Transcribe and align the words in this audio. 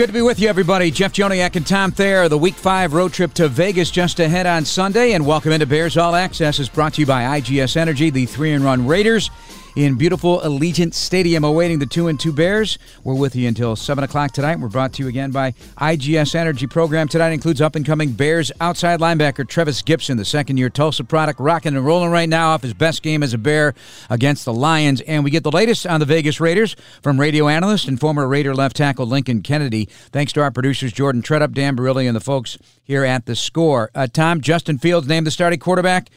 Good 0.00 0.06
to 0.06 0.14
be 0.14 0.22
with 0.22 0.40
you, 0.40 0.48
everybody. 0.48 0.90
Jeff 0.90 1.12
Joniak 1.12 1.56
and 1.56 1.66
Tom 1.66 1.92
Thayer. 1.92 2.26
The 2.30 2.38
Week 2.38 2.54
5 2.54 2.94
road 2.94 3.12
trip 3.12 3.34
to 3.34 3.48
Vegas 3.48 3.90
just 3.90 4.18
ahead 4.18 4.46
on 4.46 4.64
Sunday. 4.64 5.12
And 5.12 5.26
welcome 5.26 5.52
into 5.52 5.66
Bears 5.66 5.98
All 5.98 6.14
Access 6.14 6.58
is 6.58 6.70
brought 6.70 6.94
to 6.94 7.02
you 7.02 7.06
by 7.06 7.38
IGS 7.38 7.76
Energy, 7.76 8.08
the 8.08 8.24
three 8.24 8.52
and 8.52 8.64
run 8.64 8.86
Raiders 8.86 9.30
in 9.76 9.96
beautiful 9.96 10.40
Allegiant 10.40 10.94
Stadium 10.94 11.44
awaiting 11.44 11.78
the 11.78 11.86
2 11.86 12.08
and 12.08 12.18
2 12.18 12.32
Bears. 12.32 12.78
We're 13.04 13.14
with 13.14 13.36
you 13.36 13.48
until 13.48 13.76
7 13.76 14.02
o'clock 14.02 14.32
tonight. 14.32 14.58
We're 14.58 14.68
brought 14.68 14.92
to 14.94 15.02
you 15.02 15.08
again 15.08 15.30
by 15.30 15.52
IGS 15.78 16.34
Energy. 16.34 16.66
Program 16.66 17.08
tonight 17.08 17.30
includes 17.30 17.60
up 17.60 17.76
and 17.76 17.84
coming 17.84 18.12
Bears 18.12 18.50
outside 18.60 19.00
linebacker 19.00 19.48
Trevis 19.48 19.82
Gipson, 19.82 20.16
the 20.16 20.24
second 20.24 20.56
year 20.56 20.70
Tulsa 20.70 21.04
product, 21.04 21.40
rocking 21.40 21.76
and 21.76 21.84
rolling 21.84 22.10
right 22.10 22.28
now 22.28 22.50
off 22.50 22.62
his 22.62 22.74
best 22.74 23.02
game 23.02 23.22
as 23.22 23.34
a 23.34 23.38
Bear 23.38 23.74
against 24.08 24.44
the 24.44 24.52
Lions. 24.52 25.00
And 25.02 25.24
we 25.24 25.30
get 25.30 25.42
the 25.42 25.50
latest 25.50 25.86
on 25.86 26.00
the 26.00 26.06
Vegas 26.06 26.40
Raiders 26.40 26.76
from 27.02 27.20
radio 27.20 27.48
analyst 27.48 27.88
and 27.88 27.98
former 27.98 28.26
Raider 28.26 28.54
left 28.54 28.76
tackle 28.76 29.06
Lincoln 29.06 29.42
Kennedy. 29.42 29.86
Thanks 30.12 30.32
to 30.32 30.42
our 30.42 30.50
producers 30.50 30.92
Jordan 30.92 31.22
Tredup, 31.22 31.52
Dan 31.52 31.76
Barilli, 31.76 32.06
and 32.06 32.16
the 32.16 32.20
folks 32.20 32.58
here 32.82 33.04
at 33.04 33.26
the 33.26 33.36
score. 33.36 33.90
Uh, 33.94 34.06
Tom, 34.06 34.40
Justin 34.40 34.78
Fields 34.78 35.06
named 35.06 35.26
the 35.26 35.30
starting 35.30 35.58
quarterback 35.58 36.10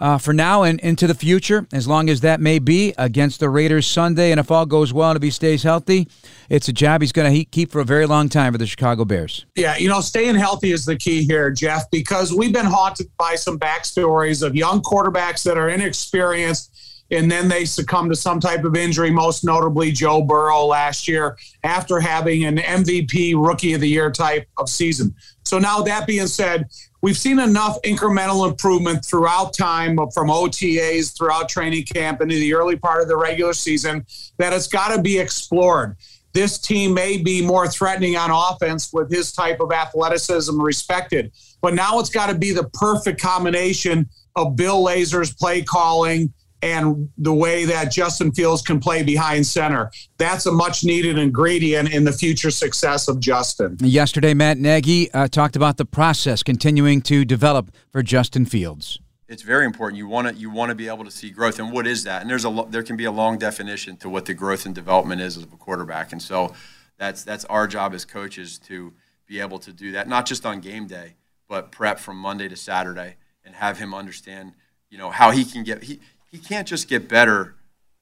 uh, 0.00 0.18
for 0.18 0.32
now 0.32 0.62
and 0.62 0.80
into 0.80 1.06
the 1.06 1.14
future, 1.14 1.66
as 1.72 1.86
long 1.86 2.08
as 2.08 2.20
that 2.20 2.40
may 2.40 2.58
be 2.58 2.94
against 2.98 3.40
the 3.40 3.50
Raiders 3.50 3.86
Sunday. 3.86 4.30
And 4.30 4.40
if 4.40 4.50
all 4.50 4.66
goes 4.66 4.92
well 4.92 5.10
and 5.10 5.16
if 5.16 5.22
he 5.22 5.30
stays 5.30 5.62
healthy, 5.62 6.08
it's 6.48 6.68
a 6.68 6.72
job 6.72 7.00
he's 7.00 7.12
going 7.12 7.32
to 7.32 7.44
keep 7.44 7.72
for 7.72 7.80
a 7.80 7.84
very 7.84 8.06
long 8.06 8.28
time 8.28 8.52
for 8.52 8.58
the 8.58 8.66
Chicago 8.66 9.04
Bears. 9.04 9.46
Yeah, 9.54 9.76
you 9.76 9.88
know, 9.88 10.00
staying 10.00 10.36
healthy 10.36 10.72
is 10.72 10.84
the 10.84 10.96
key 10.96 11.24
here, 11.24 11.50
Jeff, 11.50 11.90
because 11.90 12.32
we've 12.32 12.52
been 12.52 12.66
haunted 12.66 13.08
by 13.18 13.34
some 13.34 13.58
backstories 13.58 14.46
of 14.46 14.54
young 14.54 14.82
quarterbacks 14.82 15.42
that 15.44 15.58
are 15.58 15.68
inexperienced 15.68 16.74
and 17.10 17.30
then 17.30 17.48
they 17.48 17.64
succumb 17.64 18.08
to 18.10 18.16
some 18.16 18.38
type 18.40 18.64
of 18.64 18.76
injury, 18.76 19.10
most 19.10 19.44
notably 19.44 19.90
Joe 19.90 20.22
Burrow 20.22 20.66
last 20.66 21.08
year 21.08 21.38
after 21.64 22.00
having 22.00 22.44
an 22.44 22.58
MVP 22.58 23.34
rookie 23.34 23.72
of 23.74 23.80
the 23.80 23.88
year 23.88 24.10
type 24.10 24.46
of 24.58 24.68
season. 24.68 25.14
So 25.44 25.58
now 25.58 25.80
that 25.82 26.06
being 26.06 26.26
said, 26.26 26.68
we've 27.00 27.18
seen 27.18 27.38
enough 27.38 27.80
incremental 27.82 28.48
improvement 28.48 29.04
throughout 29.04 29.54
time 29.54 29.98
uh, 29.98 30.06
from 30.10 30.28
OTAs 30.28 31.16
throughout 31.16 31.48
training 31.48 31.84
camp 31.84 32.20
into 32.20 32.34
the 32.34 32.54
early 32.54 32.76
part 32.76 33.02
of 33.02 33.08
the 33.08 33.16
regular 33.16 33.52
season 33.52 34.04
that 34.38 34.52
it's 34.52 34.66
got 34.66 34.94
to 34.94 35.00
be 35.00 35.18
explored. 35.18 35.96
This 36.32 36.58
team 36.58 36.94
may 36.94 37.16
be 37.16 37.44
more 37.44 37.66
threatening 37.68 38.16
on 38.16 38.30
offense 38.30 38.92
with 38.92 39.10
his 39.10 39.32
type 39.32 39.60
of 39.60 39.72
athleticism 39.72 40.60
respected, 40.60 41.32
but 41.60 41.74
now 41.74 41.98
it's 41.98 42.10
got 42.10 42.28
to 42.28 42.34
be 42.34 42.52
the 42.52 42.68
perfect 42.74 43.20
combination 43.20 44.08
of 44.36 44.54
Bill 44.54 44.84
Lazor's 44.84 45.34
play 45.34 45.62
calling 45.62 46.32
and 46.62 47.08
the 47.18 47.32
way 47.32 47.64
that 47.64 47.92
Justin 47.92 48.32
Fields 48.32 48.62
can 48.62 48.80
play 48.80 49.02
behind 49.02 49.46
center. 49.46 49.90
That's 50.16 50.46
a 50.46 50.52
much 50.52 50.84
needed 50.84 51.18
ingredient 51.18 51.92
in 51.92 52.04
the 52.04 52.12
future 52.12 52.50
success 52.50 53.08
of 53.08 53.20
Justin. 53.20 53.76
Yesterday, 53.80 54.34
Matt 54.34 54.58
Nagy 54.58 55.12
uh, 55.12 55.28
talked 55.28 55.56
about 55.56 55.76
the 55.76 55.84
process 55.84 56.42
continuing 56.42 57.00
to 57.02 57.24
develop 57.24 57.70
for 57.92 58.02
Justin 58.02 58.44
Fields. 58.44 58.98
It's 59.28 59.42
very 59.42 59.66
important. 59.66 59.98
You 59.98 60.08
want 60.08 60.28
to 60.28 60.34
you 60.34 60.48
want 60.48 60.70
to 60.70 60.74
be 60.74 60.88
able 60.88 61.04
to 61.04 61.10
see 61.10 61.30
growth, 61.30 61.58
and 61.58 61.70
what 61.70 61.86
is 61.86 62.04
that? 62.04 62.22
And 62.22 62.30
there's 62.30 62.46
a 62.46 62.66
there 62.70 62.82
can 62.82 62.96
be 62.96 63.04
a 63.04 63.12
long 63.12 63.36
definition 63.36 63.98
to 63.98 64.08
what 64.08 64.24
the 64.24 64.32
growth 64.32 64.64
and 64.64 64.74
development 64.74 65.20
is 65.20 65.36
of 65.36 65.52
a 65.52 65.56
quarterback, 65.56 66.12
and 66.12 66.22
so 66.22 66.54
that's 66.96 67.24
that's 67.24 67.44
our 67.44 67.66
job 67.66 67.92
as 67.92 68.06
coaches 68.06 68.58
to 68.60 68.94
be 69.26 69.38
able 69.40 69.58
to 69.58 69.72
do 69.72 69.92
that, 69.92 70.08
not 70.08 70.24
just 70.24 70.46
on 70.46 70.60
game 70.60 70.86
day, 70.86 71.14
but 71.46 71.70
prep 71.70 71.98
from 71.98 72.16
Monday 72.16 72.48
to 72.48 72.56
Saturday, 72.56 73.16
and 73.44 73.54
have 73.54 73.78
him 73.78 73.92
understand, 73.92 74.54
you 74.88 74.96
know, 74.96 75.10
how 75.10 75.30
he 75.30 75.44
can 75.44 75.62
get 75.62 75.82
he 75.82 76.00
he 76.30 76.38
can't 76.38 76.68
just 76.68 76.88
get 76.88 77.08
better 77.08 77.54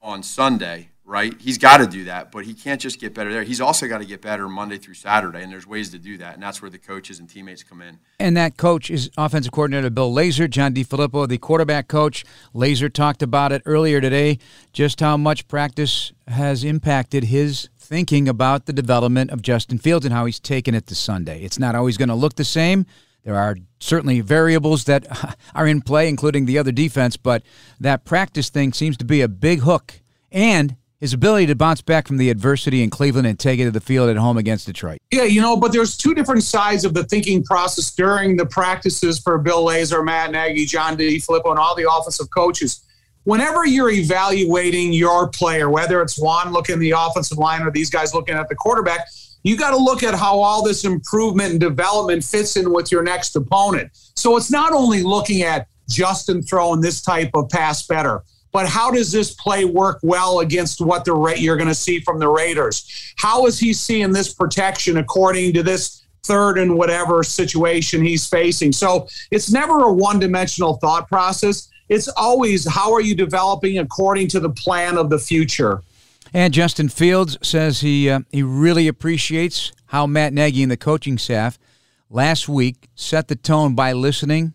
on 0.03 0.23
Sunday, 0.23 0.91
right? 1.05 1.35
He's 1.41 1.59
got 1.59 1.79
to 1.79 1.87
do 1.87 2.05
that, 2.05 2.33
but 2.33 2.45
he 2.45 2.55
can't 2.55 2.81
just 2.81 3.01
get 3.01 3.15
better 3.15 3.33
there. 3.33 3.45
He's 3.45 3.61
also 3.61 3.87
got 3.89 3.99
to 3.99 4.05
get 4.05 4.21
better 4.21 4.49
Monday 4.49 4.79
through 4.79 4.95
Saturday, 4.95 5.43
and 5.43 5.53
there's 5.53 5.67
ways 5.67 5.91
to 5.91 5.99
do 5.99 6.19
that, 6.19 6.35
and 6.35 6.43
that's 6.43 6.61
where 6.61 6.71
the 6.71 6.79
coaches 6.79 7.21
and 7.21 7.29
teammates 7.29 7.63
come 7.63 7.81
in. 7.81 7.99
And 8.19 8.37
that 8.37 8.57
coach 8.57 8.91
is 8.91 9.11
offensive 9.17 9.53
coordinator 9.53 9.91
Bill 9.91 10.13
Lazor, 10.13 10.51
John 10.51 10.75
DeFilippo, 10.75 11.29
the 11.29 11.39
quarterback 11.39 11.89
coach. 11.89 12.25
Lazor 12.55 12.93
talked 12.93 13.23
about 13.23 13.53
it 13.53 13.63
earlier 13.65 14.01
today, 14.01 14.39
just 14.73 15.01
how 15.01 15.17
much 15.17 15.47
practice 15.49 16.13
has 16.29 16.65
impacted 16.65 17.25
his 17.25 17.69
thinking 17.79 18.29
about 18.29 18.67
the 18.67 18.73
development 18.73 19.31
of 19.31 19.43
Justin 19.43 19.79
Fields 19.79 20.05
and 20.05 20.13
how 20.13 20.27
he's 20.27 20.41
taken 20.41 20.75
it 20.75 20.89
to 20.89 20.95
Sunday. 20.97 21.43
It's 21.43 21.59
not 21.59 21.77
always 21.77 21.97
going 21.97 22.09
to 22.09 22.17
look 22.17 22.35
the 22.35 22.45
same. 22.45 22.85
There 23.27 23.35
are 23.35 23.57
certainly 23.81 24.21
variables 24.21 24.85
that 24.85 25.37
are 25.55 25.67
in 25.67 25.83
play, 25.83 26.09
including 26.09 26.47
the 26.47 26.59
other 26.59 26.71
defense, 26.71 27.17
but 27.17 27.43
that 27.81 28.05
practice 28.05 28.51
thing 28.51 28.73
seems 28.73 28.97
to 28.99 29.05
be 29.05 29.21
a 29.21 29.29
big 29.29 29.61
hook. 29.61 30.01
And 30.31 30.77
his 31.01 31.13
ability 31.13 31.47
to 31.47 31.57
bounce 31.57 31.83
back 31.83 32.07
from 32.07 32.19
the 32.19 32.31
adversity 32.31 32.85
in 32.85 32.89
Cleveland 32.89 33.27
and 33.27 33.37
take 33.37 33.59
it 33.59 33.65
to 33.65 33.73
the 33.73 33.81
field 33.81 34.09
at 34.11 34.17
home 34.17 34.39
against 34.39 34.67
Detroit. 34.67 34.99
Yeah, 35.11 35.25
you 35.25 35.41
know, 35.41 35.57
but 35.57 35.73
there's 35.73 35.97
two 35.97 36.15
different 36.15 36.45
sides 36.45 36.85
of 36.85 36.95
the 36.95 37.03
thinking 37.03 37.43
process 37.43 37.93
during 37.93 38.37
the 38.37 38.47
practices 38.47 39.19
for 39.19 39.39
Bill 39.39 39.65
Lazor, 39.67 40.05
Matt 40.05 40.31
Nagy, 40.31 40.65
John 40.65 40.97
D. 40.97 41.19
DeFilippo, 41.19 41.51
and 41.51 41.59
all 41.59 41.75
the 41.75 41.91
offensive 41.91 42.31
coaches. 42.31 42.83
Whenever 43.25 43.67
you're 43.67 43.91
evaluating 43.91 44.93
your 44.93 45.29
player, 45.29 45.69
whether 45.69 46.01
it's 46.01 46.17
Juan 46.17 46.53
looking 46.53 46.75
at 46.75 46.79
the 46.79 46.93
offensive 46.93 47.39
line 47.39 47.63
or 47.63 47.73
these 47.73 47.91
guys 47.91 48.15
looking 48.15 48.37
at 48.37 48.49
the 48.49 48.55
quarterback, 48.55 49.09
you 49.47 49.57
got 49.57 49.71
to 49.71 49.77
look 49.77 50.03
at 50.03 50.15
how 50.15 50.41
all 50.41 50.65
this 50.65 50.85
improvement 50.85 51.53
and 51.53 51.61
development 51.61 52.25
fits 52.25 52.57
in 52.57 52.73
with 52.73 52.91
your 52.91 53.03
next 53.03 53.37
opponent. 53.37 53.91
So 54.17 54.37
it's 54.37 54.51
not 54.51 54.73
only 54.73 55.03
looking 55.05 55.43
at 55.43 55.69
Justin 55.89 56.43
throwing 56.43 56.81
this 56.81 57.01
type 57.01 57.31
of 57.35 57.49
pass 57.49 57.87
better, 57.87 58.25
but 58.51 58.67
how 58.67 58.91
does 58.91 59.13
this 59.13 59.35
play 59.35 59.65
work 59.65 60.01
well 60.03 60.41
against 60.41 60.81
what 60.81 61.05
the 61.05 61.13
rate 61.13 61.39
you're 61.39 61.57
going 61.57 61.69
to 61.69 61.75
see 61.75 62.01
from 62.01 62.19
the 62.19 62.29
Raiders? 62.29 63.15
How 63.19 63.47
is 63.47 63.59
he 63.59 63.73
seeing 63.73 64.13
this 64.13 64.35
protection 64.35 64.97
according 64.97 65.53
to 65.55 65.63
this 65.63 66.03
third 66.25 66.59
and 66.59 66.75
whatever 66.75 67.23
situation 67.23 68.03
he's 68.03 68.27
facing? 68.27 68.73
So 68.73 69.07
it's 69.31 69.53
never 69.53 69.85
a 69.85 69.93
one 69.93 70.19
dimensional 70.19 70.75
thought 70.79 71.07
process. 71.07 71.69
It's 71.89 72.09
always 72.09 72.67
how 72.67 72.93
are 72.93 73.01
you 73.01 73.15
developing 73.15 73.79
according 73.79 74.29
to 74.29 74.41
the 74.41 74.51
plan 74.51 74.99
of 74.99 75.09
the 75.09 75.19
future? 75.19 75.83
And 76.33 76.53
Justin 76.53 76.89
Fields 76.89 77.39
says 77.43 77.81
he 77.81 78.11
uh, 78.11 78.21
he 78.31 78.43
really 78.43 78.89
appreciates 78.89 79.73
how 79.87 80.07
Matt 80.07 80.33
Nagy 80.33 80.63
and 80.63 80.71
the 80.71 80.77
coaching 80.77 81.19
staff 81.19 81.59
last 82.11 82.49
week 82.49 82.89
set 82.95 83.29
the 83.29 83.37
tone 83.37 83.75
by 83.75 83.93
listening, 83.93 84.55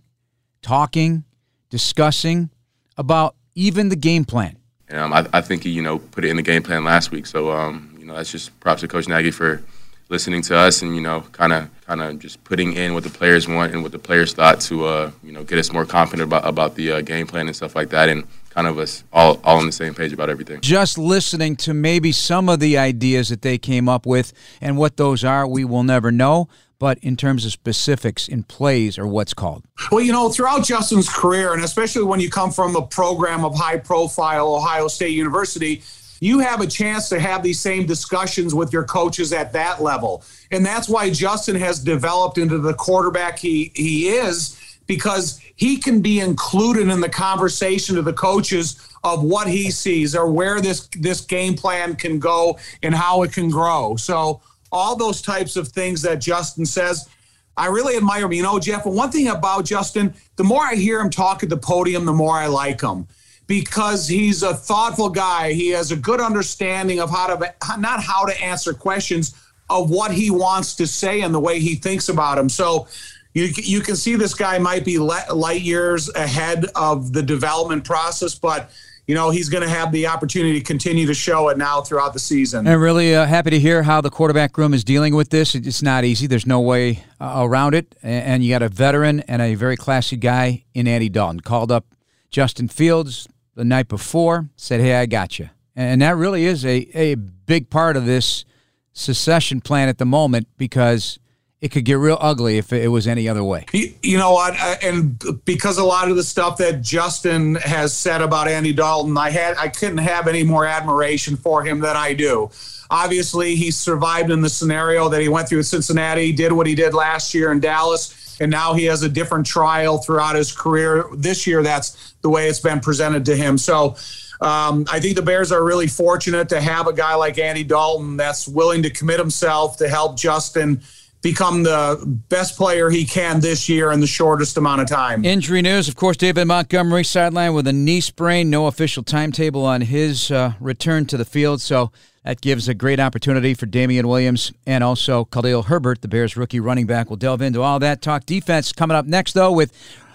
talking, 0.62 1.24
discussing 1.70 2.50
about 2.98 3.36
even 3.56 3.90
the 3.90 3.96
game 3.96 4.26
plan. 4.26 4.58
Um, 4.92 5.14
I, 5.14 5.26
I, 5.32 5.42
think 5.42 5.64
he 5.64 5.70
you 5.70 5.82
know 5.82 6.00
put 6.00 6.26
it 6.26 6.30
in 6.30 6.36
the 6.36 6.42
game 6.42 6.64
plan 6.64 6.84
last 6.84 7.12
week. 7.12 7.26
So 7.26 7.52
um, 7.52 7.96
you 7.98 8.06
know 8.06 8.16
that's 8.16 8.32
just 8.32 8.58
props 8.60 8.82
to 8.82 8.88
Coach 8.88 9.08
Nagy 9.08 9.32
for 9.32 9.64
listening 10.10 10.42
to 10.42 10.58
us 10.58 10.82
and 10.82 10.94
you 10.94 11.02
know 11.02 11.22
kind 11.32 11.54
of 11.54 11.70
kind 11.86 12.02
of 12.02 12.20
just 12.20 12.44
putting 12.44 12.74
in 12.74 12.94
what 12.94 13.04
the 13.04 13.10
players 13.10 13.48
want 13.48 13.74
and 13.74 13.82
what 13.82 13.94
the 13.94 14.00
players 14.00 14.34
thought 14.34 14.60
to 14.60 14.86
uh, 14.86 15.12
you 15.24 15.32
know 15.32 15.44
get 15.44 15.58
us 15.58 15.72
more 15.72 15.86
confident 15.86 16.28
about 16.28 16.46
about 16.46 16.76
the 16.76 16.92
uh, 16.92 17.02
game 17.02 17.26
plan 17.26 17.48
and 17.48 17.56
stuff 17.56 17.76
like 17.76 17.90
that 17.90 18.10
and 18.10 18.28
kind 18.52 18.68
of 18.68 18.78
us 18.78 19.04
all 19.12 19.40
all 19.44 19.58
on 19.58 19.66
the 19.66 19.72
same 19.72 19.94
page 19.94 20.14
about 20.14 20.30
everything. 20.30 20.62
Just 20.62 20.98
listening 20.98 21.56
to 21.58 21.74
maybe 21.74 22.12
some 22.12 22.50
of 22.50 22.60
the 22.60 22.78
ideas 22.78 23.30
that 23.30 23.42
they 23.42 23.58
came 23.58 23.90
up 23.90 24.06
with 24.06 24.34
and 24.60 24.78
what 24.78 24.98
those 24.98 25.24
are, 25.24 25.48
we 25.48 25.66
will 25.66 25.84
never 25.84 26.12
know. 26.12 26.48
But 26.78 26.98
in 27.00 27.16
terms 27.16 27.46
of 27.46 27.52
specifics 27.52 28.28
in 28.28 28.42
plays 28.42 28.98
or 28.98 29.06
what's 29.06 29.36
called. 29.36 29.66
Well, 29.92 30.02
you 30.02 30.12
know, 30.12 30.30
throughout 30.30 30.66
Justin's 30.66 31.08
career, 31.08 31.54
and 31.54 31.64
especially 31.64 32.04
when 32.04 32.20
you 32.20 32.28
come 32.28 32.50
from 32.50 32.76
a 32.76 32.82
program 32.82 33.46
of 33.46 33.56
high 33.56 33.78
profile 33.78 34.56
Ohio 34.56 34.88
State 34.88 35.12
University, 35.12 35.84
you 36.22 36.40
have 36.40 36.60
a 36.62 36.68
chance 36.68 37.10
to 37.10 37.20
have 37.20 37.44
these 37.44 37.60
same 37.60 37.86
discussions 37.86 38.56
with 38.56 38.74
your 38.74 38.84
coaches 38.84 39.32
at 39.32 39.54
that 39.54 39.82
level. 39.82 40.24
And 40.52 40.66
that's 40.66 40.90
why 40.90 41.12
Justin 41.12 41.56
has 41.56 41.80
developed 41.80 42.40
into 42.40 42.58
the 42.58 42.74
quarterback 42.74 43.38
he, 43.38 43.72
he 43.76 44.10
is 44.10 44.60
because 44.92 45.40
he 45.56 45.78
can 45.78 46.02
be 46.02 46.20
included 46.20 46.90
in 46.90 47.00
the 47.00 47.08
conversation 47.08 47.98
of 47.98 48.04
the 48.04 48.12
coaches 48.12 48.90
of 49.06 49.24
what 49.24 49.48
he 49.48 49.72
sees 49.72 50.18
or 50.18 50.30
where 50.30 50.60
this 50.60 50.90
this 51.00 51.22
game 51.22 51.56
plan 51.56 51.96
can 51.96 52.20
go 52.20 52.60
and 52.84 52.94
how 52.94 53.24
it 53.24 53.32
can 53.32 53.50
grow. 53.50 53.96
So 53.96 54.42
all 54.70 54.98
those 54.98 55.22
types 55.22 55.56
of 55.56 55.70
things 55.70 56.02
that 56.02 56.18
Justin 56.20 56.66
says, 56.66 57.08
I 57.56 57.68
really 57.68 57.96
admire 57.96 58.26
him. 58.26 58.34
You 58.34 58.44
know, 58.44 58.60
Jeff, 58.60 58.86
one 58.86 59.12
thing 59.12 59.30
about 59.30 59.64
Justin, 59.64 60.14
the 60.36 60.44
more 60.44 60.62
I 60.62 60.76
hear 60.76 61.00
him 61.00 61.10
talk 61.10 61.42
at 61.42 61.48
the 61.48 61.56
podium, 61.56 62.04
the 62.04 62.12
more 62.12 62.36
I 62.36 62.48
like 62.48 62.82
him 62.82 63.08
because 63.48 64.10
he's 64.10 64.44
a 64.44 64.54
thoughtful 64.54 65.10
guy. 65.10 65.54
He 65.54 65.70
has 65.70 65.92
a 65.92 65.96
good 65.96 66.20
understanding 66.20 67.00
of 67.00 67.10
how 67.10 67.34
to 67.34 67.54
not 67.80 68.04
how 68.04 68.26
to 68.26 68.44
answer 68.44 68.74
questions, 68.74 69.36
of 69.70 69.90
what 69.90 70.12
he 70.12 70.30
wants 70.32 70.76
to 70.76 70.86
say 70.86 71.22
and 71.22 71.34
the 71.34 71.40
way 71.40 71.60
he 71.62 71.76
thinks 71.76 72.10
about 72.10 72.38
him. 72.38 72.50
So 72.50 72.88
you, 73.34 73.46
you 73.56 73.82
can 73.82 73.96
see 73.96 74.16
this 74.16 74.34
guy 74.34 74.58
might 74.58 74.84
be 74.84 74.98
light 74.98 75.62
years 75.62 76.10
ahead 76.16 76.66
of 76.76 77.14
the 77.14 77.24
development 77.24 77.84
process, 77.84 78.36
but 78.36 78.70
you 79.08 79.16
know 79.16 79.30
he's 79.30 79.50
going 79.50 79.64
to 79.64 79.70
have 79.70 79.92
the 79.92 80.08
opportunity 80.08 80.60
to 80.60 80.66
continue 80.66 81.08
to 81.08 81.14
show 81.14 81.50
it 81.50 81.58
now 81.58 81.82
throughout 81.82 82.14
the 82.14 82.20
season. 82.20 82.68
And 82.68 82.82
really 82.82 83.16
uh, 83.16 83.26
happy 83.26 83.50
to 83.52 83.60
hear 83.60 83.84
how 83.84 84.02
the 84.02 84.10
quarterback 84.10 84.58
room 84.58 84.74
is 84.74 84.84
dealing 84.84 85.16
with 85.16 85.30
this. 85.30 85.56
It's 85.56 85.82
not 85.82 86.04
easy. 86.04 86.28
There's 86.28 86.46
no 86.46 86.60
way 86.60 87.04
uh, 87.20 87.42
around 87.44 87.74
it. 87.74 87.96
And 88.04 88.44
you 88.44 88.54
got 88.54 88.62
a 88.62 88.70
veteran 88.70 89.22
and 89.22 89.42
a 89.42 89.56
very 89.56 89.76
classy 89.76 90.18
guy 90.18 90.66
in 90.74 90.88
Andy 90.88 91.10
Dalton. 91.10 91.40
Called 91.40 91.72
up 91.72 91.86
Justin 92.30 92.68
Fields 92.68 93.28
the 93.56 93.66
night 93.66 93.88
before, 93.88 94.50
said, 94.56 94.80
"Hey, 94.82 94.96
I 94.96 95.06
got 95.06 95.40
you." 95.40 95.50
And 95.76 96.02
that 96.02 96.16
really 96.16 96.46
is 96.46 96.66
a, 96.66 96.90
a 96.94 97.16
big 97.16 97.70
part 97.70 97.96
of 97.96 98.06
this 98.06 98.46
secession 98.94 99.62
plan 99.62 99.88
at 99.88 99.98
the 99.98 100.06
moment 100.06 100.48
because 100.58 101.18
it 101.62 101.70
could 101.70 101.86
get 101.86 101.94
real 101.94 102.18
ugly 102.20 102.58
if 102.58 102.74
it 102.74 102.88
was 102.88 103.06
any 103.06 103.30
other 103.30 103.44
way. 103.44 103.66
You, 103.72 104.18
know 104.18 104.34
what? 104.34 104.56
And 104.84 105.24
because 105.46 105.78
a 105.78 105.84
lot 105.84 106.10
of 106.10 106.16
the 106.16 106.24
stuff 106.24 106.58
that 106.58 106.82
Justin 106.82 107.56
has 107.56 107.96
said 107.96 108.22
about 108.22 108.48
Andy 108.48 108.74
Dalton, 108.74 109.16
I 109.16 109.30
had 109.30 109.56
I 109.58 109.68
couldn't 109.68 110.00
have 110.00 110.28
any 110.28 110.44
more 110.44 110.66
admiration 110.66 111.38
for 111.38 111.64
him 111.64 111.80
than 111.80 111.96
I 111.96 112.14
do. 112.14 112.50
Obviously, 112.90 113.56
he 113.56 113.70
survived 113.70 114.32
in 114.32 114.42
the 114.42 114.50
scenario 114.50 115.08
that 115.10 115.22
he 115.22 115.30
went 115.30 115.48
through 115.48 115.60
at 115.60 115.66
Cincinnati, 115.66 116.34
did 116.34 116.52
what 116.52 116.66
he 116.66 116.74
did 116.74 116.96
last 116.96 117.34
year 117.34 117.52
in 117.52 117.60
Dallas, 117.60 118.38
and 118.42 118.50
now 118.50 118.74
he 118.74 118.86
has 118.86 119.04
a 119.04 119.10
different 119.10 119.46
trial 119.46 120.00
throughout 120.00 120.36
his 120.36 120.52
career. 120.52 121.06
This 121.16 121.46
year, 121.46 121.62
that's 121.62 122.16
the 122.22 122.30
way 122.30 122.50
it's 122.50 122.60
been 122.60 122.80
presented 122.80 123.24
to 123.26 123.36
him. 123.36 123.58
So. 123.58 123.96
Um, 124.42 124.88
I 124.92 125.00
think 125.00 125.16
the 125.16 125.22
Bears 125.22 125.52
are 125.52 125.64
really 125.64 125.86
fortunate 125.86 126.50
to 126.50 126.60
have 126.60 126.88
a 126.88 126.94
guy 126.94 127.14
like 127.14 127.38
Andy 127.38 127.64
Dalton 127.64 128.18
that's 128.18 128.48
willing 128.48 128.82
to 128.82 128.90
commit 128.90 129.20
himself 129.20 129.78
to 129.78 129.88
help 129.88 130.18
Justin 130.18 130.82
become 131.22 131.64
the 131.64 132.02
best 132.30 132.58
player 132.58 132.90
he 132.90 133.06
can 133.06 133.40
this 133.40 133.70
year 133.70 133.92
in 133.92 134.00
the 134.00 134.08
shortest 134.08 134.58
amount 134.58 134.82
of 134.82 134.88
time. 134.88 135.24
Injury 135.24 135.62
news, 135.62 135.88
of 135.88 135.96
course, 135.96 136.18
David 136.18 136.46
Montgomery 136.46 137.04
sidelined 137.04 137.54
with 137.56 137.68
a 137.68 137.74
knee 137.74 138.02
sprain. 138.02 138.50
No 138.50 138.68
official 138.68 139.04
timetable 139.04 139.66
on 139.66 139.82
his 139.82 140.32
uh, 140.32 140.54
return 140.60 141.06
to 141.08 141.18
the 141.18 141.26
field, 141.26 141.62
so 141.62 141.92
that 142.24 142.42
gives 142.42 142.68
a 142.68 142.74
great 142.74 143.00
opportunity 143.00 143.54
for 143.54 143.66
Damien 143.66 144.08
Williams 144.08 144.52
and 144.66 144.84
also 144.84 145.26
Khalil 145.26 145.64
Herbert, 145.64 146.02
the 146.02 146.08
Bears 146.08 146.38
rookie 146.38 146.60
running 146.60 146.86
back. 146.88 147.10
We'll 147.10 147.18
delve 147.18 147.42
into 147.42 147.62
all 147.62 147.80
that. 147.80 148.02
Talk 148.02 148.26
defense 148.26 148.72
coming 148.72 148.98
up 148.98 149.06
next, 149.06 149.34
though, 149.34 149.52
with 149.52 149.72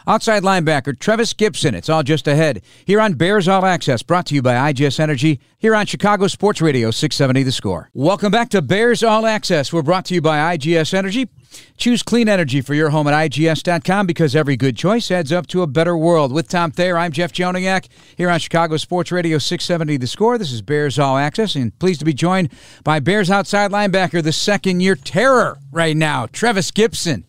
Outside 0.08 0.44
linebacker 0.44 0.97
Trevis 0.97 1.35
Gipson. 1.35 1.75
It's 1.75 1.88
all 1.88 2.05
just 2.05 2.29
ahead. 2.29 2.62
Here 2.85 3.00
on 3.00 3.14
Bears 3.14 3.49
All 3.49 3.64
Access, 3.64 4.05
brought 4.05 4.26
to 4.26 4.37
you 4.37 4.43
by 4.43 4.73
IGS 4.73 5.00
Energy, 5.00 5.41
here 5.58 5.75
on 5.75 5.85
Chicago 5.85 6.29
Sports 6.29 6.61
Radio 6.61 6.93
670 6.93 7.43
The 7.43 7.50
Score. 7.50 7.91
Welcome 7.93 8.31
back 8.31 8.49
to 8.50 8.62
Bears 8.62 9.03
All 9.03 9.26
Access. 9.26 9.73
We're 9.73 9.82
brought 9.82 10.05
to 10.06 10.14
you 10.14 10.20
by 10.20 10.56
IGS 10.56 10.94
Energy. 10.94 11.29
Choose 11.76 12.03
clean 12.03 12.29
energy 12.29 12.61
for 12.61 12.75
your 12.75 12.91
home 12.91 13.06
at 13.08 13.14
IGS.com 13.14 14.06
because 14.06 14.35
every 14.35 14.56
good 14.56 14.76
choice 14.76 15.11
adds 15.11 15.31
up 15.32 15.47
to 15.49 15.62
a 15.62 15.67
better 15.67 15.97
world. 15.97 16.32
With 16.32 16.49
Tom 16.49 16.70
Thayer, 16.70 16.97
I'm 16.97 17.12
Jeff 17.12 17.32
Joniak 17.32 17.88
here 18.17 18.31
on 18.31 18.38
Chicago 18.38 18.76
Sports 18.76 19.12
Radio 19.12 19.38
670 19.38 19.97
The 19.99 20.06
Score. 20.06 20.38
This 20.38 20.53
is 20.53 20.62
Bears 20.62 20.99
All 20.99 21.17
Access, 21.19 21.55
and 21.55 21.79
pleased 21.79 22.00
to 22.00 22.06
be 22.06 22.14
joined 22.14 22.50
by 22.85 23.00
Bears 23.00 23.31
outside 23.31 23.70
linebacker, 23.70 24.23
the 24.23 24.32
second 24.32 24.81
year 24.81 24.97
terror 24.97 25.58
right 25.70 25.97
now, 25.97 26.26
Trevis 26.26 26.70
Gipson. 26.70 27.25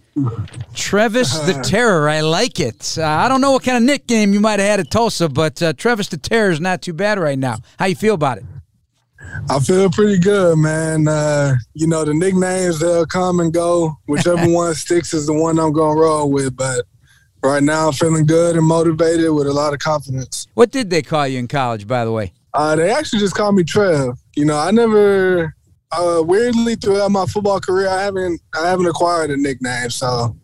Trevis 0.74 1.38
the 1.46 1.54
Terror. 1.64 2.10
I 2.10 2.22
like 2.22 2.60
it. 2.60 2.98
Uh, 2.98 3.06
I 3.06 3.30
don't 3.30 3.40
know 3.42 3.52
what 3.52 3.64
kind 3.64 3.78
of 3.78 3.84
nickname 3.84 4.34
you 4.34 4.40
might 4.40 4.60
have 4.60 4.68
had 4.68 4.80
at 4.80 4.90
Tulsa, 4.90 5.30
but 5.30 5.62
uh, 5.62 5.74
Trevis 5.74 6.08
the 6.08 6.18
Terror 6.18 6.50
is 6.50 6.60
not 6.60 6.82
too 6.82 6.94
bad 6.94 7.20
right 7.20 7.38
now. 7.38 7.58
How 7.78 7.86
you 7.86 7.96
feel 7.96 8.16
about 8.16 8.40
it? 8.40 8.46
I 9.50 9.60
feel 9.60 9.90
pretty 9.90 10.20
good, 10.20 10.58
man. 10.58 11.08
Uh, 11.08 11.56
you 11.74 11.88
know, 11.88 12.06
the 12.06 12.14
nicknames 12.14 12.80
they'll 12.80 13.06
come 13.06 13.40
and 13.40 13.54
go. 13.54 13.98
Whichever 14.08 14.50
one 14.50 14.74
sticks 14.76 15.14
is 15.14 15.28
the 15.28 15.34
one 15.34 15.60
I'm 15.60 15.74
gonna 15.74 16.00
roll 16.00 16.32
with. 16.32 16.56
But 16.56 16.86
right 17.44 17.64
now, 17.64 17.88
I'm 17.88 17.94
feeling 17.94 18.26
good 18.26 18.56
and 18.56 18.66
motivated 18.66 19.32
with 19.32 19.48
a 19.48 19.54
lot 19.54 19.74
of 19.74 19.80
confidence. 19.80 20.48
What 20.54 20.72
did 20.72 20.90
they 20.90 21.02
call 21.02 21.28
you 21.28 21.40
in 21.40 21.48
college, 21.48 21.88
by 21.88 22.06
the 22.06 22.12
way? 22.12 22.34
Uh, 22.54 22.76
they 22.76 22.92
actually 22.92 23.20
just 23.20 23.36
called 23.36 23.56
me 23.56 23.64
Trev. 23.64 24.18
You 24.36 24.46
know, 24.46 24.58
I 24.58 24.72
never 24.72 25.56
uh, 25.92 26.22
weirdly 26.26 26.76
throughout 26.76 27.12
my 27.12 27.26
football 27.26 27.60
career, 27.60 27.88
I 27.88 28.04
haven't 28.04 28.42
I 28.56 28.68
haven't 28.68 28.88
acquired 28.88 29.32
a 29.32 29.38
nickname, 29.38 29.90
so 29.90 30.36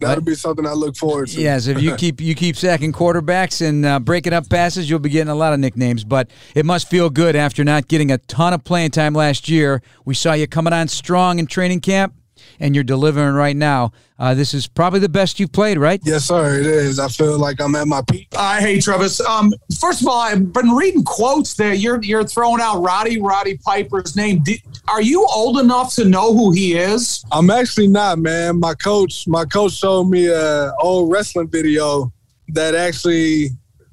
that'll 0.00 0.24
be 0.24 0.34
something 0.34 0.66
I 0.66 0.72
look 0.72 0.96
forward 0.96 1.28
to. 1.28 1.40
Yes, 1.40 1.66
if 1.66 1.80
you 1.80 1.94
keep 1.96 2.20
you 2.20 2.34
keep 2.34 2.56
sacking 2.56 2.92
quarterbacks 2.92 3.66
and 3.66 3.84
uh, 3.84 4.00
breaking 4.00 4.32
up 4.32 4.48
passes, 4.48 4.88
you'll 4.88 4.98
be 4.98 5.10
getting 5.10 5.30
a 5.30 5.34
lot 5.34 5.52
of 5.52 5.60
nicknames. 5.60 6.04
But 6.04 6.30
it 6.54 6.64
must 6.64 6.88
feel 6.88 7.10
good 7.10 7.36
after 7.36 7.64
not 7.64 7.88
getting 7.88 8.10
a 8.10 8.18
ton 8.18 8.52
of 8.52 8.64
playing 8.64 8.90
time 8.90 9.14
last 9.14 9.48
year. 9.48 9.82
We 10.04 10.14
saw 10.14 10.32
you 10.32 10.46
coming 10.46 10.72
on 10.72 10.88
strong 10.88 11.38
in 11.38 11.46
training 11.46 11.80
camp 11.80 12.14
and 12.60 12.74
you're 12.74 12.84
delivering 12.84 13.34
right 13.34 13.56
now. 13.56 13.92
Uh, 14.18 14.34
this 14.34 14.54
is 14.54 14.66
probably 14.66 15.00
the 15.00 15.08
best 15.08 15.40
you've 15.40 15.52
played, 15.52 15.76
right? 15.76 16.00
Yes, 16.04 16.26
sir. 16.26 16.58
It 16.58 16.66
is. 16.66 16.98
I 16.98 17.08
feel 17.08 17.38
like 17.38 17.60
I'm 17.60 17.74
at 17.74 17.88
my 17.88 18.02
peak. 18.02 18.28
I 18.36 18.60
hate 18.60 18.82
Travis. 18.82 19.20
Um, 19.20 19.52
first 19.78 20.02
of 20.02 20.08
all, 20.08 20.20
I've 20.20 20.52
been 20.52 20.70
reading 20.70 21.02
quotes 21.02 21.54
there. 21.54 21.74
You're 21.74 22.02
you're 22.02 22.24
throwing 22.24 22.60
out 22.60 22.80
Roddy 22.80 23.20
Roddy 23.20 23.58
Piper's 23.58 24.14
name. 24.14 24.44
are 24.88 25.02
you 25.02 25.26
old 25.34 25.58
enough 25.58 25.94
to 25.96 26.04
know 26.04 26.32
who 26.32 26.52
he 26.52 26.74
is? 26.74 27.24
I'm 27.32 27.50
actually 27.50 27.88
not, 27.88 28.18
man. 28.18 28.60
My 28.60 28.74
coach, 28.74 29.26
my 29.26 29.44
coach 29.44 29.72
showed 29.72 30.04
me 30.04 30.28
a 30.28 30.72
old 30.76 31.10
wrestling 31.10 31.48
video 31.48 32.12
that 32.48 32.74
actually 32.74 33.50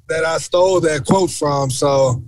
that 0.08 0.26
I 0.26 0.38
stole 0.38 0.82
that 0.82 1.06
quote 1.06 1.32
from. 1.32 1.72
So, 1.72 2.22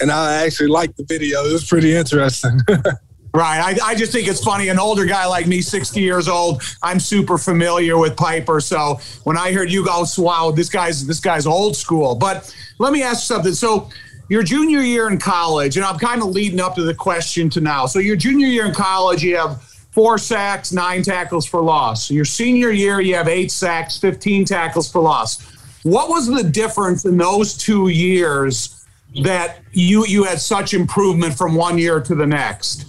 and 0.00 0.10
I 0.10 0.44
actually 0.44 0.68
liked 0.68 0.96
the 0.98 1.04
video. 1.04 1.44
It 1.44 1.52
was 1.52 1.66
pretty 1.66 1.94
interesting. 1.96 2.60
Right. 3.34 3.78
I, 3.80 3.90
I 3.90 3.94
just 3.94 4.10
think 4.10 4.26
it's 4.26 4.42
funny. 4.42 4.68
An 4.68 4.78
older 4.78 5.04
guy 5.04 5.26
like 5.26 5.46
me, 5.46 5.60
60 5.60 6.00
years 6.00 6.28
old, 6.28 6.62
I'm 6.82 6.98
super 6.98 7.36
familiar 7.36 7.98
with 7.98 8.16
Piper. 8.16 8.60
So 8.60 9.00
when 9.24 9.36
I 9.36 9.52
heard 9.52 9.70
you 9.70 9.84
go, 9.84 10.04
wow, 10.16 10.50
this 10.50 10.68
guy's 10.68 11.06
this 11.06 11.20
guy's 11.20 11.46
old 11.46 11.76
school. 11.76 12.14
But 12.14 12.54
let 12.78 12.92
me 12.92 13.02
ask 13.02 13.22
you 13.22 13.36
something. 13.36 13.52
So 13.52 13.90
your 14.28 14.42
junior 14.42 14.80
year 14.80 15.08
in 15.08 15.18
college, 15.18 15.76
and 15.76 15.84
I'm 15.84 15.98
kind 15.98 16.22
of 16.22 16.28
leading 16.28 16.60
up 16.60 16.74
to 16.76 16.82
the 16.82 16.94
question 16.94 17.50
to 17.50 17.60
now. 17.60 17.86
So 17.86 17.98
your 17.98 18.16
junior 18.16 18.46
year 18.46 18.66
in 18.66 18.74
college, 18.74 19.22
you 19.22 19.36
have 19.36 19.62
four 19.90 20.18
sacks, 20.18 20.72
nine 20.72 21.02
tackles 21.02 21.46
for 21.46 21.60
loss. 21.62 22.10
Your 22.10 22.24
senior 22.24 22.70
year, 22.70 23.00
you 23.00 23.14
have 23.14 23.28
eight 23.28 23.50
sacks, 23.50 23.98
15 23.98 24.44
tackles 24.44 24.90
for 24.90 25.00
loss. 25.00 25.40
What 25.82 26.08
was 26.08 26.26
the 26.26 26.42
difference 26.42 27.04
in 27.04 27.16
those 27.16 27.56
two 27.56 27.88
years 27.88 28.86
that 29.22 29.60
you 29.72 30.04
you 30.06 30.24
had 30.24 30.40
such 30.40 30.74
improvement 30.74 31.36
from 31.36 31.54
one 31.54 31.78
year 31.78 32.00
to 32.00 32.14
the 32.14 32.26
next? 32.26 32.87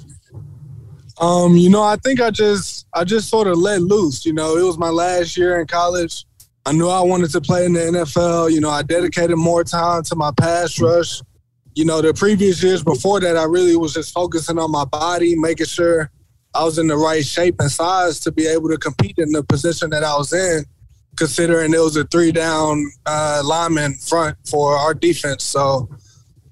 Um, 1.20 1.58
you 1.58 1.70
know, 1.70 1.84
I 1.84 1.98
think 1.98 2.22
I 2.22 2.32
just 2.32 2.88
I 2.94 3.04
just 3.04 3.30
sort 3.30 3.48
of 3.48 3.58
let 3.58 3.82
loose. 3.82 4.26
You 4.26 4.34
know, 4.34 4.58
it 4.58 4.64
was 4.64 4.78
my 4.78 4.90
last 4.90 5.36
year 5.36 5.60
in 5.60 5.68
college. 5.68 6.26
I 6.66 6.72
knew 6.72 6.88
I 6.88 7.02
wanted 7.02 7.32
to 7.32 7.42
play 7.42 7.66
in 7.66 7.74
the 7.74 7.80
NFL. 7.80 8.52
You 8.52 8.62
know, 8.62 8.70
I 8.70 8.84
dedicated 8.84 9.38
more 9.38 9.64
time 9.64 10.04
to 10.04 10.16
my 10.16 10.32
pass 10.32 10.80
rush. 10.80 11.22
You 11.76 11.86
know, 11.86 12.02
the 12.02 12.14
previous 12.14 12.62
years 12.64 12.84
before 12.84 13.20
that, 13.20 13.38
I 13.38 13.44
really 13.44 13.76
was 13.76 13.94
just 13.94 14.14
focusing 14.14 14.58
on 14.60 14.72
my 14.72 14.86
body, 14.86 15.36
making 15.36 15.68
sure 15.68 16.12
I 16.54 16.64
was 16.64 16.78
in 16.78 16.88
the 16.88 16.98
right 16.98 17.26
shape 17.26 17.56
and 17.60 17.72
size 17.72 18.20
to 18.22 18.32
be 18.32 18.48
able 18.48 18.70
to 18.70 18.78
compete 18.78 19.16
in 19.18 19.32
the 19.32 19.44
position 19.44 19.90
that 19.92 20.04
I 20.04 20.16
was 20.16 20.34
in, 20.34 20.66
considering 21.16 21.74
it 21.74 21.80
was 21.80 21.96
a 21.96 22.06
three 22.06 22.32
down 22.32 22.90
uh, 23.06 23.42
lineman 23.44 23.94
front 23.96 24.38
for 24.48 24.76
our 24.76 24.94
defense. 24.94 25.44
So, 25.44 25.90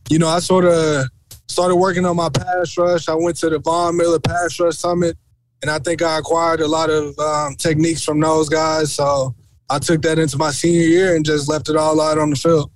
you 0.10 0.20
know, 0.20 0.28
I 0.28 0.40
sort 0.40 0.66
of 0.66 1.08
started 1.48 1.76
working 1.76 2.06
on 2.06 2.16
my 2.16 2.30
pass 2.30 2.78
rush. 2.78 3.08
I 3.10 3.16
went 3.16 3.38
to 3.38 3.50
the 3.50 3.60
Von 3.60 3.98
Miller 3.98 4.20
Pass 4.20 4.60
Rush 4.60 4.76
Summit, 4.76 5.18
and 5.62 5.72
I 5.72 5.80
think 5.80 6.02
I 6.02 6.20
acquired 6.20 6.62
a 6.62 6.68
lot 6.68 6.90
of 6.90 7.18
um, 7.20 7.56
techniques 7.56 8.04
from 8.04 8.20
those 8.20 8.50
guys. 8.50 8.94
So 8.94 9.36
I 9.70 9.80
took 9.80 10.02
that 10.04 10.20
into 10.20 10.38
my 10.38 10.52
senior 10.52 10.82
year 10.82 11.16
and 11.16 11.26
just 11.26 11.50
left 11.50 11.70
it 11.70 11.76
all 11.76 12.00
out 12.00 12.18
on 12.18 12.30
the 12.30 12.36
field. 12.36 12.72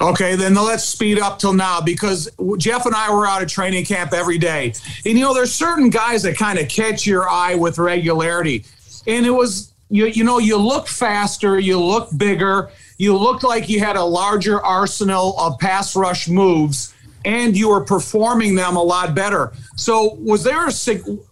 Okay, 0.00 0.34
then 0.34 0.54
let's 0.54 0.84
speed 0.84 1.18
up 1.18 1.38
till 1.38 1.52
now 1.52 1.80
because 1.80 2.28
Jeff 2.56 2.86
and 2.86 2.94
I 2.94 3.14
were 3.14 3.26
out 3.26 3.42
at 3.42 3.50
training 3.50 3.84
camp 3.84 4.14
every 4.14 4.38
day. 4.38 4.72
And 5.04 5.18
you 5.18 5.20
know, 5.20 5.34
there's 5.34 5.54
certain 5.54 5.90
guys 5.90 6.22
that 6.22 6.38
kind 6.38 6.58
of 6.58 6.68
catch 6.68 7.06
your 7.06 7.28
eye 7.28 7.54
with 7.54 7.78
regularity. 7.78 8.64
And 9.06 9.26
it 9.26 9.30
was 9.30 9.74
you 9.90 10.06
you 10.06 10.24
know, 10.24 10.38
you 10.38 10.56
look 10.56 10.88
faster, 10.88 11.58
you 11.58 11.78
look 11.78 12.16
bigger, 12.16 12.70
you 12.96 13.14
looked 13.14 13.44
like 13.44 13.68
you 13.68 13.80
had 13.80 13.96
a 13.96 14.02
larger 14.02 14.64
arsenal 14.64 15.38
of 15.38 15.58
pass 15.58 15.94
rush 15.94 16.28
moves 16.28 16.94
and 17.24 17.56
you 17.56 17.68
were 17.68 17.84
performing 17.84 18.54
them 18.54 18.76
a 18.76 18.82
lot 18.82 19.14
better. 19.14 19.52
So 19.76 20.14
was 20.14 20.42
there 20.42 20.66
a 20.66 20.72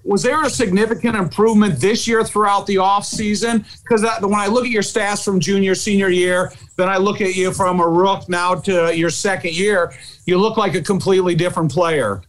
was 0.05 0.23
there 0.23 0.45
a 0.45 0.51
significant 0.51 1.17
improvement 1.17 1.81
this 1.81 2.07
year 2.07 2.25
throughout 2.25 2.67
the 2.67 2.79
off 2.79 3.05
season? 3.05 3.65
Because 3.83 4.03
when 4.21 4.35
I 4.35 4.47
look 4.47 4.65
at 4.65 4.71
your 4.71 4.83
stats 4.83 5.25
from 5.25 5.41
junior 5.41 5.75
senior 5.75 6.09
year, 6.09 6.53
then 6.77 6.89
I 6.89 6.97
look 6.99 7.21
at 7.21 7.35
you 7.35 7.53
from 7.53 7.81
a 7.81 7.89
rook 7.89 8.29
now 8.29 8.55
to 8.55 8.97
your 8.97 9.11
second 9.11 9.55
year, 9.55 9.93
you 10.27 10.39
look 10.39 10.57
like 10.57 10.75
a 10.75 10.83
completely 10.83 11.35
different 11.35 11.71
player. 11.71 12.23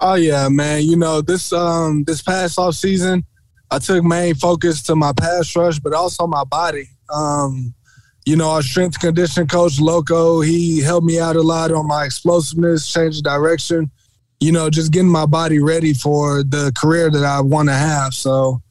Oh 0.00 0.14
yeah, 0.14 0.48
man. 0.48 0.82
You 0.82 0.96
know 0.96 1.20
this 1.20 1.52
um 1.52 2.04
this 2.04 2.22
past 2.22 2.58
off 2.58 2.74
season, 2.74 3.24
I 3.70 3.78
took 3.78 4.04
main 4.04 4.34
focus 4.34 4.82
to 4.84 4.96
my 4.96 5.12
pass 5.12 5.54
rush, 5.56 5.78
but 5.78 5.92
also 5.92 6.26
my 6.26 6.44
body. 6.44 6.88
Um, 7.12 7.74
you 8.28 8.36
know, 8.36 8.50
our 8.50 8.60
strength 8.60 9.00
condition 9.00 9.46
coach, 9.46 9.80
Loco, 9.80 10.42
he 10.42 10.82
helped 10.82 11.06
me 11.06 11.18
out 11.18 11.34
a 11.34 11.40
lot 11.40 11.72
on 11.72 11.86
my 11.86 12.04
explosiveness, 12.04 12.92
change 12.92 13.16
of 13.16 13.24
direction. 13.24 13.90
you 14.38 14.52
know, 14.52 14.68
just 14.68 14.92
getting 14.92 15.08
my 15.08 15.24
body 15.24 15.60
ready 15.60 15.94
for 15.94 16.42
the 16.42 16.70
career 16.78 17.10
that 17.10 17.24
I 17.24 17.40
want 17.40 17.70
to 17.70 17.74
have. 17.74 18.12
So, 18.12 18.62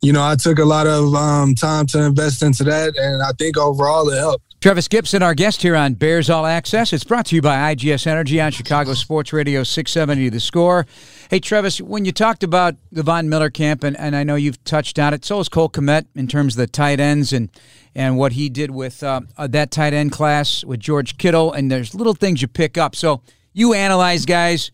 you 0.00 0.12
know, 0.12 0.22
I 0.22 0.36
took 0.36 0.60
a 0.60 0.64
lot 0.64 0.86
of 0.86 1.12
um, 1.14 1.56
time 1.56 1.86
to 1.86 2.04
invest 2.04 2.44
into 2.44 2.62
that, 2.64 2.96
and 2.96 3.20
I 3.20 3.32
think 3.32 3.58
overall 3.58 4.08
it 4.10 4.16
helped. 4.16 4.49
Travis 4.60 4.88
Gipson, 4.88 5.22
our 5.22 5.34
guest 5.34 5.62
here 5.62 5.74
on 5.74 5.94
Bears 5.94 6.28
All 6.28 6.44
Access. 6.44 6.92
It's 6.92 7.02
brought 7.02 7.24
to 7.26 7.34
you 7.34 7.40
by 7.40 7.74
IGS 7.74 8.06
Energy 8.06 8.42
on 8.42 8.52
Chicago 8.52 8.92
Sports 8.92 9.32
Radio 9.32 9.62
670 9.62 10.28
The 10.28 10.38
Score. 10.38 10.86
Hey, 11.30 11.40
Travis, 11.40 11.80
when 11.80 12.04
you 12.04 12.12
talked 12.12 12.44
about 12.44 12.74
the 12.92 13.02
Von 13.02 13.30
Miller 13.30 13.48
camp, 13.48 13.82
and, 13.82 13.98
and 13.98 14.14
I 14.14 14.22
know 14.22 14.34
you've 14.34 14.62
touched 14.64 14.98
on 14.98 15.14
it, 15.14 15.24
so 15.24 15.40
is 15.40 15.48
Cole 15.48 15.70
Kmet 15.70 16.08
in 16.14 16.28
terms 16.28 16.56
of 16.56 16.58
the 16.58 16.66
tight 16.66 17.00
ends 17.00 17.32
and, 17.32 17.48
and 17.94 18.18
what 18.18 18.32
he 18.32 18.50
did 18.50 18.70
with 18.70 19.02
uh, 19.02 19.22
uh, 19.38 19.46
that 19.46 19.70
tight 19.70 19.94
end 19.94 20.12
class 20.12 20.62
with 20.62 20.78
George 20.78 21.16
Kittle, 21.16 21.54
and 21.54 21.70
there's 21.70 21.94
little 21.94 22.12
things 22.12 22.42
you 22.42 22.48
pick 22.48 22.76
up. 22.76 22.94
So 22.94 23.22
you 23.54 23.72
analyze 23.72 24.26
guys. 24.26 24.70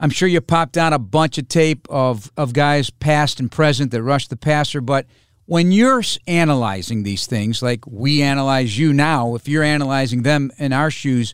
I'm 0.00 0.10
sure 0.10 0.26
you 0.26 0.40
popped 0.40 0.72
down 0.72 0.92
a 0.92 0.98
bunch 0.98 1.38
of 1.38 1.46
tape 1.46 1.86
of, 1.88 2.32
of 2.36 2.54
guys 2.54 2.90
past 2.90 3.38
and 3.38 3.52
present 3.52 3.92
that 3.92 4.02
rushed 4.02 4.30
the 4.30 4.36
passer, 4.36 4.80
but– 4.80 5.06
when 5.48 5.72
you're 5.72 6.02
analyzing 6.26 7.04
these 7.04 7.26
things, 7.26 7.62
like 7.62 7.86
we 7.86 8.20
analyze 8.20 8.78
you 8.78 8.92
now, 8.92 9.34
if 9.34 9.48
you're 9.48 9.62
analyzing 9.62 10.22
them 10.22 10.52
in 10.58 10.74
our 10.74 10.90
shoes, 10.90 11.32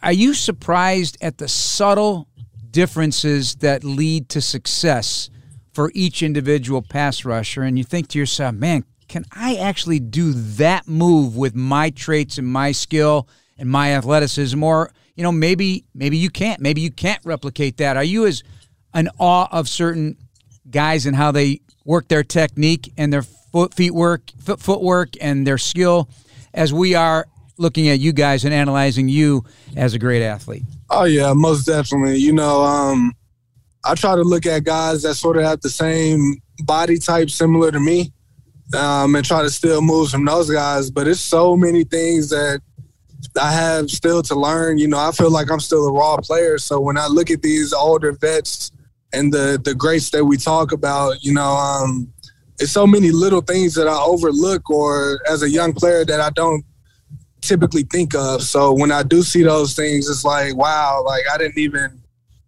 are 0.00 0.12
you 0.12 0.32
surprised 0.32 1.18
at 1.20 1.38
the 1.38 1.48
subtle 1.48 2.28
differences 2.70 3.56
that 3.56 3.82
lead 3.82 4.28
to 4.28 4.40
success 4.40 5.28
for 5.72 5.90
each 5.92 6.22
individual 6.22 6.82
pass 6.82 7.24
rusher? 7.24 7.62
And 7.64 7.76
you 7.76 7.82
think 7.82 8.06
to 8.10 8.18
yourself, 8.18 8.54
man, 8.54 8.84
can 9.08 9.24
I 9.32 9.56
actually 9.56 9.98
do 9.98 10.32
that 10.32 10.86
move 10.86 11.36
with 11.36 11.56
my 11.56 11.90
traits 11.90 12.38
and 12.38 12.46
my 12.46 12.70
skill 12.70 13.28
and 13.58 13.68
my 13.68 13.92
athleticism? 13.92 14.62
Or, 14.62 14.92
you 15.16 15.24
know, 15.24 15.32
maybe 15.32 15.84
maybe 15.96 16.16
you 16.16 16.30
can't. 16.30 16.60
Maybe 16.60 16.80
you 16.80 16.92
can't 16.92 17.20
replicate 17.24 17.78
that. 17.78 17.96
Are 17.96 18.04
you 18.04 18.26
as 18.26 18.44
an 18.94 19.08
awe 19.18 19.48
of 19.50 19.68
certain 19.68 20.16
guys 20.70 21.06
and 21.06 21.16
how 21.16 21.32
they 21.32 21.62
work 21.90 22.06
their 22.06 22.22
technique 22.22 22.92
and 22.96 23.12
their 23.12 23.22
foot 23.22 23.74
feet 23.74 23.92
work 23.92 24.30
foot 24.38 24.60
footwork 24.60 25.08
and 25.20 25.44
their 25.44 25.58
skill 25.58 26.08
as 26.54 26.72
we 26.72 26.94
are 26.94 27.26
looking 27.58 27.88
at 27.88 27.98
you 27.98 28.12
guys 28.12 28.44
and 28.44 28.54
analyzing 28.54 29.08
you 29.08 29.44
as 29.76 29.92
a 29.92 29.98
great 29.98 30.22
athlete 30.22 30.62
oh 30.90 31.02
yeah 31.02 31.32
most 31.32 31.66
definitely 31.66 32.16
you 32.16 32.32
know 32.32 32.62
um, 32.62 33.12
i 33.84 33.92
try 33.96 34.14
to 34.14 34.22
look 34.22 34.46
at 34.46 34.62
guys 34.62 35.02
that 35.02 35.16
sort 35.16 35.36
of 35.36 35.42
have 35.42 35.60
the 35.62 35.68
same 35.68 36.36
body 36.60 36.96
type 36.96 37.28
similar 37.28 37.72
to 37.72 37.80
me 37.80 38.12
um, 38.78 39.16
and 39.16 39.24
try 39.24 39.42
to 39.42 39.50
steal 39.50 39.82
moves 39.82 40.12
from 40.12 40.24
those 40.24 40.48
guys 40.48 40.92
but 40.92 41.08
it's 41.08 41.20
so 41.20 41.56
many 41.56 41.82
things 41.82 42.30
that 42.30 42.60
I 43.38 43.52
have 43.52 43.90
still 43.90 44.22
to 44.22 44.34
learn. 44.34 44.78
You 44.78 44.88
know, 44.88 44.98
I 44.98 45.12
feel 45.12 45.30
like 45.30 45.50
I'm 45.50 45.60
still 45.60 45.86
a 45.86 45.92
raw 45.92 46.16
player. 46.16 46.56
So 46.56 46.80
when 46.80 46.96
I 46.96 47.06
look 47.06 47.30
at 47.30 47.42
these 47.42 47.74
older 47.74 48.12
vets 48.12 48.72
and 49.12 49.32
the 49.32 49.60
the 49.62 49.74
greats 49.74 50.10
that 50.10 50.24
we 50.24 50.36
talk 50.36 50.72
about, 50.72 51.22
you 51.22 51.32
know, 51.32 51.52
um, 51.52 52.12
it's 52.58 52.72
so 52.72 52.86
many 52.86 53.10
little 53.10 53.40
things 53.40 53.74
that 53.74 53.88
I 53.88 53.98
overlook 53.98 54.70
or 54.70 55.20
as 55.28 55.42
a 55.42 55.50
young 55.50 55.72
player 55.72 56.04
that 56.04 56.20
I 56.20 56.30
don't 56.30 56.64
typically 57.40 57.84
think 57.84 58.14
of. 58.14 58.42
So 58.42 58.72
when 58.72 58.92
I 58.92 59.02
do 59.02 59.22
see 59.22 59.42
those 59.42 59.74
things, 59.74 60.08
it's 60.08 60.24
like, 60.24 60.56
wow, 60.56 61.02
like 61.04 61.22
I 61.32 61.38
didn't 61.38 61.58
even 61.58 62.00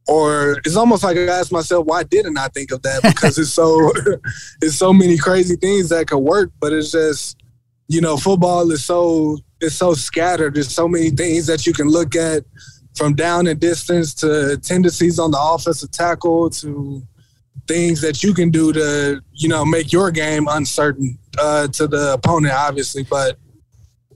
or 0.09 0.59
it's 0.65 0.77
almost 0.77 1.05
like 1.05 1.17
I 1.17 1.27
ask 1.27 1.53
myself, 1.53 1.87
why 1.87 2.03
didn't 2.03 2.37
I 2.37 2.49
think 2.49 2.73
of 2.73 2.83
that? 2.83 3.03
Because 3.15 3.39
it's 3.39 3.53
so 3.53 3.91
it's 4.63 4.77
so 4.77 4.93
many 4.93 5.17
crazy 5.17 5.57
things 5.57 5.89
that 5.91 6.09
could 6.09 6.19
work, 6.19 6.51
but 6.61 6.73
it's 6.73 6.93
just, 6.93 7.41
you 7.89 8.01
know, 8.01 8.17
football 8.17 8.71
is 8.71 8.85
so 8.85 9.39
it's 9.61 9.77
so 9.77 9.95
scattered. 9.95 10.55
There's 10.55 10.75
so 10.75 10.89
many 10.89 11.11
things 11.11 11.47
that 11.47 11.67
you 11.67 11.73
can 11.73 11.89
look 11.89 12.17
at 12.17 12.45
from 12.95 13.15
down 13.15 13.47
and 13.47 13.59
distance 13.59 14.15
to 14.15 14.59
tendencies 14.59 15.19
on 15.19 15.31
the 15.31 15.39
offensive 15.41 15.91
tackle 15.91 16.51
to 16.51 17.03
things 17.67 18.01
that 18.01 18.23
you 18.23 18.35
can 18.35 18.51
do 18.51 18.73
to 18.73 19.23
you 19.33 19.49
know 19.49 19.65
make 19.65 19.93
your 19.93 20.11
game 20.11 20.47
uncertain 20.49 21.19
uh, 21.39 21.69
to 21.69 21.87
the 21.87 22.15
opponent, 22.15 22.55
obviously. 22.55 23.05
But 23.05 23.39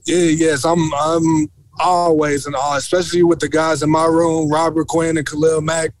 yeah, 0.05 0.17
yes, 0.17 0.65
I'm 0.65 0.93
I'm 0.93 1.47
always 1.79 2.47
in 2.47 2.55
awe, 2.55 2.77
especially 2.77 3.23
with 3.23 3.39
the 3.39 3.49
guys 3.49 3.83
in 3.83 3.89
my 3.89 4.05
room, 4.05 4.49
Robert 4.49 4.87
Quinn 4.87 5.17
and 5.17 5.27
Khalil 5.27 5.61
Mack. 5.61 5.91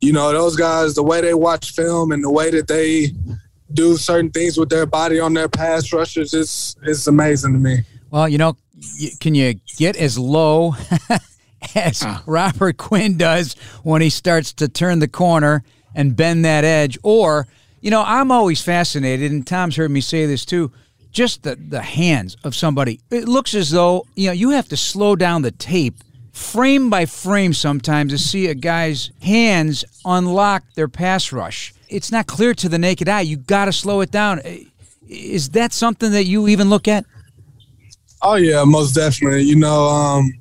You 0.00 0.12
know, 0.12 0.32
those 0.32 0.56
guys, 0.56 0.94
the 0.94 1.02
way 1.02 1.20
they 1.20 1.34
watch 1.34 1.72
film 1.72 2.12
and 2.12 2.24
the 2.24 2.30
way 2.30 2.50
that 2.50 2.68
they 2.68 3.12
do 3.74 3.96
certain 3.96 4.30
things 4.30 4.56
with 4.56 4.70
their 4.70 4.86
body 4.86 5.20
on 5.20 5.34
their 5.34 5.48
pass 5.48 5.92
rushers, 5.92 6.32
it's 6.34 6.76
it's 6.82 7.06
amazing 7.06 7.52
to 7.52 7.58
me. 7.58 7.82
Well, 8.10 8.28
you 8.28 8.38
know, 8.38 8.56
can 9.20 9.34
you 9.34 9.54
get 9.76 9.96
as 9.96 10.18
low 10.18 10.74
as 11.74 12.04
Robert 12.26 12.76
Quinn 12.76 13.16
does 13.16 13.54
when 13.82 14.02
he 14.02 14.10
starts 14.10 14.52
to 14.54 14.68
turn 14.68 14.98
the 14.98 15.08
corner 15.08 15.62
and 15.94 16.16
bend 16.16 16.44
that 16.44 16.64
edge. 16.64 16.98
Or, 17.02 17.46
you 17.80 17.90
know, 17.90 18.02
I'm 18.04 18.30
always 18.30 18.62
fascinated, 18.62 19.30
and 19.32 19.46
Tom's 19.46 19.76
heard 19.76 19.90
me 19.90 20.00
say 20.00 20.26
this 20.26 20.44
too. 20.44 20.72
Just 21.10 21.42
the, 21.42 21.56
the 21.56 21.82
hands 21.82 22.36
of 22.44 22.54
somebody. 22.54 23.00
It 23.10 23.26
looks 23.26 23.54
as 23.54 23.70
though, 23.70 24.06
you 24.14 24.28
know, 24.28 24.32
you 24.32 24.50
have 24.50 24.68
to 24.68 24.76
slow 24.76 25.16
down 25.16 25.42
the 25.42 25.50
tape 25.50 25.96
frame 26.32 26.88
by 26.88 27.06
frame 27.06 27.52
sometimes 27.52 28.12
to 28.12 28.18
see 28.18 28.46
a 28.46 28.54
guy's 28.54 29.10
hands 29.20 29.84
unlock 30.04 30.62
their 30.74 30.88
pass 30.88 31.32
rush. 31.32 31.74
It's 31.88 32.12
not 32.12 32.26
clear 32.26 32.54
to 32.54 32.68
the 32.68 32.78
naked 32.78 33.08
eye. 33.08 33.22
You 33.22 33.36
got 33.36 33.64
to 33.64 33.72
slow 33.72 34.00
it 34.00 34.12
down. 34.12 34.40
Is 35.08 35.50
that 35.50 35.72
something 35.72 36.12
that 36.12 36.24
you 36.24 36.46
even 36.46 36.70
look 36.70 36.86
at? 36.86 37.04
Oh 38.22 38.36
yeah, 38.36 38.62
most 38.64 38.94
definitely. 38.94 39.42
You 39.42 39.56
know, 39.56 39.86
um, 39.88 40.32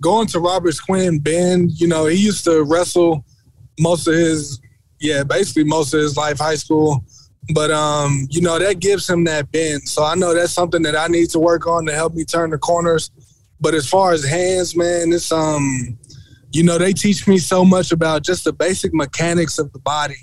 going 0.00 0.26
to 0.28 0.40
Robert's 0.40 0.80
Quinn 0.80 1.18
Bend, 1.18 1.72
you 1.72 1.86
know, 1.86 2.06
he 2.06 2.16
used 2.16 2.44
to 2.44 2.62
wrestle 2.62 3.24
most 3.78 4.06
of 4.06 4.14
his, 4.14 4.60
yeah, 5.00 5.22
basically 5.22 5.64
most 5.64 5.94
of 5.94 6.00
his 6.00 6.16
life, 6.16 6.38
high 6.38 6.54
school. 6.54 7.04
But 7.54 7.70
um, 7.70 8.26
you 8.30 8.40
know, 8.40 8.58
that 8.58 8.80
gives 8.80 9.08
him 9.08 9.24
that 9.24 9.50
bend. 9.50 9.88
So 9.88 10.04
I 10.04 10.14
know 10.14 10.34
that's 10.34 10.52
something 10.52 10.82
that 10.82 10.96
I 10.96 11.08
need 11.08 11.30
to 11.30 11.38
work 11.38 11.66
on 11.66 11.86
to 11.86 11.92
help 11.92 12.14
me 12.14 12.24
turn 12.24 12.50
the 12.50 12.58
corners. 12.58 13.10
But 13.60 13.74
as 13.74 13.88
far 13.88 14.12
as 14.12 14.24
hands, 14.24 14.76
man, 14.76 15.12
it's 15.12 15.32
um, 15.32 15.98
you 16.52 16.62
know, 16.62 16.78
they 16.78 16.92
teach 16.92 17.26
me 17.26 17.38
so 17.38 17.64
much 17.64 17.92
about 17.92 18.24
just 18.24 18.44
the 18.44 18.52
basic 18.52 18.92
mechanics 18.92 19.58
of 19.58 19.72
the 19.72 19.78
body. 19.78 20.16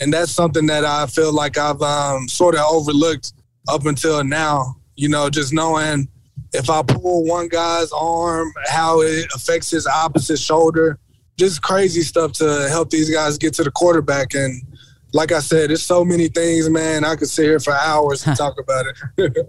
And 0.00 0.12
that's 0.12 0.32
something 0.32 0.66
that 0.66 0.84
I 0.84 1.06
feel 1.06 1.32
like 1.32 1.58
I've 1.58 1.82
um, 1.82 2.28
sort 2.28 2.54
of 2.54 2.64
overlooked 2.70 3.32
up 3.68 3.86
until 3.86 4.22
now. 4.24 4.76
You 4.96 5.08
know, 5.08 5.30
just 5.30 5.52
knowing 5.52 6.08
if 6.52 6.68
I 6.68 6.82
pull 6.82 7.24
one 7.24 7.48
guy's 7.48 7.92
arm, 7.92 8.52
how 8.66 9.00
it 9.02 9.26
affects 9.34 9.70
his 9.70 9.86
opposite 9.86 10.38
shoulder. 10.38 10.98
Just 11.38 11.62
crazy 11.62 12.02
stuff 12.02 12.32
to 12.32 12.68
help 12.68 12.90
these 12.90 13.10
guys 13.10 13.38
get 13.38 13.54
to 13.54 13.64
the 13.64 13.70
quarterback. 13.70 14.34
And 14.34 14.62
like 15.12 15.32
I 15.32 15.40
said, 15.40 15.70
there's 15.70 15.82
so 15.82 16.04
many 16.04 16.28
things, 16.28 16.68
man. 16.68 17.04
I 17.04 17.16
could 17.16 17.28
sit 17.28 17.44
here 17.44 17.60
for 17.60 17.72
hours 17.72 18.26
and 18.26 18.36
talk 18.36 18.56
about 18.60 18.86
it. 19.16 19.46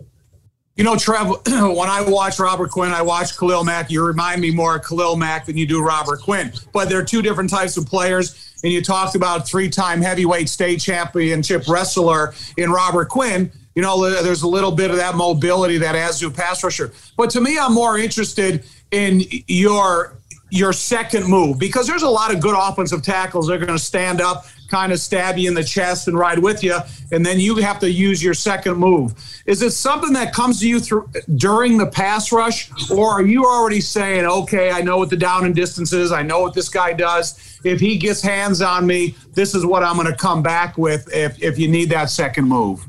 you 0.76 0.84
know, 0.84 0.96
Trev, 0.96 1.28
when 1.48 1.90
I 1.90 2.04
watch 2.08 2.40
Robert 2.40 2.70
Quinn, 2.72 2.92
I 2.92 3.02
watch 3.02 3.38
Khalil 3.38 3.64
Mack. 3.64 3.90
You 3.90 4.06
remind 4.06 4.42
me 4.42 4.52
more 4.52 4.78
of 4.78 4.84
Khalil 4.84 5.16
Mack 5.16 5.48
than 5.48 5.58
you 5.58 5.66
do 5.66 5.84
Robert 5.84 6.22
Quinn. 6.22 6.54
But 6.72 6.88
they're 6.88 7.06
two 7.06 7.22
different 7.22 7.50
types 7.50 7.78
of 7.78 7.86
players. 7.86 8.60
And 8.64 8.72
you 8.72 8.82
talked 8.82 9.16
about 9.16 9.48
three-time 9.48 10.02
heavyweight 10.02 10.48
state 10.48 10.80
championship 10.80 11.68
wrestler 11.68 12.36
in 12.58 12.72
Robert 12.72 13.10
Quinn 13.10 13.52
you 13.76 13.82
know, 13.82 14.10
there's 14.22 14.42
a 14.42 14.48
little 14.48 14.72
bit 14.72 14.92
of 14.92 14.98
that 14.98 15.16
mobility 15.16 15.78
that 15.78 15.96
Azu 15.96 16.36
pass 16.36 16.64
rusher. 16.64 16.92
But 17.16 17.30
to 17.32 17.42
me, 17.42 17.58
I'm 17.58 17.74
more 17.74 17.98
interested 17.98 18.66
in 18.92 19.22
your 19.48 20.18
your 20.54 20.74
second 20.74 21.26
move 21.28 21.58
because 21.58 21.88
there's 21.88 22.04
a 22.04 22.10
lot 22.10 22.34
of 22.34 22.42
good 22.42 22.56
offensive 22.58 23.02
tackles. 23.02 23.48
They're 23.48 23.58
going 23.58 23.70
to 23.70 23.80
stand 23.80 24.20
up, 24.20 24.46
kind 24.68 24.92
of 24.92 25.00
stab 25.00 25.38
you 25.38 25.48
in 25.48 25.54
the 25.54 25.64
chest 25.64 26.10
and 26.10 26.20
ride 26.20 26.40
with 26.40 26.62
you, 26.62 26.78
and 27.14 27.26
then 27.26 27.40
you 27.40 27.56
have 27.56 27.80
to 27.80 27.90
use 27.90 28.22
your 28.22 28.34
second 28.34 28.76
move. 28.76 29.14
Is 29.46 29.62
it 29.62 29.72
something 29.72 30.12
that 30.12 30.34
comes 30.34 30.60
to 30.60 30.68
you 30.68 30.82
through 30.82 31.10
during 31.36 31.78
the 31.78 31.88
pass 31.88 32.34
rush, 32.34 32.70
or 32.92 33.12
are 33.12 33.26
you 33.26 33.46
already 33.46 33.80
saying, 33.80 34.26
okay, 34.26 34.72
I 34.72 34.82
know 34.82 34.98
what 34.98 35.10
the 35.10 35.16
down 35.16 35.46
and 35.46 35.56
distance 35.56 35.94
is, 35.94 36.12
I 36.12 36.22
know 36.22 36.42
what 36.42 36.54
this 36.54 36.68
guy 36.68 36.92
does. 36.92 37.60
If 37.64 37.80
he 37.80 37.98
gets 37.98 38.22
hands 38.22 38.62
on 38.62 38.86
me, 38.86 39.16
this 39.34 39.56
is 39.56 39.66
what 39.66 39.84
I'm 39.84 39.96
going 39.96 40.08
to 40.08 40.18
come 40.18 40.44
back 40.44 40.78
with. 40.78 41.08
If 41.14 41.42
if 41.42 41.58
you 41.58 41.70
need 41.70 41.90
that 41.92 42.10
second 42.10 42.46
move. 42.46 42.86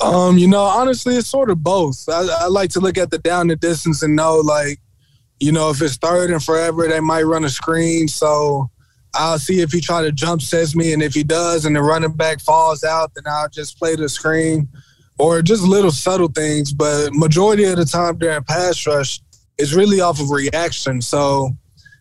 Um, 0.00 0.38
you 0.38 0.48
know, 0.48 0.62
honestly, 0.62 1.16
it's 1.16 1.28
sort 1.28 1.50
of 1.50 1.62
both. 1.62 2.08
I, 2.08 2.26
I 2.40 2.46
like 2.46 2.70
to 2.70 2.80
look 2.80 2.96
at 2.96 3.10
the 3.10 3.18
down 3.18 3.48
the 3.48 3.56
distance 3.56 4.02
and 4.02 4.16
know, 4.16 4.36
like, 4.36 4.78
you 5.40 5.52
know, 5.52 5.70
if 5.70 5.82
it's 5.82 5.96
third 5.96 6.30
and 6.30 6.42
forever, 6.42 6.88
they 6.88 7.00
might 7.00 7.22
run 7.22 7.44
a 7.44 7.50
screen. 7.50 8.08
So 8.08 8.70
I'll 9.14 9.38
see 9.38 9.60
if 9.60 9.72
he 9.72 9.80
try 9.80 10.02
to 10.02 10.12
jump 10.12 10.42
sets 10.42 10.74
me, 10.74 10.92
and 10.92 11.02
if 11.02 11.14
he 11.14 11.22
does, 11.22 11.64
and 11.64 11.74
the 11.74 11.82
running 11.82 12.12
back 12.12 12.40
falls 12.40 12.84
out, 12.84 13.12
then 13.14 13.24
I'll 13.26 13.48
just 13.48 13.78
play 13.78 13.96
the 13.96 14.08
screen, 14.08 14.68
or 15.18 15.42
just 15.42 15.64
little 15.64 15.90
subtle 15.90 16.28
things. 16.28 16.72
But 16.72 17.12
majority 17.12 17.64
of 17.64 17.76
the 17.76 17.84
time 17.84 18.18
during 18.18 18.42
pass 18.44 18.86
rush, 18.86 19.20
it's 19.58 19.74
really 19.74 20.00
off 20.00 20.20
of 20.20 20.30
reaction. 20.30 21.02
So, 21.02 21.50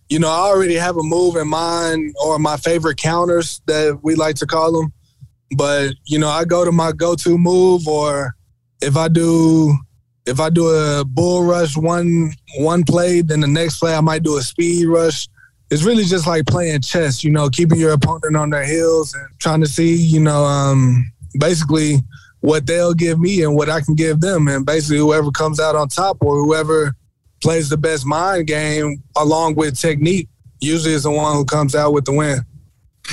you 0.08 0.20
know, 0.20 0.30
I 0.30 0.48
already 0.48 0.76
have 0.76 0.98
a 0.98 1.04
move 1.04 1.36
in 1.36 1.48
mind, 1.48 2.16
or 2.24 2.40
my 2.40 2.58
favorite 2.58 2.98
counters 2.98 3.62
that 3.66 4.00
we 4.04 4.16
like 4.16 4.36
to 4.36 4.46
call 4.46 4.72
them. 4.72 4.94
But 5.56 5.94
you 6.06 6.20
know, 6.20 6.30
I 6.30 6.46
go 6.46 6.64
to 6.64 6.72
my 6.72 6.92
go-to 6.92 7.38
move, 7.38 7.88
or 7.88 8.36
if 8.82 8.96
I 8.96 9.08
do 9.08 9.76
if 10.26 10.40
I 10.40 10.50
do 10.50 10.68
a 10.68 11.04
bull 11.04 11.44
rush 11.44 11.76
one 11.76 12.32
one 12.58 12.84
play, 12.84 13.22
then 13.22 13.40
the 13.40 13.48
next 13.48 13.80
play 13.80 13.96
I 13.96 14.02
might 14.02 14.24
do 14.24 14.38
a 14.38 14.42
speed 14.42 14.86
rush. 14.86 15.28
it's 15.72 15.84
really 15.84 16.04
just 16.04 16.28
like 16.28 16.46
playing 16.46 16.82
chess, 16.82 17.24
you 17.24 17.32
know, 17.32 17.50
keeping 17.50 17.80
your 17.80 17.94
opponent 17.94 18.36
on 18.36 18.50
their 18.50 18.66
heels 18.66 19.14
and 19.14 19.28
trying 19.40 19.62
to 19.62 19.68
see, 19.68 19.96
you 19.96 20.20
know, 20.20 20.44
um, 20.44 21.12
basically 21.40 21.98
what 22.42 22.66
they'll 22.66 22.94
give 22.94 23.20
me 23.20 23.44
and 23.44 23.56
what 23.56 23.70
I 23.70 23.82
can 23.82 23.96
give 23.96 24.22
them. 24.22 24.48
And 24.48 24.66
basically, 24.66 24.98
whoever 24.98 25.32
comes 25.32 25.60
out 25.60 25.76
on 25.76 25.90
top 25.90 26.18
or 26.22 26.44
whoever 26.44 26.96
plays 27.42 27.70
the 27.70 27.78
best 27.78 28.06
mind 28.06 28.48
game 28.48 29.04
along 29.16 29.56
with 29.56 29.80
technique 29.80 30.28
usually 30.60 30.94
is 30.94 31.04
the 31.04 31.12
one 31.12 31.36
who 31.36 31.46
comes 31.46 31.76
out 31.76 31.94
with 31.94 32.06
the 32.06 32.14
win. 32.14 32.40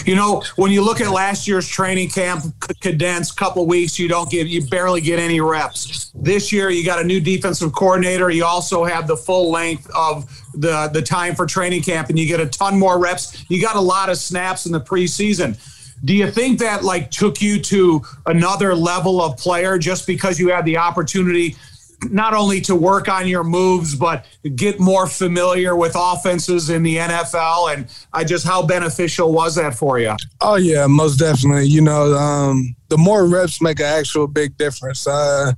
You 0.05 0.15
know, 0.15 0.43
when 0.57 0.71
you 0.71 0.83
look 0.83 1.01
at 1.01 1.11
last 1.11 1.49
year's 1.49 1.69
training 1.69 2.11
camp, 2.11 2.45
condensed 2.81 3.37
couple 3.37 3.67
weeks, 3.67 3.99
you 3.99 4.09
don't 4.09 4.31
get, 4.31 4.47
you 4.47 4.67
barely 4.69 5.01
get 5.01 5.19
any 5.19 5.41
reps. 5.41 6.11
This 6.15 6.53
year, 6.53 6.71
you 6.71 6.85
got 6.85 7.01
a 7.01 7.05
new 7.05 7.21
defensive 7.21 7.73
coordinator. 7.73 8.31
You 8.31 8.45
also 8.45 8.85
have 8.85 9.07
the 9.07 9.17
full 9.17 9.51
length 9.51 9.89
of 9.95 10.29
the 10.55 10.89
the 10.93 11.03
time 11.03 11.35
for 11.35 11.47
training 11.47 11.83
camp, 11.83 12.09
and 12.09 12.19
you 12.19 12.27
get 12.27 12.41
a 12.41 12.47
ton 12.47 12.79
more 12.79 12.99
reps. 12.99 13.45
You 13.49 13.61
got 13.61 13.77
a 13.77 13.81
lot 13.81 14.09
of 14.09 14.17
snaps 14.19 14.67
in 14.67 14.73
the 14.73 14.81
preseason. 14.81 15.59
Do 16.05 16.15
you 16.15 16.31
think 16.31 16.59
that 16.59 16.85
like 16.85 17.11
took 17.11 17.41
you 17.41 17.61
to 17.63 18.03
another 18.27 18.75
level 18.75 19.23
of 19.23 19.37
player 19.39 19.79
just 19.79 20.07
because 20.07 20.39
you 20.39 20.49
had 20.49 20.65
the 20.65 20.77
opportunity 20.77 21.57
not 22.05 22.35
only 22.35 22.61
to 22.63 22.75
work 22.75 23.09
on 23.09 23.27
your 23.27 23.45
moves, 23.45 23.95
but 23.95 24.27
get 24.55 24.79
more 24.79 25.07
familiar 25.07 25.75
with 25.75 25.93
offenses 25.97 26.71
in 26.71 26.83
the 26.83 26.97
NFL. 26.97 27.75
And 27.75 27.87
I 28.13 28.25
just, 28.25 28.47
how 28.47 28.67
beneficial 28.67 29.33
was 29.33 29.55
that 29.57 29.75
for 29.75 29.99
you? 29.99 30.15
Oh, 30.41 30.57
yeah, 30.57 30.87
most 30.87 31.19
definitely. 31.19 31.67
You 31.67 31.81
know, 31.81 32.15
um, 32.15 32.77
the 32.89 32.99
more 32.99 33.27
reps 33.27 33.61
make 33.63 33.81
an 33.81 33.87
actual 33.87 34.27
big 34.27 34.57
difference. 34.57 35.07
Uh, 35.07 35.53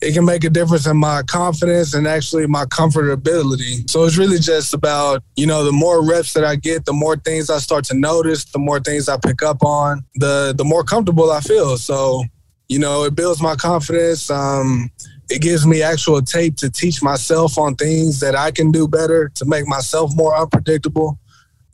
it 0.00 0.12
can 0.12 0.24
make 0.24 0.44
a 0.44 0.50
difference 0.50 0.86
in 0.86 0.96
my 0.96 1.22
confidence 1.24 1.94
and 1.94 2.06
actually 2.06 2.46
my 2.46 2.64
comfortability. 2.66 3.88
So 3.90 4.04
it's 4.04 4.16
really 4.16 4.38
just 4.38 4.72
about, 4.72 5.22
you 5.34 5.46
know, 5.46 5.64
the 5.64 5.72
more 5.72 6.08
reps 6.08 6.34
that 6.34 6.44
I 6.44 6.56
get, 6.56 6.84
the 6.84 6.92
more 6.92 7.16
things 7.16 7.50
I 7.50 7.58
start 7.58 7.84
to 7.86 7.94
notice, 7.94 8.44
the 8.44 8.60
more 8.60 8.78
things 8.78 9.08
I 9.08 9.16
pick 9.18 9.42
up 9.42 9.62
on, 9.64 10.04
the 10.14 10.54
the 10.56 10.64
more 10.64 10.84
comfortable 10.84 11.32
I 11.32 11.40
feel. 11.40 11.76
So, 11.78 12.22
you 12.68 12.78
know, 12.78 13.04
it 13.04 13.16
builds 13.16 13.42
my 13.42 13.56
confidence. 13.56 14.30
Um, 14.30 14.90
it 15.28 15.42
gives 15.42 15.66
me 15.66 15.82
actual 15.82 16.22
tape 16.22 16.56
to 16.56 16.70
teach 16.70 17.02
myself 17.02 17.58
on 17.58 17.74
things 17.74 18.20
that 18.20 18.34
I 18.34 18.50
can 18.50 18.70
do 18.70 18.88
better 18.88 19.30
to 19.34 19.44
make 19.44 19.66
myself 19.66 20.12
more 20.14 20.34
unpredictable. 20.34 21.18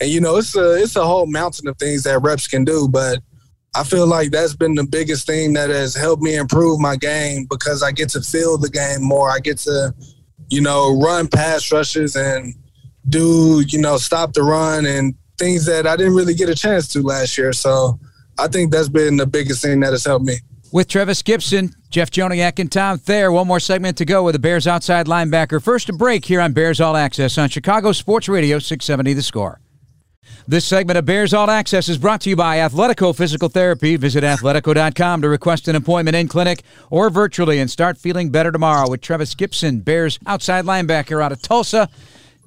And 0.01 0.11
you 0.11 0.21
know, 0.21 0.37
it's 0.37 0.57
a 0.57 0.83
it's 0.83 0.97
a 0.97 1.05
whole 1.05 1.27
mountain 1.27 1.69
of 1.69 1.79
things 1.79 2.03
that 2.03 2.21
reps 2.21 2.49
can 2.49 2.65
do, 2.65 2.89
but 2.89 3.21
I 3.77 3.85
feel 3.85 4.07
like 4.07 4.31
that's 4.31 4.55
been 4.55 4.75
the 4.75 4.85
biggest 4.85 5.27
thing 5.27 5.53
that 5.55 5.71
has 5.71 5.95
helped 5.95 6.23
me 6.23 6.37
improve 6.37 6.81
my 6.81 6.97
game 6.97 7.47
because 7.49 7.83
I 7.83 7.93
get 7.93 8.09
to 8.11 8.21
feel 8.21 8.57
the 8.57 8.71
game 8.71 9.03
more. 9.03 9.31
I 9.31 9.39
get 9.39 9.59
to, 9.59 9.95
you 10.49 10.61
know, 10.61 10.99
run 11.01 11.29
pass 11.29 11.71
rushes 11.73 12.17
and 12.17 12.55
do, 13.09 13.65
you 13.67 13.81
know, 13.81 13.97
stop 13.97 14.33
the 14.33 14.43
run 14.43 14.87
and 14.87 15.15
things 15.39 15.67
that 15.67 15.87
I 15.87 15.97
didn't 15.97 16.15
really 16.15 16.35
get 16.35 16.49
a 16.49 16.55
chance 16.55 16.89
to 16.93 17.03
last 17.03 17.37
year. 17.37 17.53
So 17.53 17.99
I 18.39 18.49
think 18.49 18.73
that's 18.73 18.89
been 18.89 19.17
the 19.17 19.27
biggest 19.27 19.63
thing 19.63 19.81
that 19.81 19.93
has 19.93 20.05
helped 20.05 20.25
me 20.25 20.37
with 20.75 20.89
Trevis 20.89 21.23
Gipson, 21.23 21.73
Jeff 21.89 22.11
Joniak, 22.11 22.59
and 22.59 22.71
Tom 22.71 22.99
Thayer. 22.99 23.31
One 23.31 23.47
more 23.47 23.61
segment 23.61 23.97
to 23.99 24.05
go 24.05 24.25
with 24.25 24.33
the 24.33 24.41
Bears 24.41 24.67
outside 24.67 25.07
linebacker. 25.07 25.63
First, 25.63 25.89
a 25.89 25.93
break 25.93 26.25
here 26.25 26.41
on 26.41 26.53
Bears 26.53 26.81
All 26.81 26.97
Access 26.97 27.39
on 27.39 27.49
Chicago 27.49 27.93
Sports 27.93 28.29
Radio 28.29 28.59
670 28.59 29.13
The 29.13 29.23
Score. 29.23 29.61
This 30.49 30.65
segment 30.65 30.99
of 30.99 31.05
Bears 31.05 31.33
All 31.33 31.49
Access 31.49 31.89
is 31.89 31.97
brought 31.97 32.23
to 32.23 32.31
you 32.31 32.35
by 32.35 32.57
Athletico 32.57 33.15
Physical 33.15 33.49
Therapy. 33.49 33.95
Visit 33.95 34.25
athletico.com 34.25 35.23
to 35.23 35.29
request 35.29 35.69
an 35.69 35.77
appointment 35.77 36.17
in 36.17 36.27
clinic 36.27 36.65
or 36.91 37.09
virtually 37.09 37.61
and 37.61 37.71
start 37.71 37.97
feeling 37.97 38.31
better 38.31 38.51
tomorrow 38.51 38.91
with 38.91 39.01
Trevis 39.01 39.37
Gipson, 39.37 39.85
Bears 39.85 40.19
outside 40.27 40.65
linebacker 40.65 41.23
out 41.23 41.31
of 41.31 41.41
Tulsa, 41.41 41.89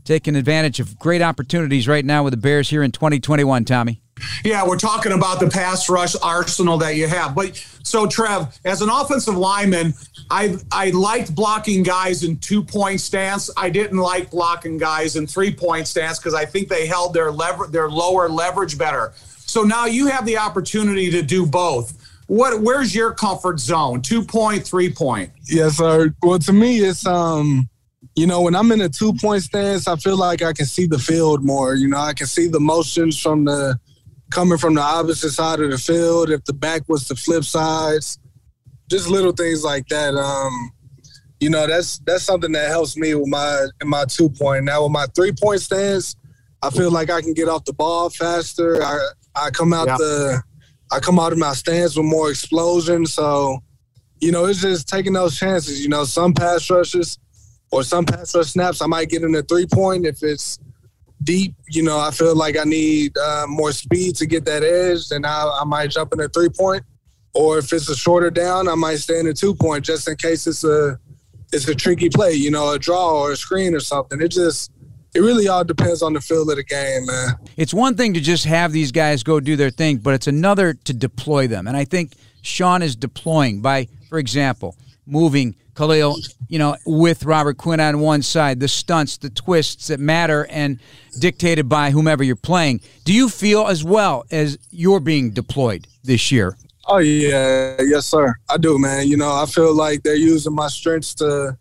taking 0.03 0.36
advantage 0.36 0.81
of 0.81 1.00
great 1.00 1.22
opportunities 1.22 1.88
right 1.88 2.03
now 2.03 2.25
with 2.25 2.31
the 2.31 2.38
Bears 2.38 2.69
here 2.69 2.84
in 2.84 2.91
2021, 2.91 3.63
Tommy. 3.63 4.01
Yeah, 4.43 4.65
we're 4.65 4.77
talking 4.77 5.12
about 5.12 5.39
the 5.39 5.50
pass 5.50 5.89
rush 5.89 6.15
arsenal 6.21 6.77
that 6.79 6.95
you 6.95 7.07
have. 7.07 7.36
But 7.36 7.55
so, 7.83 8.07
Trev, 8.07 8.59
as 8.65 8.81
an 8.81 8.89
offensive 8.89 9.38
lineman, 9.38 9.93
I 10.29 10.57
I 10.71 10.89
liked 10.89 11.34
blocking 11.36 11.84
guys 11.84 12.23
in 12.23 12.38
two 12.38 12.63
point 12.63 13.01
stance. 13.01 13.49
I 13.56 13.69
didn't 13.69 13.97
like 13.97 14.32
blocking 14.32 14.77
guys 14.77 15.15
in 15.15 15.27
three 15.27 15.53
point 15.53 15.88
stance 15.88 16.19
because 16.19 16.34
I 16.34 16.45
think 16.45 16.67
they 16.67 16.86
held 16.86 17.13
their 17.13 17.32
lever 17.32 17.67
their 17.67 17.89
lower 17.89 18.30
leverage 18.30 18.77
better. 18.77 19.13
So 19.45 19.63
now 19.63 19.86
you 19.86 20.08
have 20.08 20.25
the 20.25 20.38
opportunity 20.38 21.10
to 21.12 21.21
do 21.21 21.45
both. 21.45 21.97
What 22.27 22.62
where's 22.62 22.93
your 22.93 23.13
comfort 23.13 23.60
zone? 23.60 24.01
Two 24.01 24.23
point, 24.23 24.67
three 24.67 24.91
point? 24.91 25.32
Yes, 25.45 25.77
sir. 25.77 26.13
Well, 26.21 26.39
to 26.39 26.53
me, 26.53 26.80
it's 26.80 27.06
um 27.06 27.69
you 28.15 28.25
know, 28.25 28.41
when 28.41 28.56
I'm 28.56 28.71
in 28.71 28.82
a 28.82 28.89
two 28.89 29.13
point 29.13 29.43
stance, 29.43 29.88
I 29.88 29.95
feel 29.95 30.17
like 30.17 30.41
I 30.41 30.51
can 30.51 30.65
see 30.65 30.88
the 30.88 30.99
field 30.99 31.43
more. 31.43 31.75
You 31.75 31.88
know, 31.88 31.99
I 31.99 32.13
can 32.13 32.27
see 32.27 32.47
the 32.47 32.60
motions 32.60 33.19
from 33.19 33.45
the 33.45 33.80
coming 34.31 34.57
from 34.57 34.75
the 34.75 34.81
opposite 34.81 35.31
side 35.31 35.59
of 35.59 35.71
the 35.71 35.77
field, 35.77 36.29
if 36.29 36.43
the 36.45 36.53
back 36.53 36.81
was 36.87 37.07
the 37.07 37.15
flip 37.15 37.43
sides, 37.43 38.19
just 38.89 39.09
little 39.09 39.31
things 39.31 39.63
like 39.63 39.87
that. 39.87 40.15
Um, 40.15 40.71
you 41.39 41.49
know, 41.49 41.67
that's 41.67 41.99
that's 41.99 42.23
something 42.23 42.51
that 42.53 42.69
helps 42.69 42.97
me 42.97 43.13
with 43.13 43.27
my 43.27 43.67
in 43.81 43.87
my 43.87 44.05
two 44.05 44.29
point. 44.29 44.65
Now 44.65 44.83
with 44.83 44.91
my 44.91 45.05
three 45.15 45.31
point 45.31 45.61
stance, 45.61 46.15
I 46.61 46.69
feel 46.69 46.91
like 46.91 47.09
I 47.09 47.21
can 47.21 47.33
get 47.33 47.47
off 47.47 47.65
the 47.65 47.73
ball 47.73 48.09
faster. 48.09 48.81
I 48.83 49.09
I 49.35 49.49
come 49.51 49.73
out 49.73 49.87
yeah. 49.87 49.97
the 49.97 50.43
I 50.91 50.99
come 50.99 51.19
out 51.19 51.33
of 51.33 51.37
my 51.37 51.53
stance 51.53 51.95
with 51.95 52.05
more 52.05 52.29
explosion. 52.29 53.05
So, 53.05 53.59
you 54.19 54.31
know, 54.31 54.45
it's 54.45 54.61
just 54.61 54.87
taking 54.87 55.13
those 55.13 55.37
chances. 55.37 55.81
You 55.81 55.89
know, 55.89 56.05
some 56.05 56.33
pass 56.33 56.69
rushes 56.69 57.19
or 57.71 57.83
some 57.83 58.05
pass 58.05 58.33
rush 58.33 58.47
snaps, 58.47 58.81
I 58.81 58.87
might 58.87 59.09
get 59.09 59.23
in 59.23 59.35
a 59.35 59.41
three 59.41 59.67
point 59.67 60.05
if 60.05 60.23
it's 60.23 60.57
deep, 61.23 61.56
you 61.69 61.84
know, 61.84 61.99
I 61.99 62.12
feel 62.12 62.36
like 62.36 62.58
I 62.58 62.63
need 62.63 63.17
uh, 63.17 63.45
more 63.47 63.71
speed 63.71 64.15
to 64.17 64.25
get 64.25 64.45
that 64.45 64.63
edge, 64.63 65.10
then 65.10 65.25
I, 65.25 65.60
I 65.62 65.65
might 65.65 65.91
jump 65.91 66.13
in 66.13 66.19
a 66.19 66.30
three 66.30 66.49
point. 66.49 66.84
Or 67.34 67.60
if 67.60 67.71
it's 67.71 67.88
a 67.89 67.95
shorter 67.95 68.32
down, 68.32 68.67
I 68.67 68.75
might 68.75 68.95
stay 68.95 69.19
in 69.19 69.27
a 69.27 69.34
two 69.34 69.53
point 69.53 69.86
just 69.86 70.08
in 70.08 70.15
case 70.15 70.47
it's 70.47 70.63
a 70.63 70.99
it's 71.53 71.67
a 71.67 71.75
tricky 71.75 72.10
play, 72.10 72.34
you 72.34 72.51
know, 72.51 72.73
a 72.73 72.80
draw 72.80 73.21
or 73.21 73.32
a 73.32 73.36
screen 73.38 73.75
or 73.75 73.80
something. 73.80 74.19
It 74.21 74.30
just 74.30 74.71
it 75.13 75.21
really 75.21 75.47
all 75.47 75.63
depends 75.63 76.01
on 76.01 76.13
the 76.13 76.21
feel 76.21 76.49
of 76.49 76.56
the 76.56 76.63
game, 76.63 77.06
man. 77.06 77.36
It's 77.56 77.73
one 77.73 77.95
thing 77.95 78.13
to 78.13 78.21
just 78.21 78.45
have 78.45 78.71
these 78.71 78.91
guys 78.91 79.23
go 79.23 79.39
do 79.39 79.56
their 79.56 79.69
thing, 79.69 79.97
but 79.97 80.13
it's 80.13 80.27
another 80.27 80.73
to 80.73 80.93
deploy 80.93 81.47
them. 81.47 81.67
And 81.67 81.77
I 81.77 81.86
think 81.86 82.13
Sean 82.41 82.82
is 82.82 82.95
deploying 82.95 83.62
by, 83.62 83.88
for 84.10 84.19
example, 84.19 84.75
moving 85.06 85.56
Khalil, 85.77 86.17
you 86.49 86.57
know, 86.57 86.75
with 86.87 87.23
Robert 87.23 87.57
Quinn 87.57 87.79
on 87.79 87.99
one 87.99 88.23
side, 88.23 88.59
the 88.59 88.67
stunts, 88.67 89.17
the 89.17 89.29
twists 89.29 89.87
that 89.87 89.99
matter 89.99 90.47
and 90.49 90.79
dictated 91.19 91.69
by 91.69 91.91
whomever 91.91 92.23
you're 92.23 92.35
playing. 92.35 92.81
Do 93.05 93.13
you 93.13 93.29
feel 93.29 93.67
as 93.67 93.83
well 93.83 94.25
as 94.31 94.57
you're 94.71 94.99
being 94.99 95.29
deployed 95.31 95.85
this 96.03 96.31
year? 96.31 96.57
Oh 96.87 96.97
yeah, 96.97 97.75
yes 97.81 98.07
sir. 98.07 98.33
I 98.49 98.57
do, 98.57 98.79
man. 98.79 99.07
You 99.07 99.17
know, 99.17 99.31
I 99.31 99.45
feel 99.45 99.73
like 99.73 100.01
they're 100.01 100.15
using 100.15 100.55
my 100.55 100.67
strengths 100.67 101.13
to 101.15 101.55